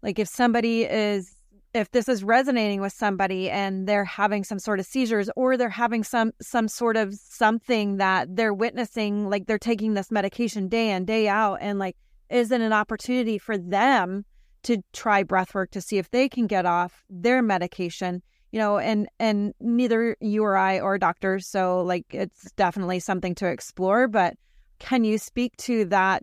like 0.03 0.19
if 0.19 0.29
somebody 0.29 0.85
is 0.85 1.34
if 1.75 1.91
this 1.91 2.09
is 2.09 2.23
resonating 2.23 2.81
with 2.81 2.93
somebody 2.93 3.51
and 3.51 3.89
they're 3.89 4.05
having 4.05 4.45
some 4.45 4.61
sort 4.61 4.79
of 4.79 4.87
seizures 4.87 5.29
or 5.35 5.57
they're 5.57 5.69
having 5.69 6.05
some 6.05 6.33
some 6.41 6.69
sort 6.69 6.97
of 6.97 7.13
something 7.15 7.97
that 7.97 8.35
they're 8.37 8.55
witnessing 8.55 9.29
like 9.29 9.47
they're 9.47 9.59
taking 9.59 9.95
this 9.95 10.11
medication 10.11 10.69
day 10.69 10.91
in 10.91 11.05
day 11.05 11.29
out 11.29 11.59
and 11.61 11.79
like 11.79 11.97
is 12.31 12.51
it 12.51 12.61
an 12.61 12.73
opportunity 12.73 13.37
for 13.37 13.59
them 13.59 14.25
to 14.63 14.79
try 14.93 15.23
breath 15.23 15.55
work 15.55 15.71
to 15.73 15.81
see 15.81 15.99
if 15.99 16.11
they 16.13 16.29
can 16.29 16.47
get 16.47 16.65
off 16.65 17.05
their 17.11 17.43
medication 17.43 18.23
you 18.53 18.59
know 18.59 18.79
and 18.79 19.09
and 19.19 19.53
neither 19.61 20.17
you 20.21 20.45
or 20.45 20.57
i 20.57 20.79
are 20.79 20.97
doctors 20.97 21.47
so 21.47 21.83
like 21.83 22.07
it's 22.11 22.53
definitely 22.53 23.01
something 23.01 23.35
to 23.35 23.47
explore 23.49 24.07
but 24.07 24.35
can 24.79 25.03
you 25.03 25.19
speak 25.19 25.57
to 25.57 25.85
that 25.87 26.23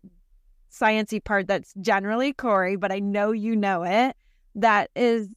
sciency 0.71 1.21
part 1.21 1.45
that's 1.47 1.73
generally 1.81 2.31
corey 2.31 2.77
but 2.77 2.91
i 2.91 2.99
know 2.99 3.33
you 3.33 3.53
know 3.53 3.83
it 3.83 4.15
that 4.55 4.89
is 4.95 5.27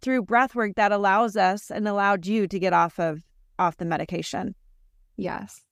through 0.00 0.22
breath 0.22 0.54
work 0.54 0.74
that 0.76 0.92
allows 0.92 1.36
us 1.36 1.70
and 1.70 1.86
allowed 1.88 2.26
you 2.26 2.46
to 2.46 2.58
get 2.58 2.72
off 2.72 2.98
of 2.98 3.22
off 3.58 3.76
the 3.76 3.84
medication. 3.84 4.54
Yes. 5.16 5.62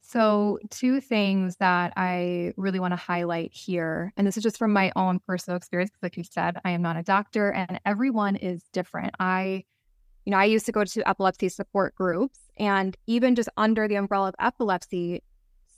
So, 0.00 0.58
two 0.70 1.02
things 1.02 1.56
that 1.56 1.92
I 1.94 2.54
really 2.56 2.80
want 2.80 2.92
to 2.92 2.96
highlight 2.96 3.52
here, 3.52 4.10
and 4.16 4.26
this 4.26 4.38
is 4.38 4.42
just 4.42 4.56
from 4.56 4.72
my 4.72 4.90
own 4.96 5.20
personal 5.26 5.58
experience, 5.58 5.90
because 5.90 6.02
like 6.02 6.16
you 6.16 6.24
said, 6.24 6.56
I 6.64 6.70
am 6.70 6.80
not 6.80 6.96
a 6.96 7.02
doctor 7.02 7.52
and 7.52 7.78
everyone 7.84 8.36
is 8.36 8.62
different. 8.72 9.14
I, 9.20 9.64
you 10.24 10.30
know, 10.30 10.38
I 10.38 10.46
used 10.46 10.64
to 10.64 10.72
go 10.72 10.84
to 10.84 11.08
epilepsy 11.08 11.50
support 11.50 11.94
groups, 11.94 12.38
and 12.56 12.96
even 13.06 13.34
just 13.34 13.50
under 13.58 13.86
the 13.86 13.96
umbrella 13.96 14.28
of 14.28 14.34
epilepsy, 14.40 15.22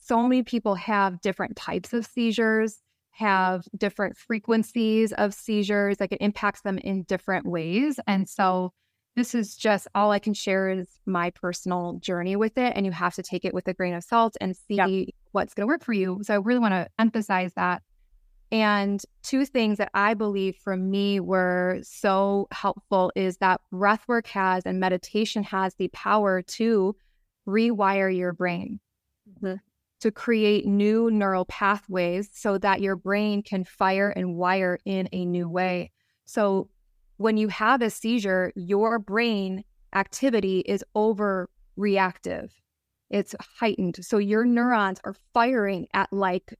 so 0.01 0.23
many 0.23 0.45
people 0.45 0.77
have 0.77 1.21
different 1.21 1.57
types 1.57 1.93
of 1.93 2.07
seizures, 2.07 2.81
have 3.13 3.67
different 3.77 4.17
frequencies 4.17 5.13
of 5.13 5.35
seizures, 5.35 6.01
like 6.01 6.13
it 6.13 6.21
impacts 6.21 6.63
them 6.63 6.79
in 6.79 7.03
different 7.03 7.47
ways. 7.47 7.99
And 8.07 8.29
so, 8.29 8.73
this 9.17 9.35
is 9.35 9.57
just 9.57 9.89
all 9.95 10.13
I 10.13 10.19
can 10.19 10.35
share 10.35 10.71
is 10.71 10.89
my 11.05 11.31
personal 11.31 11.99
journey 12.01 12.37
with 12.37 12.57
it. 12.57 12.73
And 12.77 12.87
you 12.87 12.93
have 12.93 13.15
to 13.17 13.23
take 13.23 13.45
it 13.45 13.53
with 13.53 13.67
a 13.69 13.75
grain 13.75 13.93
of 13.95 14.05
salt 14.05 14.37
and 14.41 14.57
see 14.57 14.77
yep. 14.77 15.09
what's 15.33 15.53
going 15.53 15.67
to 15.67 15.71
work 15.71 15.85
for 15.85 15.93
you. 15.93 16.21
So 16.23 16.35
I 16.35 16.37
really 16.37 16.61
want 16.61 16.75
to 16.75 16.89
emphasize 16.99 17.53
that. 17.55 17.83
And 18.53 19.01
two 19.23 19.45
things 19.47 19.79
that 19.79 19.91
I 19.95 20.15
believe 20.15 20.57
for 20.57 20.77
me 20.77 21.21
were 21.21 21.79
so 21.83 22.49
helpful 22.51 23.13
is 23.15 23.37
that 23.39 23.61
breath 23.71 24.05
work 24.09 24.27
has 24.29 24.65
and 24.67 24.81
meditation 24.81 25.43
has 25.45 25.75
the 25.75 25.89
power 25.89 26.43
to 26.43 26.97
rewire 27.47 28.15
your 28.15 28.33
brain. 28.33 28.81
To 30.01 30.11
create 30.11 30.67
new 30.67 31.11
neural 31.11 31.45
pathways 31.45 32.31
so 32.33 32.59
that 32.59 32.81
your 32.81 32.97
brain 32.97 33.43
can 33.43 33.65
fire 33.65 34.11
and 34.11 34.37
wire 34.37 34.79
in 34.85 35.09
a 35.13 35.25
new 35.25 35.49
way. 35.49 35.91
So 36.25 36.69
when 37.19 37.37
you 37.37 37.49
have 37.49 37.83
a 37.83 37.91
seizure, 37.91 38.53
your 38.57 38.99
brain 38.99 39.63
activity 39.95 40.61
is 40.61 40.85
overreactive. 40.97 42.51
It's 43.11 43.35
heightened. 43.59 44.05
So 44.05 44.19
your 44.19 44.45
neurons 44.45 45.01
are 45.05 45.17
firing 45.35 45.87
at 45.93 46.13
like 46.13 46.55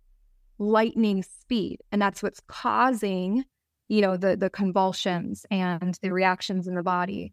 lightning 0.59 1.23
speed. 1.23 1.81
And 1.93 2.03
that's 2.03 2.23
what's 2.23 2.41
causing, 2.47 3.45
you 3.89 4.03
know, 4.03 4.17
the 4.17 4.37
the 4.37 4.51
convulsions 4.51 5.47
and 5.51 5.99
the 6.03 6.13
reactions 6.13 6.69
in 6.69 6.75
the 6.75 6.83
body. 6.83 7.33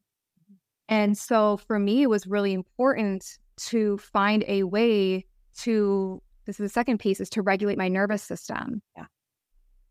And 0.87 1.17
so 1.17 1.57
for 1.57 1.79
me, 1.79 2.03
it 2.03 2.09
was 2.09 2.27
really 2.27 2.53
important 2.53 3.39
to 3.57 3.97
find 3.97 4.45
a 4.47 4.63
way 4.63 5.25
to 5.57 6.21
this 6.45 6.59
is 6.59 6.65
the 6.65 6.73
second 6.73 6.99
piece 6.99 7.19
is 7.19 7.29
to 7.31 7.41
regulate 7.41 7.77
my 7.77 7.89
nervous 7.89 8.23
system. 8.23 8.81
Yeah. 8.95 9.05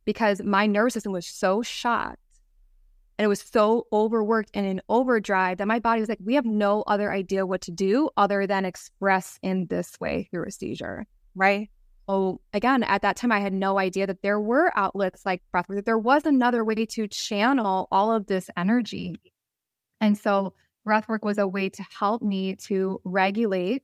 Because 0.05 0.43
my 0.43 0.67
nervous 0.67 0.95
system 0.95 1.13
was 1.13 1.27
so 1.27 1.63
shot 1.63 2.19
and 3.19 3.25
it 3.25 3.29
was 3.29 3.41
so 3.41 3.87
overworked 3.93 4.51
and 4.55 4.67
in 4.67 4.83
overdrive 4.89 5.59
that 5.59 5.69
my 5.69 5.79
body 5.79 6.01
was 6.01 6.09
like, 6.09 6.19
we 6.23 6.35
have 6.35 6.45
no 6.45 6.83
other 6.83 7.11
idea 7.13 7.47
what 7.47 7.63
to 7.63 7.71
do 7.71 8.11
other 8.17 8.47
than 8.47 8.65
express 8.65 9.39
in 9.43 9.67
this 9.67 9.93
way 10.01 10.29
through 10.31 10.47
a 10.47 10.51
seizure. 10.51 11.07
Right. 11.35 11.71
Oh, 12.09 12.41
again, 12.53 12.83
at 12.85 13.03
that 13.03 13.17
time, 13.17 13.33
I 13.33 13.41
had 13.41 13.53
no 13.53 13.79
idea 13.79 14.07
that 14.07 14.23
there 14.23 14.41
were 14.41 14.71
outlets 14.77 15.27
like 15.27 15.43
breathwork, 15.53 15.77
that 15.77 15.87
there 15.87 15.99
was 15.99 16.25
another 16.25 16.65
way 16.65 16.87
to 16.87 17.09
channel 17.09 17.89
all 17.91 18.13
of 18.13 18.27
this 18.27 18.49
energy. 18.57 19.17
And 20.01 20.17
so, 20.17 20.55
breathwork 20.87 21.25
was 21.25 21.39
a 21.39 21.49
way 21.49 21.69
to 21.69 21.83
help 21.99 22.23
me 22.23 22.55
to 22.67 23.01
regulate 23.03 23.83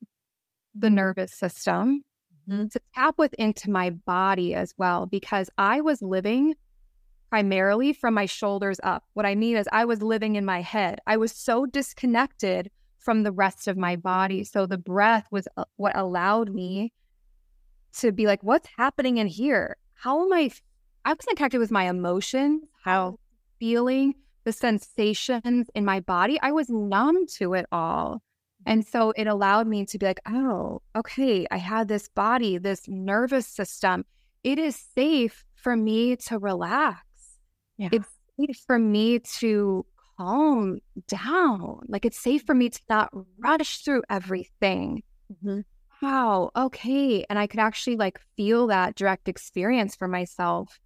the 0.74 0.90
nervous 0.90 1.32
system, 1.32 2.02
mm-hmm. 2.48 2.68
to 2.68 2.80
tap 2.94 3.16
within 3.18 3.52
to 3.54 3.70
my 3.70 3.90
body 3.90 4.54
as 4.54 4.74
well, 4.76 5.06
because 5.06 5.50
I 5.58 5.80
was 5.80 6.02
living 6.02 6.54
primarily 7.30 7.92
from 7.92 8.14
my 8.14 8.26
shoulders 8.26 8.78
up. 8.82 9.04
What 9.14 9.24
I 9.24 9.34
mean 9.34 9.56
is, 9.56 9.68
I 9.72 9.84
was 9.84 10.02
living 10.02 10.36
in 10.36 10.44
my 10.44 10.60
head. 10.60 11.00
I 11.06 11.16
was 11.16 11.32
so 11.32 11.66
disconnected 11.66 12.70
from 12.98 13.22
the 13.22 13.32
rest 13.32 13.68
of 13.68 13.76
my 13.76 13.96
body. 13.96 14.44
So 14.44 14.66
the 14.66 14.78
breath 14.78 15.26
was 15.30 15.48
uh, 15.56 15.64
what 15.76 15.96
allowed 15.96 16.54
me 16.54 16.92
to 17.98 18.12
be 18.12 18.26
like, 18.26 18.42
what's 18.42 18.68
happening 18.76 19.16
in 19.18 19.26
here? 19.26 19.76
How 19.94 20.24
am 20.24 20.32
I? 20.32 20.50
I 21.04 21.10
wasn't 21.10 21.36
connected 21.36 21.58
with 21.58 21.70
my 21.70 21.88
emotions, 21.88 22.62
how 22.84 23.18
feeling, 23.58 24.14
the 24.44 24.52
sensations 24.52 25.68
in 25.74 25.84
my 25.84 26.00
body. 26.00 26.38
I 26.42 26.52
was 26.52 26.68
numb 26.68 27.26
to 27.38 27.54
it 27.54 27.66
all. 27.72 28.22
And 28.66 28.86
so 28.86 29.12
it 29.16 29.26
allowed 29.26 29.66
me 29.66 29.84
to 29.86 29.98
be 29.98 30.06
like, 30.06 30.20
oh, 30.26 30.82
okay, 30.94 31.46
I 31.50 31.56
had 31.56 31.88
this 31.88 32.08
body, 32.08 32.58
this 32.58 32.86
nervous 32.88 33.46
system. 33.46 34.04
It 34.44 34.58
is 34.58 34.76
safe 34.94 35.44
for 35.56 35.76
me 35.76 36.16
to 36.16 36.38
relax. 36.38 37.00
Yeah. 37.76 37.88
It's 37.92 38.08
safe 38.38 38.62
for 38.66 38.78
me 38.78 39.18
to 39.38 39.86
calm 40.16 40.78
down. 41.08 41.80
Like 41.88 42.04
it's 42.04 42.18
safe 42.18 42.44
for 42.44 42.54
me 42.54 42.70
to 42.70 42.80
not 42.88 43.10
rush 43.38 43.78
through 43.78 44.02
everything. 44.08 45.02
Mm-hmm. 45.32 45.60
Wow. 46.00 46.50
Okay. 46.56 47.24
And 47.30 47.38
I 47.38 47.46
could 47.46 47.60
actually 47.60 47.96
like 47.96 48.20
feel 48.36 48.66
that 48.68 48.96
direct 48.96 49.28
experience 49.28 49.94
for 49.94 50.08
myself. 50.08 50.80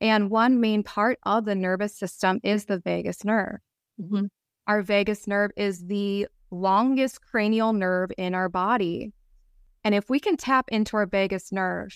And 0.00 0.30
one 0.30 0.60
main 0.60 0.82
part 0.82 1.18
of 1.24 1.44
the 1.44 1.54
nervous 1.54 1.96
system 1.96 2.40
is 2.42 2.64
the 2.64 2.78
vagus 2.78 3.24
nerve. 3.24 3.58
Mm-hmm. 4.00 4.26
Our 4.66 4.82
vagus 4.82 5.26
nerve 5.26 5.52
is 5.56 5.86
the 5.86 6.26
longest 6.50 7.20
cranial 7.22 7.72
nerve 7.72 8.10
in 8.16 8.34
our 8.34 8.48
body. 8.48 9.12
And 9.84 9.94
if 9.94 10.10
we 10.10 10.20
can 10.20 10.36
tap 10.36 10.66
into 10.68 10.96
our 10.96 11.06
vagus 11.06 11.52
nerve, 11.52 11.94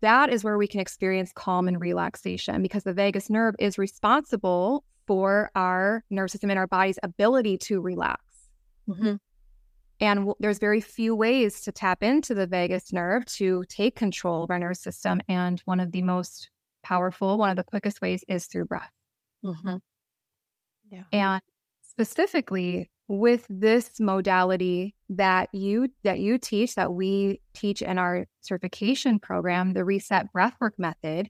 that 0.00 0.30
is 0.30 0.44
where 0.44 0.58
we 0.58 0.66
can 0.66 0.80
experience 0.80 1.32
calm 1.34 1.68
and 1.68 1.80
relaxation 1.80 2.62
because 2.62 2.84
the 2.84 2.92
vagus 2.92 3.30
nerve 3.30 3.54
is 3.58 3.78
responsible 3.78 4.84
for 5.06 5.50
our 5.54 6.04
nervous 6.10 6.32
system 6.32 6.50
and 6.50 6.58
our 6.58 6.66
body's 6.66 6.98
ability 7.02 7.58
to 7.58 7.80
relax. 7.80 8.22
Mm-hmm. 8.88 9.14
And 10.00 10.18
w- 10.20 10.34
there's 10.40 10.58
very 10.58 10.80
few 10.80 11.14
ways 11.14 11.60
to 11.62 11.72
tap 11.72 12.02
into 12.02 12.34
the 12.34 12.46
vagus 12.46 12.92
nerve 12.92 13.24
to 13.26 13.64
take 13.68 13.94
control 13.94 14.42
of 14.42 14.50
our 14.50 14.58
nervous 14.58 14.80
system. 14.80 15.20
And 15.28 15.60
one 15.64 15.80
of 15.80 15.92
the 15.92 16.02
most 16.02 16.50
powerful, 16.82 17.38
one 17.38 17.50
of 17.50 17.56
the 17.56 17.64
quickest 17.64 18.00
ways 18.00 18.24
is 18.28 18.46
through 18.46 18.66
breath. 18.66 18.90
Mm-hmm. 19.44 19.76
Yeah. 20.90 21.04
And 21.12 21.42
specifically, 21.92 22.90
with 23.08 23.46
this 23.50 24.00
modality 24.00 24.94
that 25.10 25.50
you 25.52 25.88
that 26.02 26.18
you 26.18 26.38
teach 26.38 26.74
that 26.76 26.94
we 26.94 27.40
teach 27.52 27.82
in 27.82 27.98
our 27.98 28.24
certification 28.40 29.18
program 29.18 29.74
the 29.74 29.84
reset 29.84 30.32
breathwork 30.34 30.70
method 30.78 31.28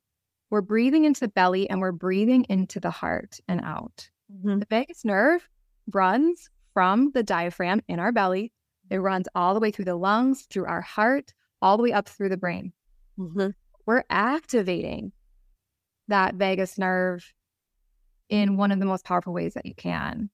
we're 0.50 0.60
breathing 0.60 1.04
into 1.04 1.18
the 1.20 1.28
belly 1.28 1.68
and 1.68 1.80
we're 1.80 1.90
breathing 1.90 2.44
into 2.48 2.78
the 2.78 2.90
heart 2.90 3.40
and 3.48 3.60
out 3.62 4.08
mm-hmm. 4.32 4.60
the 4.60 4.66
vagus 4.70 5.04
nerve 5.04 5.48
runs 5.92 6.50
from 6.72 7.10
the 7.14 7.22
diaphragm 7.22 7.80
in 7.88 7.98
our 7.98 8.12
belly 8.12 8.52
it 8.88 8.98
runs 8.98 9.26
all 9.34 9.54
the 9.54 9.60
way 9.60 9.72
through 9.72 9.86
the 9.86 9.96
lungs 9.96 10.46
through 10.50 10.66
our 10.66 10.82
heart 10.82 11.32
all 11.60 11.76
the 11.76 11.82
way 11.82 11.92
up 11.92 12.08
through 12.08 12.28
the 12.28 12.36
brain 12.36 12.72
mm-hmm. 13.18 13.48
we're 13.86 14.04
activating 14.08 15.10
that 16.06 16.34
vagus 16.34 16.78
nerve 16.78 17.32
in 18.28 18.56
one 18.56 18.70
of 18.70 18.78
the 18.78 18.86
most 18.86 19.04
powerful 19.04 19.32
ways 19.32 19.54
that 19.54 19.66
you 19.66 19.74
can 19.74 20.30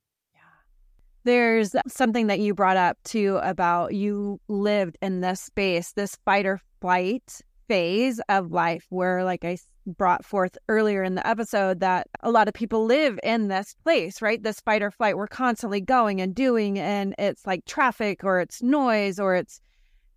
there's 1.28 1.76
something 1.86 2.26
that 2.28 2.40
you 2.40 2.54
brought 2.54 2.78
up 2.78 2.96
too 3.04 3.38
about 3.42 3.94
you 3.94 4.40
lived 4.48 4.96
in 5.02 5.20
this 5.20 5.42
space, 5.42 5.92
this 5.92 6.16
fight 6.24 6.46
or 6.46 6.58
flight 6.80 7.40
phase 7.68 8.18
of 8.30 8.50
life 8.50 8.86
where, 8.88 9.24
like 9.24 9.44
I 9.44 9.58
brought 9.86 10.24
forth 10.24 10.56
earlier 10.70 11.02
in 11.02 11.16
the 11.16 11.26
episode, 11.26 11.80
that 11.80 12.06
a 12.22 12.30
lot 12.30 12.48
of 12.48 12.54
people 12.54 12.86
live 12.86 13.20
in 13.22 13.48
this 13.48 13.76
place, 13.84 14.22
right? 14.22 14.42
This 14.42 14.60
fight 14.60 14.82
or 14.82 14.90
flight. 14.90 15.18
We're 15.18 15.26
constantly 15.26 15.82
going 15.82 16.22
and 16.22 16.34
doing, 16.34 16.78
and 16.78 17.14
it's 17.18 17.46
like 17.46 17.66
traffic 17.66 18.24
or 18.24 18.40
it's 18.40 18.62
noise 18.62 19.20
or 19.20 19.34
it's 19.34 19.60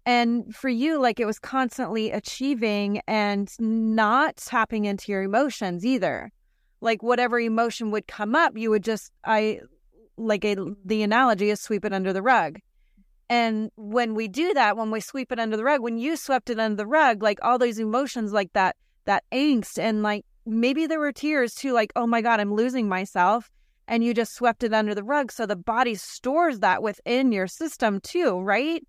and 0.05 0.55
for 0.55 0.69
you, 0.69 0.99
like 0.99 1.19
it 1.19 1.25
was 1.25 1.39
constantly 1.39 2.09
achieving 2.09 3.01
and 3.05 3.51
not 3.59 4.37
tapping 4.37 4.85
into 4.85 5.11
your 5.11 5.23
emotions 5.23 5.85
either. 5.85 6.31
Like 6.79 7.03
whatever 7.03 7.39
emotion 7.39 7.91
would 7.91 8.07
come 8.07 8.33
up, 8.33 8.57
you 8.57 8.71
would 8.71 8.83
just, 8.83 9.11
I 9.25 9.59
like 10.21 10.45
a, 10.45 10.55
the 10.85 11.03
analogy 11.03 11.49
is 11.49 11.61
sweep 11.61 11.85
it 11.85 11.93
under 11.93 12.13
the 12.13 12.21
rug. 12.21 12.59
And 13.29 13.71
when 13.75 14.13
we 14.13 14.27
do 14.27 14.53
that, 14.53 14.75
when 14.75 14.91
we 14.91 14.99
sweep 14.99 15.31
it 15.31 15.39
under 15.39 15.55
the 15.55 15.63
rug, 15.63 15.81
when 15.81 15.97
you 15.97 16.17
swept 16.17 16.49
it 16.49 16.59
under 16.59 16.75
the 16.75 16.87
rug, 16.87 17.23
like 17.23 17.39
all 17.41 17.57
those 17.57 17.79
emotions, 17.79 18.33
like 18.33 18.51
that, 18.53 18.75
that 19.05 19.23
angst, 19.31 19.79
and 19.79 20.03
like 20.03 20.25
maybe 20.45 20.85
there 20.85 20.99
were 20.99 21.13
tears 21.13 21.53
too, 21.53 21.71
like, 21.73 21.91
oh 21.95 22.05
my 22.05 22.21
God, 22.21 22.39
I'm 22.39 22.53
losing 22.53 22.87
myself. 22.89 23.49
And 23.87 24.03
you 24.03 24.13
just 24.13 24.33
swept 24.33 24.63
it 24.63 24.73
under 24.73 24.95
the 24.95 25.03
rug. 25.03 25.31
So 25.31 25.45
the 25.45 25.55
body 25.55 25.95
stores 25.95 26.59
that 26.59 26.83
within 26.83 27.31
your 27.31 27.47
system 27.47 27.99
too, 27.99 28.39
right? 28.39 28.85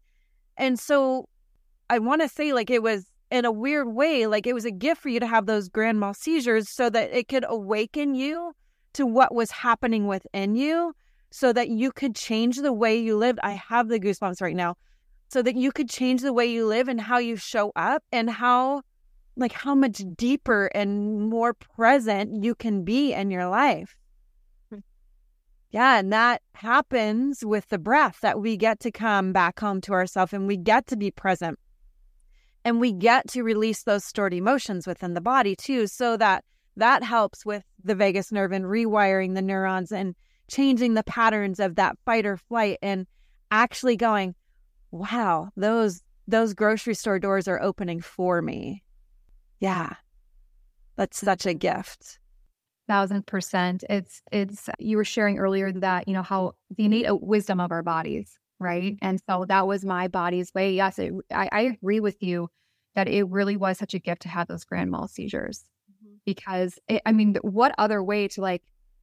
And 0.56 0.78
so 0.78 1.28
I 1.90 1.98
want 1.98 2.22
to 2.22 2.28
say, 2.28 2.52
like, 2.52 2.70
it 2.70 2.82
was 2.82 3.06
in 3.30 3.44
a 3.44 3.50
weird 3.50 3.88
way, 3.88 4.26
like 4.26 4.46
it 4.46 4.52
was 4.52 4.66
a 4.66 4.70
gift 4.70 5.00
for 5.00 5.08
you 5.08 5.18
to 5.18 5.26
have 5.26 5.46
those 5.46 5.68
grand 5.68 5.98
mal 5.98 6.14
seizures 6.14 6.68
so 6.68 6.90
that 6.90 7.10
it 7.16 7.28
could 7.28 7.44
awaken 7.48 8.14
you 8.14 8.52
to 8.92 9.06
what 9.06 9.34
was 9.34 9.50
happening 9.50 10.06
within 10.06 10.54
you 10.54 10.94
so 11.32 11.52
that 11.52 11.70
you 11.70 11.90
could 11.90 12.14
change 12.14 12.58
the 12.58 12.72
way 12.72 12.96
you 12.96 13.16
lived. 13.16 13.40
I 13.42 13.52
have 13.52 13.88
the 13.88 13.98
goosebumps 13.98 14.42
right 14.42 14.54
now. 14.54 14.76
So 15.28 15.40
that 15.40 15.56
you 15.56 15.72
could 15.72 15.88
change 15.88 16.20
the 16.20 16.32
way 16.32 16.44
you 16.44 16.66
live 16.66 16.88
and 16.88 17.00
how 17.00 17.16
you 17.16 17.36
show 17.36 17.72
up 17.74 18.04
and 18.12 18.28
how 18.28 18.82
like 19.34 19.52
how 19.52 19.74
much 19.74 20.02
deeper 20.14 20.66
and 20.74 21.30
more 21.30 21.54
present 21.54 22.44
you 22.44 22.54
can 22.54 22.84
be 22.84 23.14
in 23.14 23.30
your 23.30 23.48
life. 23.48 23.96
Hmm. 24.68 24.80
Yeah, 25.70 25.98
and 25.98 26.12
that 26.12 26.42
happens 26.54 27.42
with 27.42 27.66
the 27.68 27.78
breath 27.78 28.18
that 28.20 28.38
we 28.38 28.58
get 28.58 28.80
to 28.80 28.90
come 28.90 29.32
back 29.32 29.58
home 29.58 29.80
to 29.82 29.92
ourselves 29.94 30.34
and 30.34 30.46
we 30.46 30.58
get 30.58 30.86
to 30.88 30.96
be 30.96 31.10
present. 31.10 31.58
And 32.62 32.78
we 32.78 32.92
get 32.92 33.26
to 33.28 33.42
release 33.42 33.84
those 33.84 34.04
stored 34.04 34.34
emotions 34.34 34.86
within 34.86 35.14
the 35.14 35.22
body 35.22 35.56
too, 35.56 35.86
so 35.86 36.18
that 36.18 36.44
that 36.76 37.02
helps 37.02 37.46
with 37.46 37.64
the 37.82 37.94
vagus 37.94 38.30
nerve 38.32 38.52
and 38.52 38.66
rewiring 38.66 39.34
the 39.34 39.42
neurons 39.42 39.92
and 39.92 40.14
changing 40.52 40.94
the 40.94 41.02
patterns 41.04 41.58
of 41.58 41.76
that 41.76 41.96
fight 42.04 42.26
or 42.26 42.36
flight 42.36 42.78
and 42.82 43.06
actually 43.50 43.96
going, 43.96 44.34
wow, 44.90 45.48
those 45.56 46.02
those 46.28 46.54
grocery 46.54 46.94
store 46.94 47.18
doors 47.18 47.48
are 47.48 47.60
opening 47.60 48.00
for 48.00 48.42
me. 48.42 48.82
Yeah. 49.60 49.94
That's 50.96 51.18
such 51.18 51.46
a 51.46 51.54
gift. 51.54 52.18
Thousand 52.86 53.26
percent. 53.26 53.82
It's 53.88 54.22
it's 54.30 54.68
you 54.78 54.96
were 54.96 55.04
sharing 55.04 55.38
earlier 55.38 55.72
that, 55.72 56.06
you 56.06 56.14
know, 56.14 56.22
how 56.22 56.52
the 56.76 56.84
innate 56.84 57.06
wisdom 57.22 57.58
of 57.58 57.72
our 57.72 57.82
bodies, 57.82 58.38
right? 58.60 58.96
And 59.00 59.20
so 59.28 59.46
that 59.48 59.66
was 59.66 59.84
my 59.84 60.08
body's 60.08 60.52
way. 60.54 60.74
Yes, 60.74 60.98
it, 60.98 61.12
I, 61.32 61.48
I 61.50 61.60
agree 61.62 62.00
with 62.00 62.22
you 62.22 62.48
that 62.94 63.08
it 63.08 63.24
really 63.28 63.56
was 63.56 63.78
such 63.78 63.94
a 63.94 63.98
gift 63.98 64.22
to 64.22 64.28
have 64.28 64.48
those 64.48 64.64
grand 64.64 64.90
mal 64.90 65.08
seizures 65.08 65.64
mm-hmm. 65.90 66.16
because 66.26 66.78
it, 66.88 67.00
I 67.06 67.12
mean, 67.12 67.36
what 67.42 67.74
other 67.78 68.02
way 68.02 68.28
to 68.28 68.42
like 68.42 68.62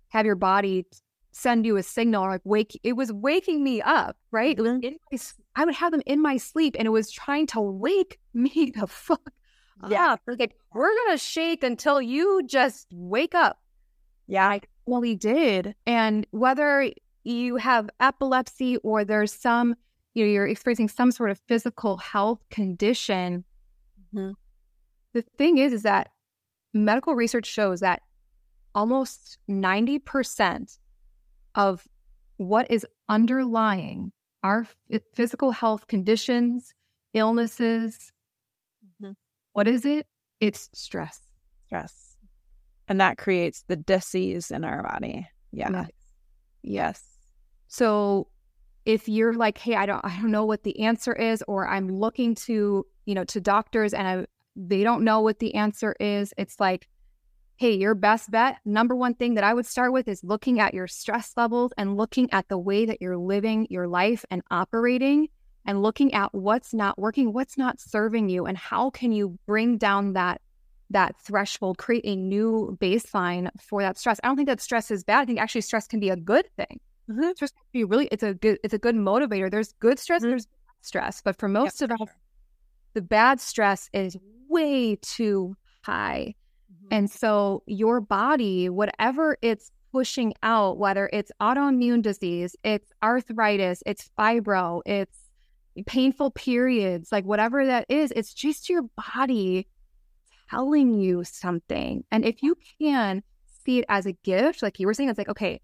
have 0.09 0.25
your 0.25 0.35
body 0.35 0.85
send 1.31 1.65
you 1.65 1.77
a 1.77 1.83
signal 1.83 2.23
or 2.23 2.31
like 2.31 2.41
wake 2.43 2.79
it 2.83 2.93
was 2.93 3.11
waking 3.11 3.63
me 3.63 3.81
up 3.81 4.17
right 4.31 4.57
mm-hmm. 4.57 4.87
my, 5.11 5.33
i 5.55 5.65
would 5.65 5.75
have 5.75 5.91
them 5.91 6.01
in 6.05 6.21
my 6.21 6.37
sleep 6.37 6.75
and 6.77 6.85
it 6.85 6.91
was 6.91 7.11
trying 7.11 7.45
to 7.47 7.61
wake 7.61 8.19
me 8.33 8.71
the 8.75 8.87
fuck 8.87 9.21
yeah. 9.89 10.13
up 10.13 10.21
like 10.27 10.55
we're 10.73 10.93
gonna 11.05 11.17
shake 11.17 11.63
until 11.63 12.01
you 12.01 12.41
just 12.45 12.87
wake 12.91 13.35
up 13.35 13.59
yeah 14.27 14.57
Well, 14.85 15.01
he 15.01 15.15
did 15.15 15.75
and 15.85 16.27
whether 16.31 16.91
you 17.23 17.55
have 17.57 17.89
epilepsy 17.99 18.77
or 18.77 19.05
there's 19.05 19.31
some 19.31 19.75
you 20.13 20.25
know 20.25 20.31
you're 20.31 20.47
experiencing 20.47 20.89
some 20.89 21.11
sort 21.11 21.29
of 21.29 21.39
physical 21.47 21.97
health 21.97 22.39
condition 22.49 23.45
mm-hmm. 24.13 24.31
the 25.13 25.21
thing 25.37 25.59
is 25.59 25.71
is 25.71 25.83
that 25.83 26.09
medical 26.73 27.15
research 27.15 27.45
shows 27.45 27.79
that 27.79 28.01
almost 28.75 29.37
90% 29.49 30.78
of 31.59 31.85
what 32.37 32.71
is 32.71 32.85
underlying 33.09 34.13
our 34.43 34.65
physical 35.13 35.51
health 35.51 35.87
conditions, 35.87 36.73
illnesses. 37.13 38.13
Mm-hmm. 38.85 39.11
What 39.51 39.67
is 39.67 39.85
it? 39.85 40.07
It's 40.39 40.69
stress. 40.73 41.19
Stress. 41.65 42.15
And 42.87 43.01
that 43.01 43.17
creates 43.17 43.65
the 43.67 43.75
disease 43.75 44.51
in 44.51 44.63
our 44.63 44.83
body. 44.83 45.27
Yeah. 45.51 45.69
Yes. 45.69 45.89
yes. 46.63 47.03
So 47.67 48.29
if 48.85 49.09
you're 49.09 49.33
like, 49.33 49.57
hey, 49.57 49.75
I 49.75 49.85
don't 49.85 50.03
I 50.05 50.15
don't 50.21 50.31
know 50.31 50.45
what 50.45 50.63
the 50.63 50.79
answer 50.79 51.13
is, 51.13 51.43
or 51.45 51.67
I'm 51.67 51.89
looking 51.89 52.35
to, 52.35 52.85
you 53.05 53.15
know, 53.15 53.25
to 53.25 53.41
doctors 53.41 53.93
and 53.93 54.07
I 54.07 54.25
they 54.55 54.83
don't 54.83 55.03
know 55.03 55.19
what 55.19 55.39
the 55.39 55.55
answer 55.55 55.93
is, 55.99 56.33
it's 56.37 56.57
like 56.57 56.87
hey, 57.59 57.75
your 57.75 57.93
best 57.93 58.31
bet, 58.31 58.55
number 58.63 58.95
one 58.95 59.13
thing 59.13 59.33
that 59.33 59.43
I 59.43 59.53
would 59.53 59.65
start 59.65 59.91
with 59.91 60.07
is 60.07 60.23
looking 60.23 60.61
at 60.61 60.73
your 60.73 60.87
stress 60.87 61.33
levels 61.35 61.73
and 61.77 61.97
looking 61.97 62.31
at 62.31 62.47
the 62.47 62.57
way 62.57 62.85
that 62.85 63.01
you're 63.01 63.17
living 63.17 63.67
your 63.69 63.85
life 63.85 64.23
and 64.31 64.41
operating 64.49 65.27
and 65.65 65.83
looking 65.83 66.13
at 66.13 66.33
what's 66.33 66.73
not 66.73 66.97
working, 66.97 67.33
what's 67.33 67.57
not 67.57 67.81
serving 67.81 68.29
you, 68.29 68.45
and 68.45 68.57
how 68.57 68.89
can 68.89 69.11
you 69.11 69.37
bring 69.45 69.77
down 69.77 70.13
that 70.13 70.39
that 70.91 71.19
threshold, 71.19 71.77
create 71.77 72.05
a 72.05 72.15
new 72.15 72.77
baseline 72.81 73.49
for 73.59 73.81
that 73.81 73.97
stress. 73.97 74.21
I 74.23 74.27
don't 74.27 74.37
think 74.37 74.47
that 74.47 74.61
stress 74.61 74.89
is 74.89 75.03
bad. 75.03 75.19
I 75.19 75.25
think 75.25 75.39
actually 75.39 75.61
stress 75.61 75.85
can 75.85 75.99
be 75.99 76.09
a 76.09 76.15
good 76.15 76.45
thing. 76.55 76.79
Mm-hmm. 77.11 77.31
Stress 77.35 77.51
can 77.51 77.65
be 77.73 77.83
really 77.83 78.07
it's 78.09 78.23
a 78.23 78.35
good 78.35 78.57
it's 78.63 78.73
a 78.73 78.79
good 78.79 78.95
motivator. 78.95 79.51
There's 79.51 79.73
good 79.81 79.99
stress, 79.99 80.21
mm-hmm. 80.21 80.29
there's 80.29 80.47
stress, 80.79 81.21
but 81.21 81.37
for 81.37 81.49
most 81.49 81.81
yep, 81.81 81.91
of 81.91 81.95
us, 81.95 82.07
sure. 82.07 82.15
the 82.93 83.01
bad 83.01 83.41
stress 83.41 83.89
is 83.91 84.15
way 84.47 84.95
too 85.01 85.57
high. 85.81 86.35
And 86.91 87.09
so 87.09 87.63
your 87.65 88.01
body, 88.01 88.69
whatever 88.69 89.37
it's 89.41 89.71
pushing 89.91 90.33
out, 90.43 90.77
whether 90.77 91.09
it's 91.11 91.31
autoimmune 91.41 92.01
disease, 92.01 92.55
it's 92.63 92.91
arthritis, 93.03 93.81
it's 93.85 94.09
fibro, 94.17 94.81
it's 94.85 95.17
painful 95.85 96.31
periods, 96.31 97.11
like 97.11 97.25
whatever 97.25 97.65
that 97.65 97.85
is, 97.89 98.11
it's 98.15 98.33
just 98.33 98.69
your 98.69 98.83
body 99.13 99.67
telling 100.49 100.99
you 100.99 101.23
something. 101.23 102.03
And 102.11 102.25
if 102.25 102.41
you 102.43 102.55
can 102.79 103.23
see 103.65 103.79
it 103.79 103.85
as 103.89 104.05
a 104.05 104.13
gift, 104.23 104.61
like 104.61 104.79
you 104.79 104.87
were 104.87 104.93
saying, 104.93 105.09
it's 105.09 105.17
like, 105.17 105.29
okay, 105.29 105.61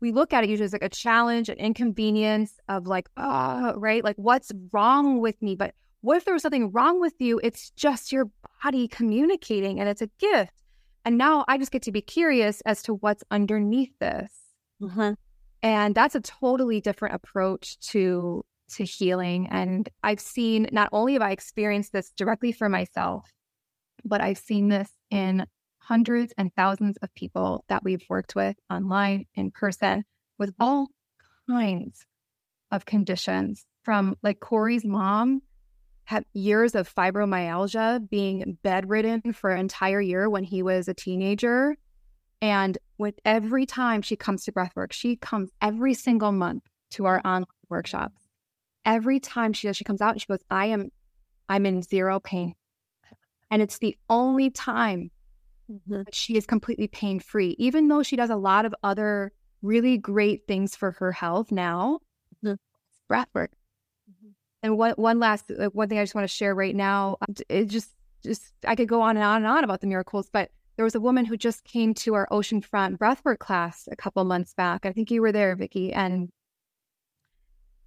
we 0.00 0.12
look 0.12 0.32
at 0.32 0.44
it 0.44 0.50
usually 0.50 0.66
as 0.66 0.72
like 0.72 0.84
a 0.84 0.88
challenge, 0.88 1.48
an 1.48 1.56
inconvenience 1.56 2.58
of 2.68 2.86
like, 2.86 3.08
oh, 3.16 3.74
right? 3.76 4.04
Like, 4.04 4.16
what's 4.16 4.52
wrong 4.72 5.20
with 5.20 5.40
me? 5.40 5.56
But 5.56 5.74
what 6.02 6.18
if 6.18 6.24
there 6.24 6.34
was 6.34 6.42
something 6.42 6.70
wrong 6.70 7.00
with 7.00 7.14
you? 7.18 7.40
It's 7.42 7.70
just 7.70 8.12
your 8.12 8.30
body 8.62 8.88
communicating 8.88 9.80
and 9.80 9.88
it's 9.88 10.02
a 10.02 10.10
gift. 10.18 10.52
And 11.06 11.16
now 11.16 11.44
I 11.46 11.56
just 11.56 11.70
get 11.70 11.82
to 11.82 11.92
be 11.92 12.02
curious 12.02 12.60
as 12.62 12.82
to 12.82 12.94
what's 12.94 13.22
underneath 13.30 13.96
this. 14.00 14.32
Mm-hmm. 14.82 15.12
And 15.62 15.94
that's 15.94 16.16
a 16.16 16.20
totally 16.20 16.80
different 16.80 17.14
approach 17.14 17.78
to 17.92 18.44
to 18.74 18.84
healing. 18.84 19.46
And 19.48 19.88
I've 20.02 20.20
seen 20.20 20.68
not 20.72 20.88
only 20.90 21.12
have 21.12 21.22
I 21.22 21.30
experienced 21.30 21.92
this 21.92 22.10
directly 22.10 22.50
for 22.50 22.68
myself, 22.68 23.30
but 24.04 24.20
I've 24.20 24.38
seen 24.38 24.68
this 24.68 24.90
in 25.08 25.46
hundreds 25.78 26.34
and 26.36 26.52
thousands 26.56 26.96
of 27.00 27.14
people 27.14 27.64
that 27.68 27.84
we've 27.84 28.04
worked 28.08 28.34
with 28.34 28.56
online, 28.68 29.26
in 29.36 29.52
person, 29.52 30.02
with 30.36 30.52
all 30.58 30.88
kinds 31.48 32.04
of 32.72 32.84
conditions 32.84 33.64
from 33.84 34.16
like 34.24 34.40
Corey's 34.40 34.84
mom 34.84 35.42
had 36.06 36.24
years 36.32 36.74
of 36.76 36.92
fibromyalgia, 36.92 38.08
being 38.08 38.56
bedridden 38.62 39.32
for 39.32 39.50
an 39.50 39.60
entire 39.60 40.00
year 40.00 40.30
when 40.30 40.44
he 40.44 40.62
was 40.62 40.88
a 40.88 40.94
teenager. 40.94 41.76
And 42.40 42.78
with 42.96 43.18
every 43.24 43.66
time 43.66 44.02
she 44.02 44.14
comes 44.14 44.44
to 44.44 44.52
breathwork, 44.52 44.92
she 44.92 45.16
comes 45.16 45.50
every 45.60 45.94
single 45.94 46.30
month 46.30 46.62
to 46.92 47.06
our 47.06 47.20
online 47.24 47.46
workshops. 47.68 48.22
Every 48.84 49.18
time 49.18 49.52
she 49.52 49.66
does, 49.66 49.76
she 49.76 49.84
comes 49.84 50.00
out 50.00 50.12
and 50.12 50.20
she 50.20 50.28
goes, 50.28 50.44
I 50.48 50.66
am, 50.66 50.90
I'm 51.48 51.66
in 51.66 51.82
zero 51.82 52.20
pain. 52.20 52.54
And 53.50 53.60
it's 53.60 53.78
the 53.78 53.96
only 54.08 54.50
time 54.50 55.10
mm-hmm. 55.68 56.04
that 56.04 56.14
she 56.14 56.36
is 56.36 56.46
completely 56.46 56.86
pain 56.86 57.18
free, 57.18 57.56
even 57.58 57.88
though 57.88 58.04
she 58.04 58.14
does 58.14 58.30
a 58.30 58.36
lot 58.36 58.64
of 58.64 58.74
other 58.84 59.32
really 59.60 59.98
great 59.98 60.46
things 60.46 60.76
for 60.76 60.92
her 60.92 61.10
health 61.10 61.50
now. 61.50 61.98
Mm-hmm. 62.44 62.54
Breathwork. 63.12 63.48
And 64.62 64.76
one 64.78 64.92
one 64.92 65.18
last 65.18 65.50
uh, 65.50 65.68
one 65.70 65.88
thing 65.88 65.98
I 65.98 66.02
just 66.02 66.14
want 66.14 66.28
to 66.28 66.34
share 66.34 66.54
right 66.54 66.74
now, 66.74 67.18
um, 67.20 67.34
it 67.48 67.66
just 67.66 67.90
just 68.22 68.52
I 68.66 68.74
could 68.74 68.88
go 68.88 69.00
on 69.00 69.16
and 69.16 69.24
on 69.24 69.36
and 69.38 69.46
on 69.46 69.64
about 69.64 69.80
the 69.80 69.86
miracles, 69.86 70.28
but 70.32 70.50
there 70.76 70.84
was 70.84 70.94
a 70.94 71.00
woman 71.00 71.24
who 71.24 71.36
just 71.36 71.64
came 71.64 71.94
to 71.94 72.14
our 72.14 72.28
oceanfront 72.30 72.98
breathwork 72.98 73.38
class 73.38 73.88
a 73.90 73.96
couple 73.96 74.22
months 74.24 74.52
back. 74.54 74.84
I 74.84 74.92
think 74.92 75.10
you 75.10 75.22
were 75.22 75.32
there, 75.32 75.56
Vicki, 75.56 75.92
and 75.92 76.28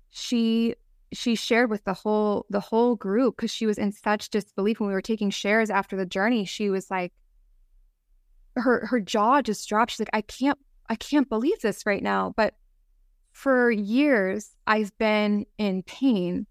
she 0.09 0.75
she 1.11 1.35
shared 1.35 1.69
with 1.69 1.83
the 1.85 1.93
whole 1.93 2.45
the 2.49 2.59
whole 2.59 2.95
group 2.95 3.35
because 3.35 3.51
she 3.51 3.65
was 3.65 3.77
in 3.77 3.91
such 3.91 4.29
disbelief 4.29 4.79
when 4.79 4.87
we 4.87 4.93
were 4.93 5.01
taking 5.01 5.29
shares 5.29 5.69
after 5.69 5.95
the 5.95 6.05
journey. 6.05 6.45
She 6.45 6.69
was 6.69 6.89
like, 6.89 7.13
her 8.55 8.85
her 8.87 8.99
jaw 8.99 9.41
just 9.41 9.67
dropped. 9.67 9.91
She's 9.91 9.99
like, 9.99 10.09
I 10.13 10.21
can't 10.21 10.57
I 10.89 10.95
can't 10.95 11.29
believe 11.29 11.59
this 11.61 11.85
right 11.85 12.03
now. 12.03 12.33
But 12.35 12.55
for 13.31 13.69
years, 13.71 14.55
I've 14.65 14.95
been 14.97 15.45
in 15.57 15.83
pain 15.83 16.47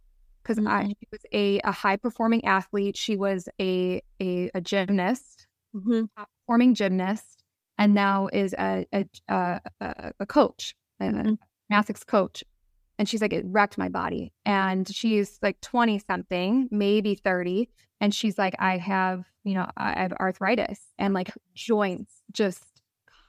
because 0.49 0.63
mm-hmm. 0.63 0.69
I 0.69 0.95
was 1.13 1.21
a, 1.33 1.61
a 1.61 1.73
high 1.73 1.97
performing 1.97 2.45
athlete. 2.45 2.97
She 2.97 3.17
was 3.17 3.49
a 3.61 4.03
a, 4.21 4.51
a 4.55 4.61
gymnast, 4.61 5.47
mm-hmm. 5.75 6.05
performing 6.17 6.75
gymnast, 6.75 7.45
and 7.77 7.95
now 7.95 8.29
is 8.33 8.55
a 8.55 8.87
a, 8.93 9.05
a, 9.29 9.61
a 10.19 10.27
coach, 10.27 10.75
mm-hmm. 11.01 11.19
a 11.19 11.39
gymnastics 11.69 12.05
coach. 12.05 12.43
And 12.99 13.09
she's 13.09 13.23
like, 13.23 13.33
it 13.33 13.45
wrecked 13.47 13.79
my 13.79 13.89
body. 13.89 14.33
And 14.45 14.93
she's 14.93 15.39
like 15.41 15.61
20 15.61 16.01
something, 16.01 16.69
maybe 16.73 17.15
30. 17.15 17.69
And 18.01 18.13
she's 18.13 18.37
like, 18.37 18.57
I 18.59 18.77
have, 18.77 19.25
you 19.45 19.55
know, 19.55 19.71
I 19.77 20.01
have 20.01 20.13
arthritis 20.15 20.81
and 20.99 21.15
like 21.15 21.31
joints 21.55 22.13
just 22.33 22.65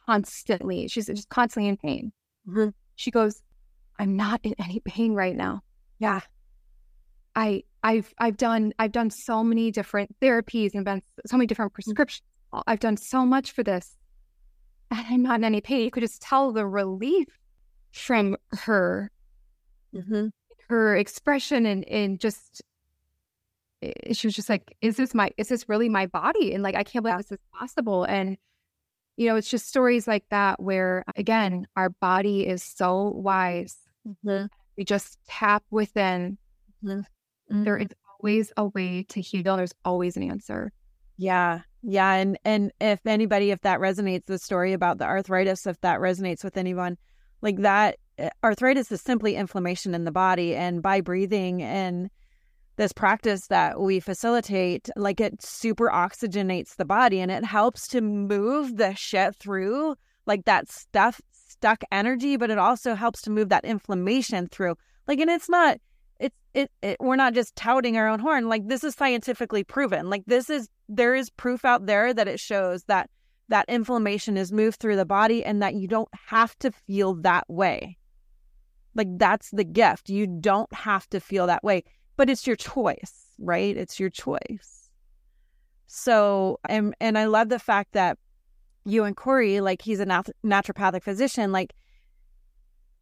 constantly. 0.08 0.88
She's 0.88 1.06
just 1.06 1.30
constantly 1.30 1.70
in 1.70 1.78
pain. 1.78 2.12
Mm-hmm. 2.48 2.70
She 2.96 3.12
goes, 3.12 3.44
I'm 4.00 4.16
not 4.16 4.40
in 4.42 4.56
any 4.58 4.80
pain 4.80 5.14
right 5.14 5.36
now. 5.36 5.62
Yeah. 6.00 6.22
I 7.40 7.64
I've 7.84 8.14
I've 8.18 8.36
done 8.36 8.74
I've 8.80 8.92
done 8.92 9.10
so 9.10 9.44
many 9.44 9.72
different 9.72 10.14
therapies 10.20 10.74
and 10.74 10.84
been 10.84 11.02
so 11.26 11.38
many 11.38 11.48
different 11.48 11.72
mm. 11.72 11.76
prescriptions. 11.76 12.24
I've 12.68 12.80
done 12.80 12.98
so 12.98 13.26
much 13.26 13.52
for 13.52 13.64
this. 13.64 13.96
And 14.92 15.06
I'm 15.08 15.24
not 15.24 15.36
in 15.36 15.44
any 15.44 15.62
pain. 15.62 15.84
You 15.84 15.92
could 15.92 16.04
just 16.04 16.22
tell 16.22 16.52
the 16.52 16.66
relief 16.66 17.28
from 17.92 18.36
her 18.52 19.12
mm-hmm. 19.96 20.28
her 20.68 20.98
expression 20.98 21.66
and 21.66 21.88
and 21.88 22.20
just 22.20 22.62
she 24.12 24.28
was 24.28 24.36
just 24.36 24.50
like, 24.50 24.76
is 24.82 24.98
this 24.98 25.14
my 25.14 25.30
is 25.38 25.48
this 25.48 25.70
really 25.70 25.88
my 25.88 26.08
body? 26.08 26.54
And 26.54 26.62
like 26.62 26.76
I 26.76 26.84
can't 26.84 27.04
believe 27.04 27.20
this 27.20 27.32
is 27.32 27.38
possible. 27.54 28.04
And 28.04 28.38
you 29.16 29.28
know, 29.28 29.36
it's 29.36 29.50
just 29.50 29.68
stories 29.68 30.08
like 30.08 30.24
that 30.30 30.62
where, 30.62 31.04
again, 31.16 31.68
our 31.76 31.90
body 31.90 32.48
is 32.48 32.64
so 32.64 33.12
wise. 33.16 33.78
Mm-hmm. 34.08 34.46
We 34.78 34.86
just 34.86 35.18
tap 35.28 35.64
within. 35.72 36.38
Mm-hmm. 36.84 37.02
There 37.50 37.78
is 37.78 37.88
always 38.20 38.52
a 38.58 38.66
way 38.66 39.04
to 39.10 39.22
heal. 39.22 39.58
There's 39.58 39.74
always 39.86 40.18
an 40.18 40.24
answer. 40.24 40.72
Yeah. 41.18 41.62
Yeah. 41.82 42.14
And 42.14 42.38
and 42.46 42.72
if 42.80 43.06
anybody, 43.06 43.52
if 43.52 43.62
that 43.62 43.80
resonates, 43.80 44.26
the 44.26 44.38
story 44.38 44.74
about 44.74 44.98
the 44.98 45.06
arthritis, 45.06 45.66
if 45.66 45.80
that 45.82 46.00
resonates 46.00 46.44
with 46.44 46.58
anyone, 46.58 46.98
like 47.42 47.58
that 47.58 47.98
eh, 48.18 48.30
arthritis 48.44 48.92
is 48.92 49.02
simply 49.02 49.36
inflammation 49.36 49.96
in 49.96 50.04
the 50.04 50.12
body. 50.12 50.56
And 50.56 50.82
by 50.82 51.02
breathing 51.02 51.62
and 51.62 52.10
this 52.76 52.94
practice 52.94 53.48
that 53.48 53.80
we 53.80 54.00
facilitate, 54.00 54.90
like 54.96 55.20
it 55.20 55.42
super 55.42 55.90
oxygenates 55.90 56.76
the 56.76 56.86
body 56.86 57.20
and 57.20 57.32
it 57.32 57.44
helps 57.44 57.88
to 57.90 58.02
move 58.02 58.78
the 58.78 58.94
shit 58.96 59.36
through 59.36 59.96
like 60.30 60.46
that 60.46 60.70
stuff, 60.70 61.20
stuck 61.32 61.84
energy, 61.92 62.38
but 62.38 62.52
it 62.52 62.58
also 62.58 62.96
helps 62.96 63.22
to 63.24 63.32
move 63.32 63.50
that 63.50 63.66
inflammation 63.66 64.48
through. 64.48 64.76
Like, 65.08 65.20
and 65.20 65.30
it's 65.30 65.50
not, 65.50 65.80
it's, 66.20 66.36
it, 66.54 66.72
it, 66.82 66.98
we're 67.00 67.16
not 67.16 67.34
just 67.34 67.56
touting 67.56 67.98
our 67.98 68.08
own 68.08 68.20
horn. 68.20 68.50
Like, 68.50 68.68
this 68.68 68.84
is 68.84 68.96
scientifically 68.96 69.64
proven. 69.64 70.10
Like, 70.10 70.24
this 70.26 70.50
is, 70.50 70.70
there 70.88 71.16
is 71.16 71.30
proof 71.30 71.66
out 71.66 71.86
there 71.86 72.14
that 72.14 72.28
it 72.28 72.40
shows 72.40 72.84
that 72.86 73.10
that 73.48 73.66
inflammation 73.68 74.38
is 74.38 74.52
moved 74.52 74.80
through 74.80 74.96
the 74.96 75.06
body 75.06 75.44
and 75.44 75.62
that 75.62 75.74
you 75.74 75.88
don't 75.88 76.10
have 76.28 76.58
to 76.60 76.72
feel 76.72 77.16
that 77.16 77.46
way. 77.50 77.98
Like, 78.96 79.08
that's 79.18 79.50
the 79.52 79.64
gift. 79.64 80.10
You 80.10 80.28
don't 80.28 80.72
have 80.74 81.10
to 81.10 81.20
feel 81.20 81.48
that 81.48 81.64
way 81.64 81.84
but 82.20 82.30
it's 82.30 82.46
your 82.46 82.58
choice, 82.58 83.34
right? 83.40 83.78
It's 83.78 83.98
your 83.98 84.10
choice. 84.10 84.92
So, 85.88 86.60
and 86.68 86.94
and 87.00 87.18
I 87.18 87.24
love 87.28 87.48
the 87.48 87.60
fact 87.60 87.94
that 87.94 88.18
you 88.84 89.06
and 89.06 89.16
Corey, 89.16 89.62
like 89.62 89.82
he's 89.82 90.02
a 90.02 90.06
nat- 90.06 90.36
naturopathic 90.46 91.02
physician, 91.02 91.54
like 91.54 91.74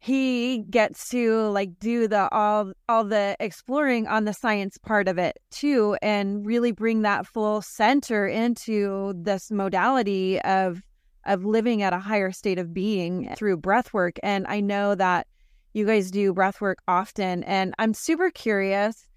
he 0.00 0.58
gets 0.70 1.08
to 1.08 1.48
like 1.48 1.78
do 1.80 2.06
the 2.06 2.28
all 2.30 2.72
all 2.88 3.04
the 3.04 3.36
exploring 3.40 4.06
on 4.06 4.24
the 4.24 4.32
science 4.32 4.78
part 4.78 5.08
of 5.08 5.18
it 5.18 5.38
too 5.50 5.96
and 6.02 6.46
really 6.46 6.70
bring 6.70 7.02
that 7.02 7.26
full 7.26 7.60
center 7.60 8.26
into 8.26 9.12
this 9.16 9.50
modality 9.50 10.40
of 10.42 10.82
of 11.26 11.44
living 11.44 11.82
at 11.82 11.92
a 11.92 11.98
higher 11.98 12.30
state 12.30 12.58
of 12.58 12.72
being 12.72 13.28
through 13.36 13.56
breath 13.56 13.92
work 13.92 14.18
and 14.22 14.46
i 14.46 14.60
know 14.60 14.94
that 14.94 15.26
you 15.72 15.84
guys 15.84 16.10
do 16.10 16.32
breath 16.32 16.60
work 16.60 16.78
often 16.86 17.42
and 17.44 17.74
i'm 17.78 17.92
super 17.92 18.30
curious 18.30 19.08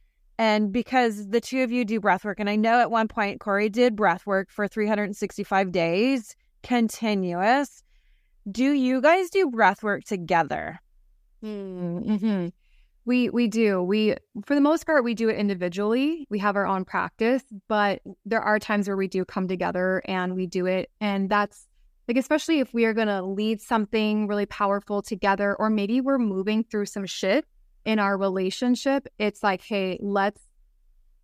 and 0.42 0.72
because 0.74 1.28
the 1.28 1.40
two 1.40 1.62
of 1.62 1.72
you 1.72 1.86
do 1.86 2.00
breath 2.00 2.26
work, 2.26 2.40
and 2.40 2.50
I 2.50 2.56
know 2.56 2.80
at 2.80 2.90
one 2.90 3.08
point 3.08 3.40
Corey 3.40 3.70
did 3.70 3.96
breath 3.96 4.26
work 4.26 4.50
for 4.50 4.68
365 4.68 5.72
days 5.72 6.36
continuous. 6.64 7.84
Do 8.50 8.72
you 8.72 9.02
guys 9.02 9.30
do 9.30 9.50
breath 9.50 9.84
work 9.84 10.04
together? 10.04 10.80
Mm-hmm. 11.44 12.48
We 13.06 13.30
we 13.30 13.48
do. 13.48 13.82
We 13.82 14.16
for 14.46 14.56
the 14.56 14.62
most 14.62 14.86
part 14.86 15.04
we 15.04 15.14
do 15.16 15.30
it 15.30 15.38
individually. 15.38 16.28
We 16.30 16.39
have 16.39 16.56
our 16.56 16.68
own 16.68 16.86
practice, 16.86 17.44
but 17.68 18.02
there 18.26 18.42
are 18.42 18.60
times 18.60 18.88
where 18.88 18.98
we 18.98 19.08
do 19.08 19.26
come 19.26 19.48
together 19.48 20.02
and 20.06 20.36
we 20.36 20.46
do 20.48 20.66
it 20.68 20.89
and 21.00 21.30
that's 21.30 21.68
like 22.08 22.18
especially 22.18 22.60
if 22.60 22.74
we 22.74 22.86
are 22.86 22.94
going 22.94 23.08
to 23.08 23.24
lead 23.24 23.62
something 23.62 24.28
really 24.28 24.46
powerful 24.46 25.02
together 25.02 25.56
or 25.56 25.70
maybe 25.70 26.02
we're 26.02 26.18
moving 26.18 26.64
through 26.64 26.86
some 26.86 27.06
shit 27.06 27.46
in 27.86 28.00
our 28.00 28.18
relationship, 28.18 29.08
it's 29.18 29.44
like, 29.44 29.62
hey, 29.62 29.98
let's 30.02 30.42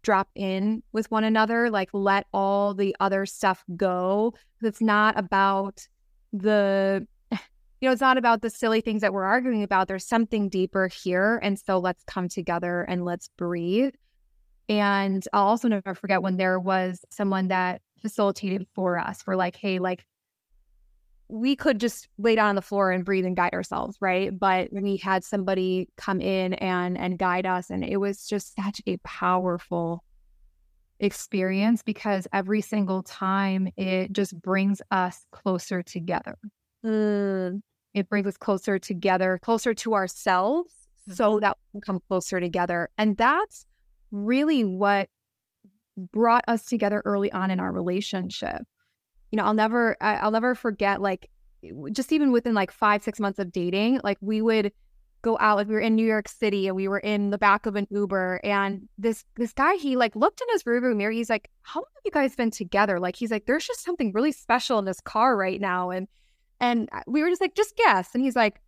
drop 0.02 0.30
in 0.36 0.82
with 0.94 1.10
one 1.12 1.24
another, 1.24 1.70
like 1.70 1.90
let 1.94 2.26
all 2.34 2.74
the 2.74 2.96
other 3.00 3.26
stuff 3.26 3.64
go. 3.76 4.34
It's 4.62 4.82
not 4.82 5.20
about 5.20 5.88
the, 6.34 7.08
you 7.32 7.38
know, 7.82 7.92
it's 7.92 8.02
not 8.02 8.18
about 8.18 8.42
the 8.42 8.50
silly 8.50 8.82
things 8.82 9.02
that 9.02 9.14
we're 9.14 9.24
arguing 9.24 9.64
about. 9.64 9.88
There's 9.88 10.08
something 10.08 10.50
deeper 10.50 10.88
here. 10.88 11.40
And 11.44 11.60
so 11.60 11.80
let's 11.80 12.04
come 12.04 12.30
together 12.30 12.82
and 12.82 13.06
let's 13.06 13.30
breathe. 13.38 13.94
And 14.70 15.24
I'll 15.32 15.48
also 15.48 15.68
never 15.68 15.96
forget 15.96 16.22
when 16.22 16.38
there 16.38 16.60
was 16.60 17.06
someone 17.10 17.48
that 17.50 17.82
facilitated 18.02 18.68
for 18.76 18.98
us. 18.98 19.24
We're 19.26 19.36
like, 19.36 19.56
hey, 19.56 19.80
like 19.80 20.06
we 21.30 21.56
could 21.56 21.80
just 21.80 22.08
lay 22.18 22.36
down 22.36 22.50
on 22.50 22.56
the 22.56 22.62
floor 22.62 22.92
and 22.92 23.04
breathe 23.04 23.26
and 23.26 23.36
guide 23.36 23.54
ourselves, 23.54 23.98
right? 24.00 24.38
But 24.38 24.70
we 24.72 24.98
had 24.98 25.24
somebody 25.24 25.90
come 25.98 26.22
in 26.22 26.54
and 26.56 26.98
and 26.98 27.18
guide 27.18 27.46
us, 27.46 27.70
and 27.70 27.84
it 27.84 27.98
was 27.98 28.26
just 28.28 28.56
such 28.56 28.82
a 28.88 28.98
powerful 28.98 30.04
experience 31.00 31.84
because 31.84 32.28
every 32.34 32.62
single 32.62 33.04
time 33.04 33.70
it 33.78 34.12
just 34.12 34.40
brings 34.42 34.82
us 34.92 35.26
closer 35.32 35.84
together. 35.84 36.38
Mm. 36.86 37.62
It 37.94 38.10
brings 38.10 38.28
us 38.28 38.38
closer 38.38 38.80
together, 38.80 39.40
closer 39.42 39.74
to 39.74 39.94
ourselves, 39.94 40.72
mm-hmm. 41.02 41.14
so 41.14 41.40
that 41.40 41.58
we 41.74 41.82
come 41.82 42.00
closer 42.08 42.40
together, 42.40 42.90
and 42.98 43.18
that's 43.18 43.66
really 44.12 44.64
what 44.64 45.10
brought 45.98 46.44
us 46.48 46.66
together 46.66 47.02
early 47.06 47.32
on 47.32 47.50
in 47.50 47.60
our 47.60 47.72
relationship 47.72 48.62
you 49.32 49.38
know, 49.38 49.44
I'll 49.44 49.54
never, 49.54 49.98
I'll 50.02 50.32
never 50.32 50.56
forget, 50.56 51.02
like, 51.02 51.30
just 51.92 52.12
even 52.12 52.32
within 52.32 52.54
like 52.54 52.72
five, 52.72 53.04
six 53.04 53.20
months 53.20 53.40
of 53.40 53.52
dating, 53.52 54.00
like, 54.04 54.18
we 54.22 54.42
would 54.42 54.72
go 55.28 55.38
out, 55.40 55.58
like, 55.58 55.68
we 55.68 55.74
were 55.74 55.82
in 55.82 55.96
New 55.96 56.06
York 56.06 56.30
City 56.30 56.68
and 56.68 56.76
we 56.76 56.88
were 56.88 57.00
in 57.00 57.32
the 57.32 57.38
back 57.38 57.66
of 57.66 57.76
an 57.76 57.88
Uber. 57.90 58.40
And 58.44 58.88
this, 58.98 59.26
this 59.36 59.52
guy, 59.52 59.76
he 59.76 59.98
like 59.98 60.16
looked 60.16 60.42
in 60.42 60.48
his 60.52 60.64
rearview 60.64 60.96
mirror. 60.96 61.12
He's 61.12 61.30
like, 61.30 61.50
How 61.64 61.82
long 61.82 61.90
have 61.96 62.02
you 62.06 62.12
guys 62.12 62.36
been 62.36 62.52
together? 62.52 63.00
Like, 63.00 63.16
he's 63.16 63.32
like, 63.32 63.46
There's 63.46 63.68
just 63.68 63.84
something 63.84 64.12
really 64.14 64.32
special 64.32 64.80
in 64.80 64.86
this 64.86 65.02
car 65.02 65.36
right 65.36 65.60
now. 65.60 65.90
And, 65.90 66.08
and 66.60 66.90
uh, 66.92 67.02
we 67.08 67.22
were 67.22 67.30
just 67.30 67.42
like, 67.42 67.56
Just 67.56 67.76
guess. 67.76 68.10
And 68.14 68.24
he's 68.24 68.36
like, 68.36 68.62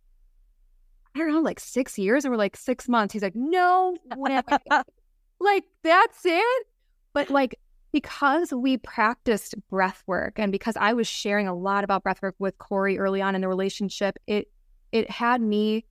I 1.14 1.18
don't 1.18 1.32
know, 1.32 1.40
like 1.40 1.60
six 1.60 1.98
years. 1.98 2.24
And 2.24 2.32
we're 2.32 2.38
like, 2.38 2.56
Six 2.56 2.88
months. 2.88 3.12
He's 3.12 3.22
like, 3.22 3.36
No, 3.36 3.96
like, 5.40 5.64
that's 5.82 6.20
it. 6.24 6.66
But 7.12 7.30
like, 7.30 7.58
because 7.92 8.52
we 8.52 8.76
practiced 8.76 9.54
breath 9.68 10.02
work 10.06 10.38
and 10.38 10.52
because 10.52 10.76
I 10.76 10.92
was 10.92 11.08
sharing 11.08 11.48
a 11.48 11.54
lot 11.54 11.82
about 11.82 12.04
breath 12.04 12.22
work 12.22 12.36
with 12.38 12.56
Corey 12.58 12.98
early 12.98 13.20
on 13.20 13.34
in 13.34 13.40
the 13.40 13.48
relationship, 13.48 14.16
it 14.26 14.48
it 14.92 15.08
had 15.10 15.40
me 15.40 15.84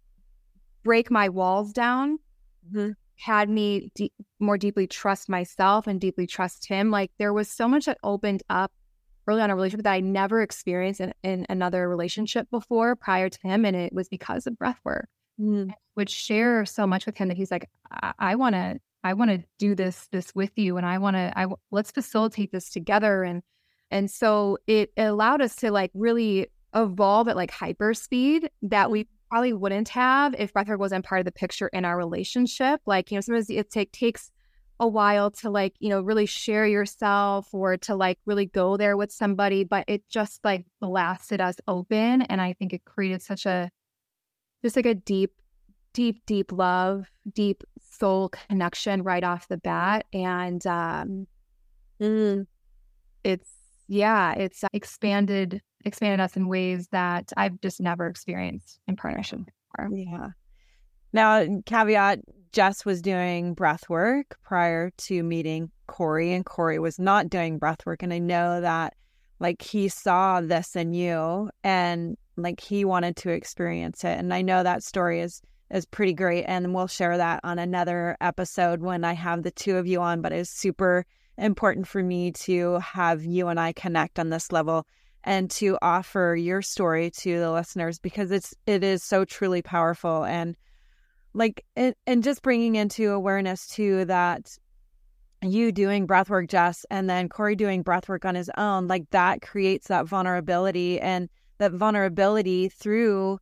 break 0.84 1.12
my 1.12 1.30
walls 1.30 1.74
down, 1.74 2.20
mm-hmm. 2.68 2.92
had 3.16 3.50
me 3.50 3.92
de- 3.96 4.12
more 4.40 4.58
deeply 4.58 4.88
trust 4.88 5.30
myself 5.30 5.88
and 5.88 6.00
deeply 6.00 6.28
trust 6.28 6.68
him. 6.68 6.92
Like 6.92 7.12
there 7.18 7.34
was 7.34 7.50
so 7.50 7.68
much 7.68 7.86
that 7.86 7.98
opened 8.04 8.44
up 8.50 8.72
early 9.28 9.42
on 9.42 9.50
a 9.50 9.56
relationship 9.56 9.84
that 9.84 9.94
I 9.94 10.00
never 10.00 10.42
experienced 10.42 11.02
in, 11.02 11.14
in 11.24 11.46
another 11.50 11.88
relationship 11.88 12.50
before 12.50 12.96
prior 12.96 13.30
to 13.30 13.40
him. 13.44 13.66
And 13.66 13.76
it 13.76 13.94
was 13.94 14.10
because 14.10 14.48
of 14.48 14.58
breath 14.58 14.80
work. 14.84 15.08
Mm-hmm. 15.40 15.72
Would 15.96 16.10
share 16.10 16.66
so 16.66 16.88
much 16.88 17.06
with 17.06 17.18
him 17.18 17.28
that 17.28 17.38
he's 17.38 17.52
like, 17.52 17.70
I, 18.18 18.36
want 18.36 18.56
to 18.56 18.80
I 19.04 19.14
want 19.14 19.32
to 19.32 19.44
do 19.58 19.76
this 19.76 20.08
this 20.12 20.34
with 20.36 20.52
you 20.58 20.78
and 20.78 20.86
I 20.86 20.98
want 20.98 21.16
to 21.16 21.32
I 21.38 21.48
let's 21.72 21.92
facilitate 21.92 22.52
this 22.52 22.70
together 22.70 23.24
and 23.24 23.42
and 23.92 24.12
so 24.12 24.58
it, 24.68 24.92
it 24.96 25.04
allowed 25.04 25.42
us 25.42 25.56
to 25.58 25.72
like 25.72 25.92
really 25.94 26.48
evolve 26.76 27.28
at 27.28 27.36
like 27.36 27.52
hyper 27.52 27.94
speed 27.94 28.50
that 28.62 28.92
we 28.92 29.08
probably 29.30 29.54
wouldn't 29.54 29.90
have 29.90 30.36
if 30.38 30.54
breathwork 30.54 30.80
wasn't 30.80 31.06
part 31.06 31.20
of 31.20 31.26
the 31.26 31.32
picture 31.32 31.68
in 31.70 31.86
our 31.86 31.98
relationship. 31.98 32.82
Like, 32.86 33.12
you 33.12 33.18
know, 33.18 33.22
sometimes 33.22 33.50
it 33.50 33.70
take 33.70 33.92
takes 33.92 34.32
a 34.80 34.88
while 34.88 35.30
to 35.30 35.50
like, 35.50 35.76
you 35.80 35.90
know, 35.90 36.02
really 36.02 36.26
share 36.26 36.66
yourself 36.66 37.54
or 37.54 37.78
to 37.78 37.96
like 37.96 38.18
really 38.26 38.46
go 38.46 38.78
there 38.78 38.96
with 38.96 39.12
somebody, 39.12 39.64
but 39.64 39.86
it 39.88 40.08
just 40.10 40.40
like 40.44 40.66
blasted 40.80 41.42
us 41.42 41.56
open. 41.68 42.22
And 42.24 42.42
I 42.42 42.54
think 42.54 42.74
it 42.74 42.86
created 42.86 43.22
such 43.22 43.46
a 43.46 43.70
just 44.64 44.76
like 44.76 44.86
a 44.86 44.96
deep 44.96 45.34
deep, 45.94 46.26
deep 46.26 46.52
love, 46.52 47.10
deep 47.34 47.64
soul 47.92 48.30
connection 48.30 49.04
right 49.04 49.24
off 49.24 49.48
the 49.48 49.58
bat. 49.58 50.06
And 50.14 50.66
um, 50.66 51.28
mm, 52.00 52.46
it's, 53.24 53.50
yeah, 53.90 54.34
it's 54.34 54.64
expanded, 54.72 55.62
expanded 55.84 56.20
us 56.20 56.38
in 56.38 56.48
ways 56.48 56.88
that 56.92 57.34
I've 57.36 57.60
just 57.60 57.82
never 57.82 58.06
experienced 58.06 58.80
in 58.88 58.96
partnership 58.96 59.40
before. 59.40 59.90
Yeah. 59.92 60.28
Now, 61.12 61.62
caveat 61.66 62.20
Jess 62.52 62.86
was 62.86 63.02
doing 63.02 63.56
breath 63.56 63.90
work 63.90 64.38
prior 64.44 64.92
to 64.92 65.24
meeting 65.24 65.72
Corey, 65.88 66.34
and 66.34 66.46
Corey 66.46 66.78
was 66.78 67.00
not 67.00 67.30
doing 67.30 67.58
breath 67.58 67.84
work. 67.86 68.04
And 68.04 68.14
I 68.14 68.20
know 68.20 68.62
that 68.62 68.94
like 69.40 69.64
he 69.64 69.88
saw 69.88 70.40
this 70.40 70.76
in 70.76 70.94
you 70.94 71.50
and 71.64 72.16
like 72.38 72.60
he 72.60 72.86
wanted 72.86 73.16
to 73.18 73.30
experience 73.32 74.04
it. 74.04 74.20
And 74.20 74.34
I 74.34 74.44
know 74.44 74.62
that 74.62 74.84
story 74.84 75.22
is 75.22 75.42
is 75.72 75.86
pretty 75.86 76.14
great. 76.14 76.46
And 76.46 76.76
we'll 76.76 76.88
share 76.88 77.18
that 77.18 77.40
on 77.44 77.58
another 77.58 78.18
episode 78.22 78.82
when 78.82 79.04
I 79.04 79.14
have 79.14 79.44
the 79.44 79.52
two 79.52 79.78
of 79.78 79.88
you 79.88 80.00
on. 80.02 80.22
But 80.22 80.32
it's 80.32 80.50
super 80.52 81.06
important 81.40 81.88
for 81.88 82.04
me 82.04 82.32
to 82.32 82.80
have 82.80 83.24
you 83.24 83.48
and 83.48 83.60
I 83.60 83.74
connect 83.74 84.20
on 84.20 84.30
this 84.30 84.52
level 84.52 84.86
and 85.24 85.50
to 85.52 85.78
offer 85.82 86.36
your 86.36 86.62
story 86.62 87.12
to 87.12 87.40
the 87.40 87.52
listeners 87.52 88.00
because 88.00 88.32
it's 88.32 88.54
it 88.66 88.84
is 88.84 89.04
so 89.04 89.26
truly 89.26 89.62
powerful 89.62 90.24
and 90.24 90.56
like 91.34 91.64
it, 91.76 91.98
and 92.08 92.24
just 92.24 92.42
bringing 92.42 92.76
into 92.76 93.12
awareness 93.12 93.68
too 93.68 94.06
that 94.06 94.58
you 95.42 95.72
doing 95.72 96.06
breathwork, 96.06 96.50
Jess, 96.50 96.86
and 96.90 97.10
then 97.10 97.30
Corey 97.30 97.56
doing 97.56 97.84
breathwork 97.84 98.26
on 98.26 98.36
his 98.36 98.52
own, 98.58 98.88
like 98.88 99.10
that 99.12 99.42
creates 99.42 99.88
that 99.88 100.06
vulnerability 100.06 101.00
and 101.00 101.30
that 101.60 101.72
vulnerability 101.72 102.70
through 102.70 103.40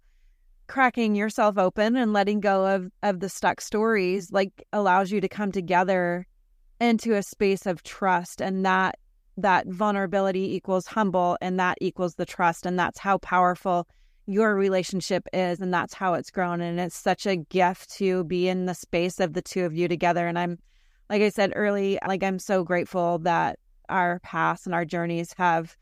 cracking 0.68 1.16
yourself 1.16 1.58
open 1.58 1.96
and 1.96 2.14
letting 2.14 2.40
go 2.40 2.68
of 2.68 2.92
of 3.02 3.20
the 3.20 3.30
stuck 3.30 3.62
stories 3.62 4.32
like 4.32 4.64
allows 4.74 5.12
you 5.12 5.22
to 5.22 5.30
come 5.30 5.52
together 5.52 6.28
into 6.80 7.16
a 7.16 7.24
space 7.24 7.66
of 7.66 7.84
trust 7.84 8.42
and 8.42 8.66
that 8.66 8.98
that 9.38 9.68
vulnerability 9.68 10.56
equals 10.56 10.88
humble 10.88 11.38
and 11.42 11.60
that 11.60 11.78
equals 11.80 12.16
the 12.16 12.26
trust 12.26 12.66
and 12.66 12.78
that's 12.78 13.00
how 13.00 13.20
powerful 13.20 13.88
your 14.26 14.56
relationship 14.56 15.28
is 15.32 15.60
and 15.62 15.74
that's 15.74 15.94
how 15.94 16.16
it's 16.16 16.32
grown 16.32 16.60
and 16.60 16.80
it's 16.80 16.98
such 16.98 17.26
a 17.26 17.36
gift 17.36 17.90
to 17.90 18.24
be 18.26 18.48
in 18.48 18.66
the 18.66 18.74
space 18.74 19.20
of 19.20 19.34
the 19.34 19.42
two 19.42 19.64
of 19.64 19.76
you 19.76 19.88
together 19.88 20.28
and 20.28 20.40
I'm 20.40 20.58
like 21.10 21.22
I 21.22 21.30
said 21.30 21.54
early 21.56 22.00
like 22.08 22.24
I'm 22.24 22.40
so 22.40 22.64
grateful 22.64 23.20
that 23.20 23.60
our 23.90 24.20
paths 24.20 24.66
and 24.66 24.76
our 24.76 24.86
journeys 24.86 25.34
have 25.38 25.78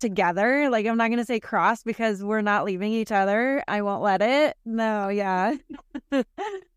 together. 0.00 0.68
Like 0.70 0.86
I'm 0.86 0.96
not 0.96 1.10
gonna 1.10 1.24
say 1.24 1.40
cross 1.40 1.82
because 1.82 2.22
we're 2.22 2.42
not 2.42 2.64
leaving 2.64 2.92
each 2.92 3.12
other. 3.12 3.64
I 3.66 3.82
won't 3.82 4.02
let 4.02 4.22
it. 4.22 4.56
No, 4.64 5.08
yeah. 5.08 5.56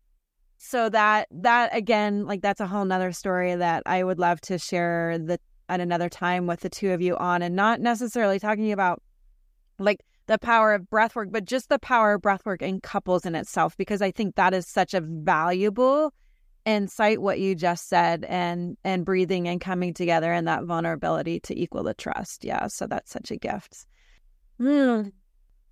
so 0.58 0.88
that 0.88 1.28
that 1.30 1.74
again, 1.74 2.26
like 2.26 2.42
that's 2.42 2.60
a 2.60 2.66
whole 2.66 2.84
nother 2.84 3.12
story 3.12 3.54
that 3.54 3.82
I 3.86 4.02
would 4.02 4.18
love 4.18 4.40
to 4.42 4.58
share 4.58 5.18
the 5.18 5.40
at 5.68 5.80
another 5.80 6.08
time 6.08 6.46
with 6.46 6.60
the 6.60 6.70
two 6.70 6.92
of 6.92 7.00
you 7.00 7.16
on 7.16 7.42
and 7.42 7.54
not 7.54 7.80
necessarily 7.80 8.38
talking 8.38 8.72
about 8.72 9.02
like 9.78 10.00
the 10.26 10.38
power 10.38 10.74
of 10.74 10.90
breath 10.90 11.16
work, 11.16 11.28
but 11.30 11.44
just 11.44 11.68
the 11.68 11.78
power 11.78 12.14
of 12.14 12.22
breath 12.22 12.44
work 12.44 12.60
in 12.60 12.80
couples 12.80 13.24
in 13.24 13.34
itself, 13.34 13.76
because 13.76 14.02
I 14.02 14.10
think 14.10 14.34
that 14.34 14.52
is 14.52 14.66
such 14.66 14.94
a 14.94 15.00
valuable 15.00 16.12
cite 16.86 17.22
what 17.22 17.40
you 17.40 17.54
just 17.54 17.88
said 17.88 18.26
and 18.28 18.76
and 18.84 19.06
breathing 19.06 19.48
and 19.48 19.58
coming 19.60 19.94
together 19.94 20.32
and 20.32 20.46
that 20.46 20.64
vulnerability 20.64 21.40
to 21.40 21.58
equal 21.58 21.82
the 21.82 21.94
trust 21.94 22.44
yeah 22.44 22.66
so 22.66 22.86
that's 22.86 23.10
such 23.10 23.30
a 23.30 23.36
gift 23.36 23.86
mm. 24.60 25.10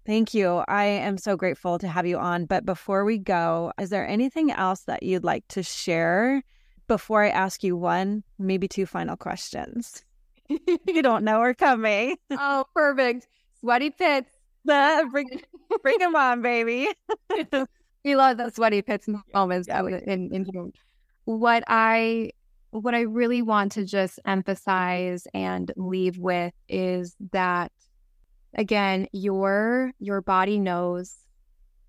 Thank 0.06 0.34
you. 0.34 0.64
I 0.68 0.84
am 0.84 1.18
so 1.18 1.36
grateful 1.36 1.78
to 1.78 1.88
have 1.88 2.06
you 2.06 2.18
on 2.18 2.46
but 2.46 2.64
before 2.64 3.04
we 3.04 3.18
go 3.18 3.72
is 3.80 3.90
there 3.90 4.06
anything 4.06 4.50
else 4.50 4.82
that 4.82 5.02
you'd 5.02 5.24
like 5.24 5.46
to 5.48 5.62
share 5.62 6.42
before 6.86 7.24
i 7.24 7.28
ask 7.28 7.64
you 7.64 7.76
one 7.76 8.22
maybe 8.38 8.68
two 8.68 8.86
final 8.86 9.16
questions? 9.16 10.04
You 10.86 11.02
don't 11.02 11.24
know 11.24 11.40
are 11.40 11.54
coming. 11.54 12.16
Oh 12.30 12.64
perfect. 12.72 13.26
Sweaty 13.60 13.90
pits. 13.90 14.30
Bring, 14.64 15.42
bring 15.82 15.98
them 15.98 16.14
on 16.16 16.42
baby. 16.42 16.88
We 18.04 18.14
love 18.14 18.36
the 18.36 18.50
sweaty 18.50 18.82
pits 18.82 19.08
moments 19.34 19.66
yeah, 19.66 19.84
in, 19.84 20.30
in, 20.32 20.46
in 20.46 20.72
what 21.24 21.64
I 21.66 22.30
what 22.70 22.94
I 22.94 23.00
really 23.00 23.42
want 23.42 23.72
to 23.72 23.84
just 23.84 24.20
emphasize 24.24 25.26
and 25.34 25.72
leave 25.76 26.16
with 26.18 26.54
is 26.68 27.16
that 27.32 27.72
again, 28.56 29.06
your 29.12 29.92
your 30.00 30.20
body 30.20 30.58
knows, 30.58 31.14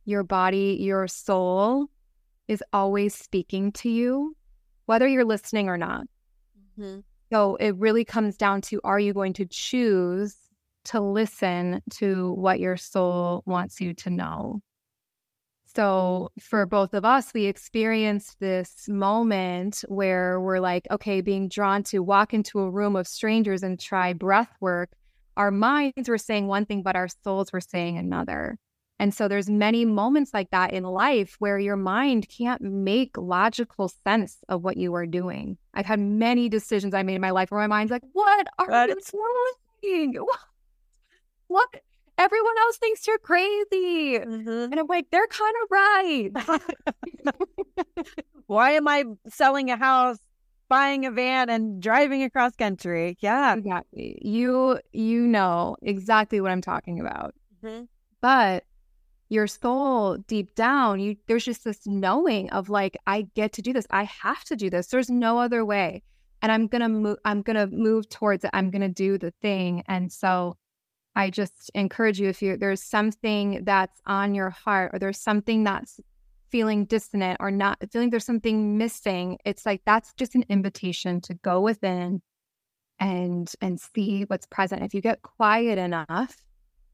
your 0.06 0.24
body, 0.24 0.78
your 0.80 1.08
soul 1.08 1.88
is 2.48 2.64
always 2.72 3.16
speaking 3.16 3.72
to 3.72 3.90
you, 3.90 4.36
whether 4.86 5.08
you're 5.08 5.26
listening 5.26 5.70
or 5.70 5.78
not. 5.78 6.06
Mm-hmm. 6.80 7.00
So 7.32 7.56
it 7.56 7.76
really 7.76 8.06
comes 8.06 8.38
down 8.38 8.62
to 8.62 8.80
are 8.84 9.00
you 9.00 9.14
going 9.14 9.34
to 9.34 9.46
choose 9.46 10.36
to 10.86 11.02
listen 11.02 11.82
to 11.90 12.32
what 12.34 12.60
your 12.60 12.78
soul 12.78 13.44
wants 13.46 13.82
you 13.82 13.94
to 13.96 14.10
know? 14.10 14.62
So 15.76 16.32
for 16.40 16.66
both 16.66 16.94
of 16.94 17.06
us, 17.06 17.34
we 17.34 17.46
experienced 17.46 18.40
this 18.40 18.88
moment 18.88 19.84
where 19.90 20.40
we're 20.40 20.60
like, 20.60 20.88
okay, 20.90 21.22
being 21.22 21.50
drawn 21.50 21.84
to 21.84 22.00
walk 22.00 22.34
into 22.34 22.60
a 22.60 22.70
room 22.70 22.96
of 22.96 23.08
strangers 23.08 23.62
and 23.62 23.80
try 23.80 24.14
breath 24.14 24.50
work. 24.62 24.90
Our 25.38 25.52
minds 25.52 26.10
were 26.10 26.18
saying 26.18 26.48
one 26.48 26.66
thing, 26.66 26.82
but 26.82 26.96
our 26.96 27.08
souls 27.24 27.54
were 27.54 27.62
saying 27.62 27.98
another. 27.98 28.58
And 29.00 29.14
so 29.14 29.28
there's 29.28 29.50
many 29.50 29.86
moments 29.86 30.34
like 30.34 30.50
that 30.50 30.74
in 30.74 30.84
life 30.84 31.36
where 31.40 31.60
your 31.60 31.76
mind 31.78 32.28
can't 32.28 32.62
make 32.62 33.16
logical 33.16 33.90
sense 34.04 34.38
of 34.50 34.64
what 34.64 34.76
you 34.78 34.94
are 34.96 35.06
doing. 35.06 35.58
I've 35.74 35.86
had 35.86 36.00
many 36.00 36.50
decisions 36.50 36.94
I 36.94 37.04
made 37.04 37.16
in 37.16 37.22
my 37.22 37.30
life 37.30 37.52
where 37.52 37.62
my 37.62 37.68
mind's 37.68 37.92
like, 37.92 38.02
what 38.14 38.48
are 38.58 38.88
you 38.88 38.96
doing? 39.84 40.16
What? 40.26 40.40
what? 41.48 41.82
everyone 42.18 42.58
else 42.60 42.78
thinks 42.78 43.06
you're 43.08 43.20
crazy. 43.20 44.20
Mm-hmm. 44.20 44.50
And 44.50 44.80
I'm 44.80 44.88
like, 44.88 45.10
they're 45.12 45.28
kind 45.28 45.56
of 45.64 45.72
right. 45.72 46.32
Why 48.48 48.72
am 48.72 48.88
I 48.88 49.04
selling 49.30 49.70
a 49.70 49.78
house, 49.78 50.18
buying 50.70 51.06
a 51.06 51.12
van, 51.12 51.50
and 51.50 51.82
driving 51.82 52.24
across 52.24 52.56
country? 52.56 53.18
Yeah. 53.20 53.56
Exactly. 53.56 54.20
You 54.22 54.80
you 54.92 55.28
know 55.28 55.78
exactly 55.82 56.42
what 56.42 56.52
I'm 56.52 56.62
talking 56.62 57.00
about. 57.00 57.34
Mm-hmm. 57.64 57.86
But 58.22 58.64
your 59.30 59.48
soul 59.48 60.18
deep 60.28 60.56
down, 60.56 61.00
you 61.00 61.18
there's 61.28 61.46
just 61.46 61.64
this 61.64 61.86
knowing 61.86 62.50
of 62.52 62.70
like, 62.70 62.98
I 63.08 63.28
get 63.36 63.54
to 63.54 63.62
do 63.62 63.74
this. 63.74 63.88
I 63.90 64.04
have 64.04 64.44
to 64.46 64.56
do 64.56 64.70
this. 64.70 64.88
There's 64.88 65.10
no 65.10 65.40
other 65.40 65.66
way. 65.66 66.04
And 66.42 66.52
I'm 66.52 66.68
gonna 66.68 66.90
move 66.90 67.18
I'm 67.26 67.42
gonna 67.42 67.68
move 67.68 68.10
towards 68.10 68.44
it. 68.44 68.52
I'm 68.54 68.70
gonna 68.70 68.90
do 68.90 69.18
the 69.18 69.32
thing. 69.42 69.84
And 69.88 70.12
so 70.12 70.56
I 71.16 71.32
just 71.32 71.72
encourage 71.74 72.20
you 72.20 72.30
if 72.30 72.42
you 72.42 72.58
there's 72.58 72.84
something 72.84 73.64
that's 73.64 74.00
on 74.06 74.36
your 74.36 74.52
heart 74.52 74.92
or 74.94 75.00
there's 75.00 75.20
something 75.20 75.64
that's 75.64 76.00
feeling 76.50 76.86
dissonant 76.86 77.38
or 77.40 77.52
not 77.52 77.78
feeling 77.92 78.10
there's 78.10 78.26
something 78.26 78.78
missing, 78.78 79.38
it's 79.46 79.66
like 79.66 79.82
that's 79.86 80.14
just 80.14 80.36
an 80.36 80.46
invitation 80.50 81.22
to 81.22 81.34
go 81.36 81.62
within 81.62 82.22
and 83.00 83.52
and 83.62 83.80
see 83.80 84.24
what's 84.24 84.46
present. 84.48 84.84
If 84.84 84.94
you 84.94 85.02
get 85.02 85.22
quiet 85.22 85.78
enough, 85.78 86.36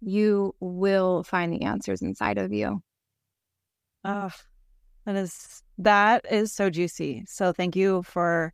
you 0.02 0.56
will 0.60 1.24
find 1.24 1.54
the 1.54 1.64
answers 1.64 2.02
inside 2.02 2.38
of 2.38 2.52
you. 2.52 2.82
Oh, 4.04 4.32
that 5.06 5.16
is 5.16 5.64
that 5.78 6.26
is 6.32 6.52
so 6.54 6.70
juicy. 6.70 7.24
So 7.28 7.54
thank 7.54 7.76
you 7.76 8.04
for 8.04 8.54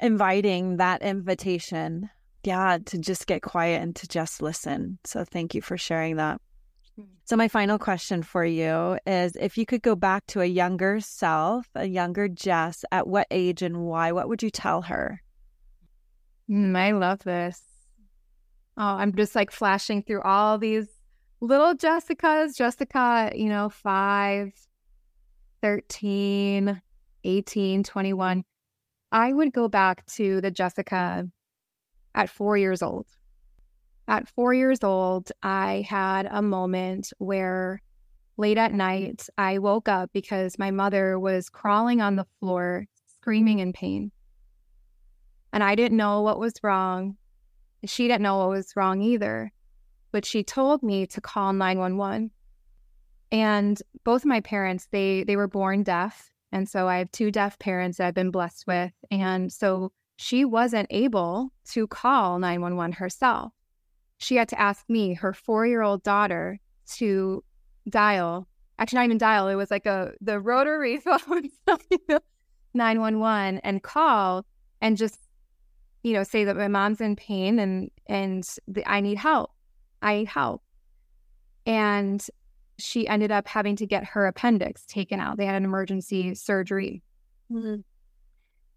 inviting 0.00 0.76
that 0.76 1.02
invitation 1.02 2.10
yeah, 2.44 2.78
to 2.86 2.98
just 2.98 3.26
get 3.26 3.42
quiet 3.42 3.82
and 3.82 3.94
to 3.96 4.08
just 4.08 4.40
listen. 4.40 4.98
So 5.04 5.24
thank 5.24 5.54
you 5.54 5.62
for 5.62 5.76
sharing 5.76 6.16
that. 6.16 6.40
Hmm. 6.98 7.04
So, 7.24 7.36
my 7.36 7.48
final 7.48 7.78
question 7.78 8.22
for 8.22 8.44
you 8.44 8.98
is 9.06 9.36
if 9.36 9.56
you 9.56 9.66
could 9.66 9.82
go 9.82 9.94
back 9.94 10.26
to 10.28 10.40
a 10.40 10.46
younger 10.46 10.98
self, 11.00 11.68
a 11.74 11.86
younger 11.86 12.28
Jess, 12.28 12.84
at 12.90 13.06
what 13.06 13.26
age 13.30 13.62
and 13.62 13.84
why, 13.84 14.12
what 14.12 14.28
would 14.28 14.42
you 14.42 14.50
tell 14.50 14.82
her? 14.82 15.22
Mm, 16.50 16.76
I 16.76 16.92
love 16.92 17.20
this. 17.20 17.62
Oh, 18.76 18.82
I'm 18.82 19.14
just 19.14 19.34
like 19.34 19.50
flashing 19.50 20.02
through 20.02 20.22
all 20.22 20.58
these 20.58 20.88
little 21.40 21.74
Jessicas. 21.74 22.56
Jessica, 22.56 23.30
you 23.34 23.48
know, 23.48 23.68
5, 23.68 24.52
13, 25.62 26.82
18, 27.24 27.82
21. 27.82 28.44
I 29.10 29.32
would 29.32 29.52
go 29.52 29.68
back 29.68 30.04
to 30.06 30.40
the 30.40 30.50
Jessica 30.50 31.28
at 32.14 32.30
four 32.30 32.56
years 32.56 32.82
old. 32.82 33.06
At 34.08 34.26
four 34.26 34.54
years 34.54 34.82
old, 34.82 35.30
I 35.42 35.84
had 35.86 36.26
a 36.30 36.40
moment 36.40 37.12
where 37.18 37.82
late 38.38 38.56
at 38.56 38.72
night, 38.72 39.28
I 39.36 39.58
woke 39.58 39.86
up 39.86 40.10
because 40.14 40.58
my 40.58 40.70
mother 40.70 41.18
was 41.18 41.50
crawling 41.50 42.00
on 42.00 42.16
the 42.16 42.26
floor, 42.40 42.86
screaming 43.06 43.58
in 43.58 43.74
pain. 43.74 44.10
And 45.52 45.62
I 45.62 45.74
didn't 45.74 45.98
know 45.98 46.22
what 46.22 46.38
was 46.38 46.54
wrong. 46.62 47.18
She 47.84 48.08
didn't 48.08 48.22
know 48.22 48.38
what 48.38 48.48
was 48.48 48.72
wrong 48.76 49.02
either. 49.02 49.52
But 50.10 50.24
she 50.24 50.42
told 50.42 50.82
me 50.82 51.06
to 51.08 51.20
call 51.20 51.52
911. 51.52 52.30
And 53.30 53.82
both 54.04 54.24
my 54.24 54.40
parents, 54.40 54.88
they 54.90 55.24
they 55.24 55.36
were 55.36 55.48
born 55.48 55.82
deaf. 55.82 56.30
And 56.50 56.66
so 56.66 56.88
I 56.88 56.96
have 56.96 57.12
two 57.12 57.30
deaf 57.30 57.58
parents 57.58 57.98
that 57.98 58.06
I've 58.06 58.14
been 58.14 58.30
blessed 58.30 58.66
with. 58.66 58.92
And 59.10 59.52
so 59.52 59.92
she 60.16 60.46
wasn't 60.46 60.86
able 60.88 61.52
to 61.72 61.86
call 61.86 62.38
911 62.38 62.92
herself. 62.92 63.52
She 64.18 64.36
had 64.36 64.48
to 64.48 64.60
ask 64.60 64.84
me, 64.88 65.14
her 65.14 65.32
four 65.32 65.66
year 65.66 65.82
old 65.82 66.02
daughter, 66.02 66.58
to 66.96 67.42
dial. 67.88 68.46
Actually, 68.78 68.98
not 68.98 69.04
even 69.06 69.18
dial. 69.18 69.48
It 69.48 69.54
was 69.54 69.70
like 69.70 69.86
a 69.86 70.12
the 70.20 70.38
rotary 70.40 70.98
phone, 70.98 71.50
911, 72.74 73.58
and 73.64 73.82
call 73.82 74.44
and 74.80 74.96
just, 74.96 75.18
you 76.02 76.12
know, 76.12 76.22
say 76.22 76.44
that 76.44 76.56
my 76.56 76.68
mom's 76.68 77.00
in 77.00 77.16
pain 77.16 77.58
and 77.58 77.90
and 78.06 78.44
the, 78.66 78.88
I 78.88 79.00
need 79.00 79.18
help. 79.18 79.52
I 80.02 80.18
need 80.18 80.28
help. 80.28 80.62
And 81.66 82.24
she 82.78 83.08
ended 83.08 83.32
up 83.32 83.48
having 83.48 83.76
to 83.76 83.86
get 83.86 84.04
her 84.04 84.26
appendix 84.26 84.86
taken 84.86 85.20
out. 85.20 85.36
They 85.36 85.46
had 85.46 85.56
an 85.56 85.64
emergency 85.64 86.34
surgery. 86.34 87.02
Mm-hmm. 87.50 87.80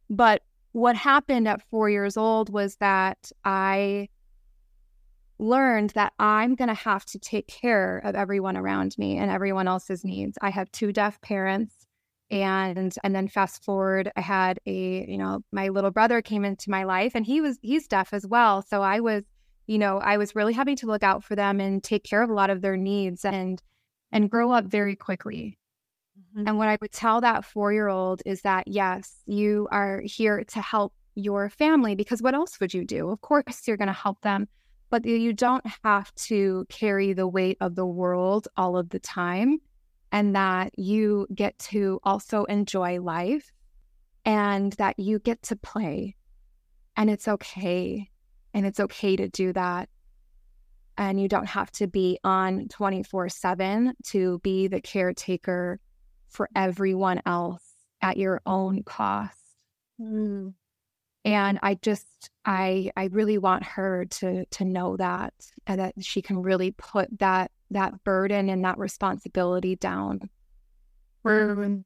But 0.09 0.41
what 0.71 0.95
happened 0.95 1.47
at 1.47 1.61
four 1.69 1.89
years 1.89 2.17
old 2.17 2.49
was 2.49 2.75
that 2.77 3.31
I 3.45 4.09
learned 5.41 5.89
that 5.91 6.13
I'm 6.19 6.55
going 6.55 6.69
to 6.69 6.73
have 6.73 7.05
to 7.07 7.19
take 7.19 7.47
care 7.47 7.97
of 7.99 8.15
everyone 8.15 8.55
around 8.55 8.95
me 8.97 9.17
and 9.17 9.29
everyone 9.29 9.67
else's 9.67 10.05
needs. 10.05 10.37
I 10.41 10.51
have 10.51 10.71
two 10.71 10.93
deaf 10.93 11.19
parents, 11.21 11.87
and 12.31 12.95
and 13.03 13.13
then 13.13 13.27
fast 13.27 13.63
forward 13.63 14.09
i 14.15 14.21
had 14.21 14.57
a 14.65 15.05
you 15.07 15.17
know 15.17 15.41
my 15.51 15.67
little 15.67 15.91
brother 15.91 16.21
came 16.21 16.45
into 16.45 16.69
my 16.69 16.85
life 16.85 17.11
and 17.13 17.25
he 17.25 17.41
was 17.41 17.59
he's 17.61 17.87
deaf 17.87 18.13
as 18.13 18.25
well 18.25 18.61
so 18.61 18.81
i 18.81 19.01
was 19.01 19.23
you 19.67 19.77
know 19.77 19.97
i 19.97 20.17
was 20.17 20.33
really 20.33 20.53
having 20.53 20.77
to 20.77 20.87
look 20.87 21.03
out 21.03 21.23
for 21.23 21.35
them 21.35 21.59
and 21.59 21.83
take 21.83 22.05
care 22.05 22.23
of 22.23 22.29
a 22.29 22.33
lot 22.33 22.49
of 22.49 22.61
their 22.61 22.77
needs 22.77 23.25
and 23.25 23.61
and 24.13 24.31
grow 24.31 24.51
up 24.51 24.63
very 24.63 24.95
quickly 24.95 25.57
mm-hmm. 26.17 26.47
and 26.47 26.57
what 26.57 26.69
i 26.69 26.77
would 26.79 26.93
tell 26.93 27.19
that 27.19 27.43
4-year-old 27.43 28.21
is 28.25 28.41
that 28.43 28.65
yes 28.65 29.13
you 29.25 29.67
are 29.69 30.01
here 30.05 30.43
to 30.45 30.61
help 30.61 30.93
your 31.15 31.49
family 31.49 31.95
because 31.95 32.21
what 32.21 32.33
else 32.33 32.61
would 32.61 32.73
you 32.73 32.85
do 32.85 33.09
of 33.09 33.19
course 33.19 33.67
you're 33.67 33.77
going 33.77 33.87
to 33.87 33.93
help 33.93 34.21
them 34.21 34.47
but 34.91 35.05
you 35.05 35.31
don't 35.31 35.65
have 35.83 36.13
to 36.15 36.65
carry 36.69 37.13
the 37.13 37.27
weight 37.27 37.57
of 37.61 37.75
the 37.75 37.85
world 37.85 38.49
all 38.57 38.77
of 38.77 38.89
the 38.89 38.99
time 38.99 39.57
and 40.11 40.35
that 40.35 40.77
you 40.77 41.25
get 41.33 41.57
to 41.57 41.99
also 42.03 42.43
enjoy 42.43 43.01
life 43.01 43.49
and 44.25 44.73
that 44.73 44.99
you 44.99 45.17
get 45.19 45.41
to 45.43 45.55
play. 45.55 46.17
And 46.97 47.09
it's 47.09 47.27
okay. 47.27 48.09
And 48.53 48.65
it's 48.65 48.81
okay 48.81 49.15
to 49.15 49.29
do 49.29 49.53
that. 49.53 49.87
And 50.97 51.19
you 51.19 51.29
don't 51.29 51.47
have 51.47 51.71
to 51.71 51.87
be 51.87 52.19
on 52.25 52.67
24 52.67 53.29
7 53.29 53.93
to 54.07 54.39
be 54.39 54.67
the 54.67 54.81
caretaker 54.81 55.79
for 56.27 56.49
everyone 56.53 57.21
else 57.25 57.63
at 58.01 58.17
your 58.17 58.41
own 58.45 58.83
cost. 58.83 59.37
Mm. 59.99 60.53
And 61.23 61.59
I 61.61 61.75
just, 61.75 62.07
I, 62.45 62.91
I 62.97 63.05
really 63.11 63.37
want 63.37 63.63
her 63.63 64.05
to, 64.05 64.45
to 64.45 64.65
know 64.65 64.97
that, 64.97 65.33
and 65.67 65.79
that 65.79 65.93
she 66.01 66.21
can 66.21 66.41
really 66.41 66.71
put 66.71 67.19
that 67.19 67.51
that 67.69 68.03
burden 68.03 68.49
and 68.49 68.65
that 68.65 68.77
responsibility 68.77 69.75
down. 69.75 70.29
Mm. 71.25 71.83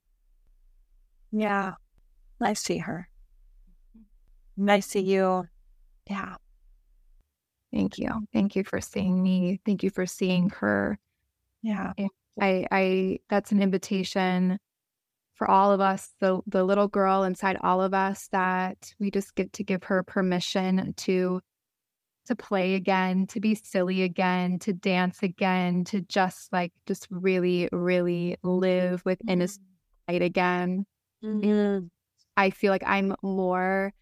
Yeah. 1.31 1.73
I 2.41 2.53
see 2.53 2.77
her. 2.79 3.07
I 4.67 4.79
see 4.79 5.01
you. 5.01 5.47
Yeah. 6.09 6.35
Thank 7.73 7.97
you. 7.97 8.09
Thank 8.33 8.55
you 8.55 8.63
for 8.63 8.79
seeing 8.81 9.21
me. 9.21 9.59
Thank 9.65 9.83
you 9.83 9.89
for 9.89 10.05
seeing 10.05 10.49
her. 10.51 10.97
Yeah. 11.61 11.93
I 12.39 12.65
I 12.71 13.19
that's 13.29 13.51
an 13.51 13.61
invitation 13.61 14.59
for 15.35 15.49
all 15.49 15.71
of 15.71 15.81
us, 15.81 16.13
the 16.19 16.41
the 16.47 16.63
little 16.63 16.87
girl 16.87 17.23
inside 17.23 17.57
all 17.61 17.81
of 17.81 17.93
us 17.93 18.27
that 18.31 18.93
we 18.99 19.11
just 19.11 19.35
get 19.35 19.53
to 19.53 19.63
give 19.63 19.83
her 19.83 20.01
permission 20.03 20.93
to 20.97 21.41
to 22.25 22.35
play 22.35 22.73
again, 22.75 23.27
to 23.27 23.39
be 23.39 23.55
silly 23.55 24.01
again, 24.01 24.59
to 24.59 24.73
dance 24.73 25.21
again, 25.21 25.83
to 25.85 26.01
just 26.01 26.51
like 26.51 26.73
just 26.87 27.07
really, 27.09 27.69
really 27.71 28.37
live 28.43 29.03
with 29.05 29.19
innocent 29.27 29.63
mm-hmm. 29.63 30.13
light 30.13 30.21
again. 30.21 30.85
Mm-hmm. 31.23 31.85
I 32.37 32.49
feel 32.49 32.71
like 32.71 32.83
I'm 32.85 33.15
more 33.21 33.93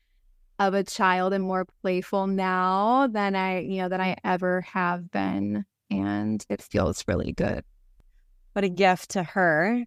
of 0.60 0.74
a 0.74 0.84
child 0.84 1.34
and 1.34 1.44
more 1.44 1.66
playful 1.82 2.28
now 2.28 3.08
than 3.08 3.36
I, 3.36 3.60
you 3.60 3.82
know, 3.82 3.90
than 3.90 4.02
I 4.02 4.18
ever 4.24 4.62
have 4.62 5.12
been. 5.12 5.66
And 5.90 6.46
it 6.50 6.62
feels 6.62 7.04
really 7.08 7.34
good. 7.34 7.64
What 8.54 8.64
a 8.64 8.70
gift 8.70 9.12
to 9.12 9.24
her. 9.24 9.84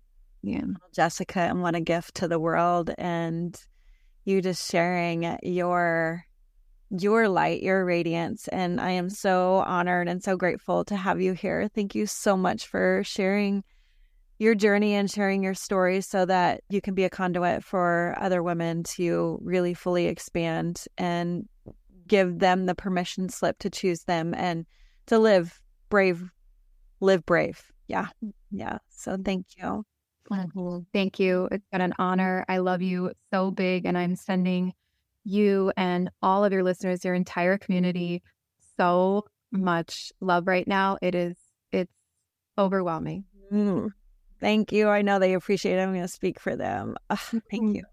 Yeah. 0.47 0.67
Jessica, 0.93 1.41
and 1.41 1.61
what 1.61 1.75
a 1.75 1.81
gift 1.81 2.15
to 2.17 2.29
the 2.29 2.39
world. 2.39 2.93
And 2.97 3.61
you 4.25 4.41
just 4.41 4.71
sharing 4.71 5.37
your 5.43 6.25
your 6.91 7.29
light, 7.29 7.63
your 7.63 7.85
radiance. 7.85 8.47
And 8.47 8.81
I 8.81 8.93
am 8.93 9.11
so 9.11 9.65
honored 9.67 10.09
and 10.09 10.23
so 10.23 10.37
grateful 10.37 10.85
to 10.85 10.95
have 10.95 11.21
you 11.21 11.33
here. 11.33 11.69
Thank 11.75 11.97
you 11.97 12.07
so 12.07 12.37
much 12.37 12.69
for 12.69 13.03
sharing 13.05 13.65
your 14.39 14.55
journey 14.55 14.95
and 14.95 15.11
sharing 15.11 15.43
your 15.43 15.55
story 15.55 16.01
so 16.01 16.25
that 16.27 16.61
you 16.69 16.81
can 16.81 16.95
be 16.95 17.03
a 17.03 17.11
conduit 17.11 17.65
for 17.65 18.15
other 18.21 18.41
women 18.41 18.85
to 18.85 19.41
really 19.43 19.75
fully 19.75 20.07
expand 20.07 20.85
and 20.97 21.49
give 22.07 22.39
them 22.39 22.67
the 22.67 22.75
permission 22.77 23.29
slip 23.29 23.59
to 23.59 23.71
choose 23.71 24.05
them 24.05 24.33
and 24.33 24.65
to 25.07 25.19
live 25.19 25.61
brave, 25.89 26.31
live 27.01 27.27
brave. 27.27 27.65
Yeah. 27.89 28.07
Yeah. 28.53 28.79
So 28.91 29.17
thank 29.17 29.47
you. 29.59 29.85
Thank 30.93 31.19
you. 31.19 31.49
It's 31.51 31.67
been 31.71 31.81
an 31.81 31.95
honor. 31.99 32.45
I 32.49 32.59
love 32.59 32.83
you 32.83 33.13
so 33.33 33.51
big. 33.51 33.85
And 33.85 33.97
I'm 33.97 34.17
sending 34.17 34.73
you 35.25 35.73
and 35.77 36.11
all 36.23 36.45
of 36.45 36.53
your 36.53 36.63
listeners, 36.63 37.05
your 37.05 37.15
entire 37.15 37.59
community, 37.59 38.23
so 38.77 39.25
much 39.51 40.13
love 40.21 40.47
right 40.47 40.67
now. 40.67 40.99
It 41.03 41.15
is, 41.15 41.37
it's 41.73 41.93
overwhelming. 42.59 43.25
Mm. 43.53 43.91
Thank 44.41 44.73
you. 44.73 44.89
I 44.89 45.03
know 45.03 45.19
they 45.19 45.35
appreciate 45.35 45.79
it. 45.79 45.83
I'm 45.83 45.93
going 45.93 46.03
to 46.03 46.09
speak 46.09 46.39
for 46.39 46.57
them. 46.57 46.97
thank 47.51 47.77
you. 47.77 47.85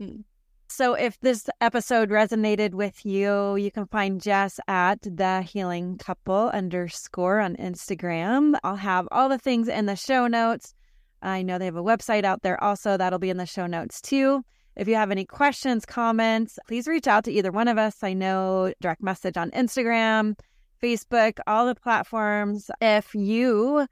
Mm. 0.00 0.24
So, 0.68 0.94
if 0.94 1.20
this 1.20 1.48
episode 1.60 2.10
resonated 2.10 2.74
with 2.74 3.04
you, 3.06 3.54
you 3.54 3.70
can 3.70 3.86
find 3.86 4.20
Jess 4.20 4.58
at 4.66 5.02
the 5.02 5.42
healing 5.42 5.98
couple 5.98 6.48
underscore 6.48 7.38
on 7.38 7.54
Instagram. 7.56 8.58
I'll 8.64 8.74
have 8.74 9.06
all 9.12 9.28
the 9.28 9.38
things 9.38 9.68
in 9.68 9.86
the 9.86 9.94
show 9.94 10.26
notes. 10.26 10.74
I 11.22 11.42
know 11.42 11.58
they 11.58 11.64
have 11.64 11.76
a 11.76 11.82
website 11.82 12.24
out 12.24 12.42
there 12.42 12.62
also. 12.62 12.96
That'll 12.96 13.18
be 13.18 13.30
in 13.30 13.36
the 13.36 13.46
show 13.46 13.66
notes 13.66 14.00
too. 14.00 14.44
If 14.76 14.88
you 14.88 14.96
have 14.96 15.10
any 15.10 15.24
questions, 15.24 15.86
comments, 15.86 16.58
please 16.66 16.86
reach 16.88 17.06
out 17.06 17.24
to 17.24 17.32
either 17.32 17.52
one 17.52 17.68
of 17.68 17.78
us. 17.78 18.02
I 18.02 18.12
know 18.12 18.72
direct 18.80 19.02
message 19.02 19.36
on 19.36 19.50
Instagram, 19.52 20.36
Facebook, 20.82 21.38
all 21.46 21.66
the 21.66 21.76
platforms. 21.76 22.70
If 22.80 23.14
you 23.14 23.86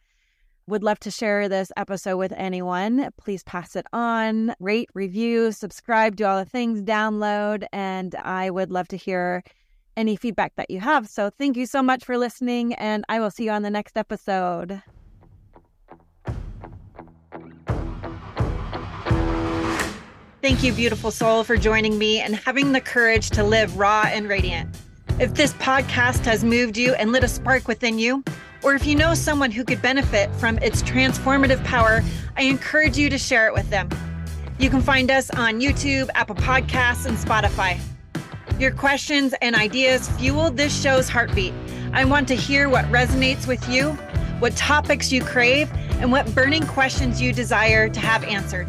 would 0.67 0.83
love 0.83 0.99
to 1.01 1.11
share 1.11 1.49
this 1.49 1.73
episode 1.77 2.17
with 2.17 2.33
anyone, 2.37 3.11
please 3.17 3.43
pass 3.45 3.77
it 3.77 3.87
on, 3.93 4.55
rate, 4.61 4.89
review, 4.95 5.53
subscribe, 5.53 6.17
do 6.17 6.25
all 6.25 6.39
the 6.39 6.45
things, 6.45 6.83
download, 6.83 7.65
and 7.73 8.15
I 8.17 8.51
would 8.51 8.71
love 8.71 8.89
to 8.89 8.97
hear 8.97 9.43
any 9.97 10.17
feedback 10.17 10.55
that 10.57 10.71
you 10.71 10.81
have. 10.81 11.09
So 11.09 11.31
thank 11.31 11.57
you 11.57 11.67
so 11.67 11.83
much 11.83 12.05
for 12.05 12.17
listening, 12.17 12.75
and 12.75 13.05
I 13.09 13.21
will 13.21 13.31
see 13.31 13.45
you 13.45 13.51
on 13.51 13.63
the 13.63 13.71
next 13.71 13.97
episode. 13.97 14.83
Thank 20.43 20.65
you, 20.65 20.73
beautiful 20.73 21.13
soul, 21.13 21.45
for 21.45 21.57
joining 21.57 21.97
me 21.97 22.19
and 22.19 22.35
having 22.35 22.73
the 22.73 22.81
courage 22.81 23.31
to 23.31 23.45
live 23.45 23.79
raw 23.79 24.07
and 24.09 24.29
radiant. 24.29 24.77
If 25.21 25.35
this 25.35 25.53
podcast 25.53 26.25
has 26.25 26.43
moved 26.43 26.77
you 26.77 26.95
and 26.95 27.13
lit 27.13 27.23
a 27.23 27.29
spark 27.29 27.69
within 27.69 27.97
you, 27.97 28.25
or 28.61 28.75
if 28.75 28.85
you 28.85 28.97
know 28.97 29.15
someone 29.15 29.53
who 29.53 29.63
could 29.63 29.81
benefit 29.81 30.35
from 30.35 30.59
its 30.59 30.83
transformative 30.83 31.63
power, 31.63 32.03
I 32.37 32.43
encourage 32.43 32.99
you 32.99 33.09
to 33.09 33.19
share 33.19 33.47
it 33.47 33.55
with 33.55 33.71
them. 33.71 33.89
You 34.59 34.69
can 34.69 34.81
find 34.81 35.13
us 35.13 35.31
on 35.31 35.61
YouTube, 35.61 36.11
Apple 36.17 36.35
Podcasts, 36.35 37.07
and 37.07 37.17
Spotify. 37.17 37.79
Your 38.59 38.73
questions 38.73 39.37
and 39.43 39.55
ideas 39.55 40.09
fuel 40.09 40.51
this 40.51 40.77
show's 40.83 41.09
heartbeat. 41.09 41.55
I 41.93 42.05
want 42.05 42.27
to 42.27 42.35
hear 42.35 42.69
what 42.69 42.85
resonates 42.87 43.47
with 43.47 43.69
you, 43.69 43.91
what 44.41 44.57
topics 44.57 45.13
you 45.13 45.23
crave, 45.23 45.71
and 46.01 46.11
what 46.11 46.35
burning 46.35 46.67
questions 46.67 47.23
you 47.23 47.33
desire 47.33 47.89
to 47.89 48.01
have 48.01 48.25
answered. 48.25 48.67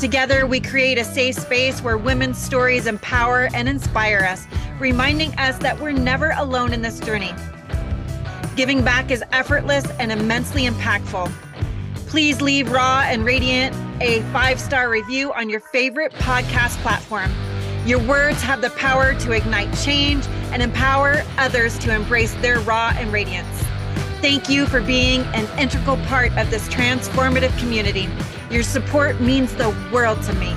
Together, 0.00 0.46
we 0.46 0.60
create 0.60 0.98
a 0.98 1.04
safe 1.04 1.36
space 1.36 1.80
where 1.80 1.96
women's 1.96 2.38
stories 2.38 2.86
empower 2.86 3.48
and 3.54 3.68
inspire 3.68 4.20
us, 4.20 4.46
reminding 4.80 5.32
us 5.38 5.56
that 5.58 5.78
we're 5.80 5.92
never 5.92 6.32
alone 6.36 6.72
in 6.72 6.82
this 6.82 7.00
journey. 7.00 7.32
Giving 8.56 8.82
back 8.82 9.10
is 9.10 9.22
effortless 9.32 9.84
and 9.98 10.12
immensely 10.12 10.62
impactful. 10.62 11.30
Please 12.06 12.40
leave 12.40 12.70
Raw 12.70 13.02
and 13.06 13.24
Radiant 13.24 13.74
a 14.00 14.22
five 14.32 14.60
star 14.60 14.90
review 14.90 15.32
on 15.32 15.48
your 15.48 15.60
favorite 15.60 16.12
podcast 16.14 16.76
platform. 16.82 17.32
Your 17.86 18.00
words 18.00 18.40
have 18.42 18.60
the 18.60 18.70
power 18.70 19.14
to 19.20 19.32
ignite 19.32 19.72
change 19.78 20.26
and 20.52 20.62
empower 20.62 21.22
others 21.38 21.78
to 21.80 21.94
embrace 21.94 22.34
their 22.34 22.60
raw 22.60 22.92
and 22.96 23.12
radiance. 23.12 23.64
Thank 24.24 24.48
you 24.48 24.64
for 24.64 24.80
being 24.80 25.20
an 25.34 25.46
integral 25.58 25.98
part 26.06 26.32
of 26.38 26.50
this 26.50 26.66
transformative 26.68 27.54
community. 27.58 28.08
Your 28.50 28.62
support 28.62 29.20
means 29.20 29.54
the 29.54 29.68
world 29.92 30.22
to 30.22 30.32
me. 30.36 30.56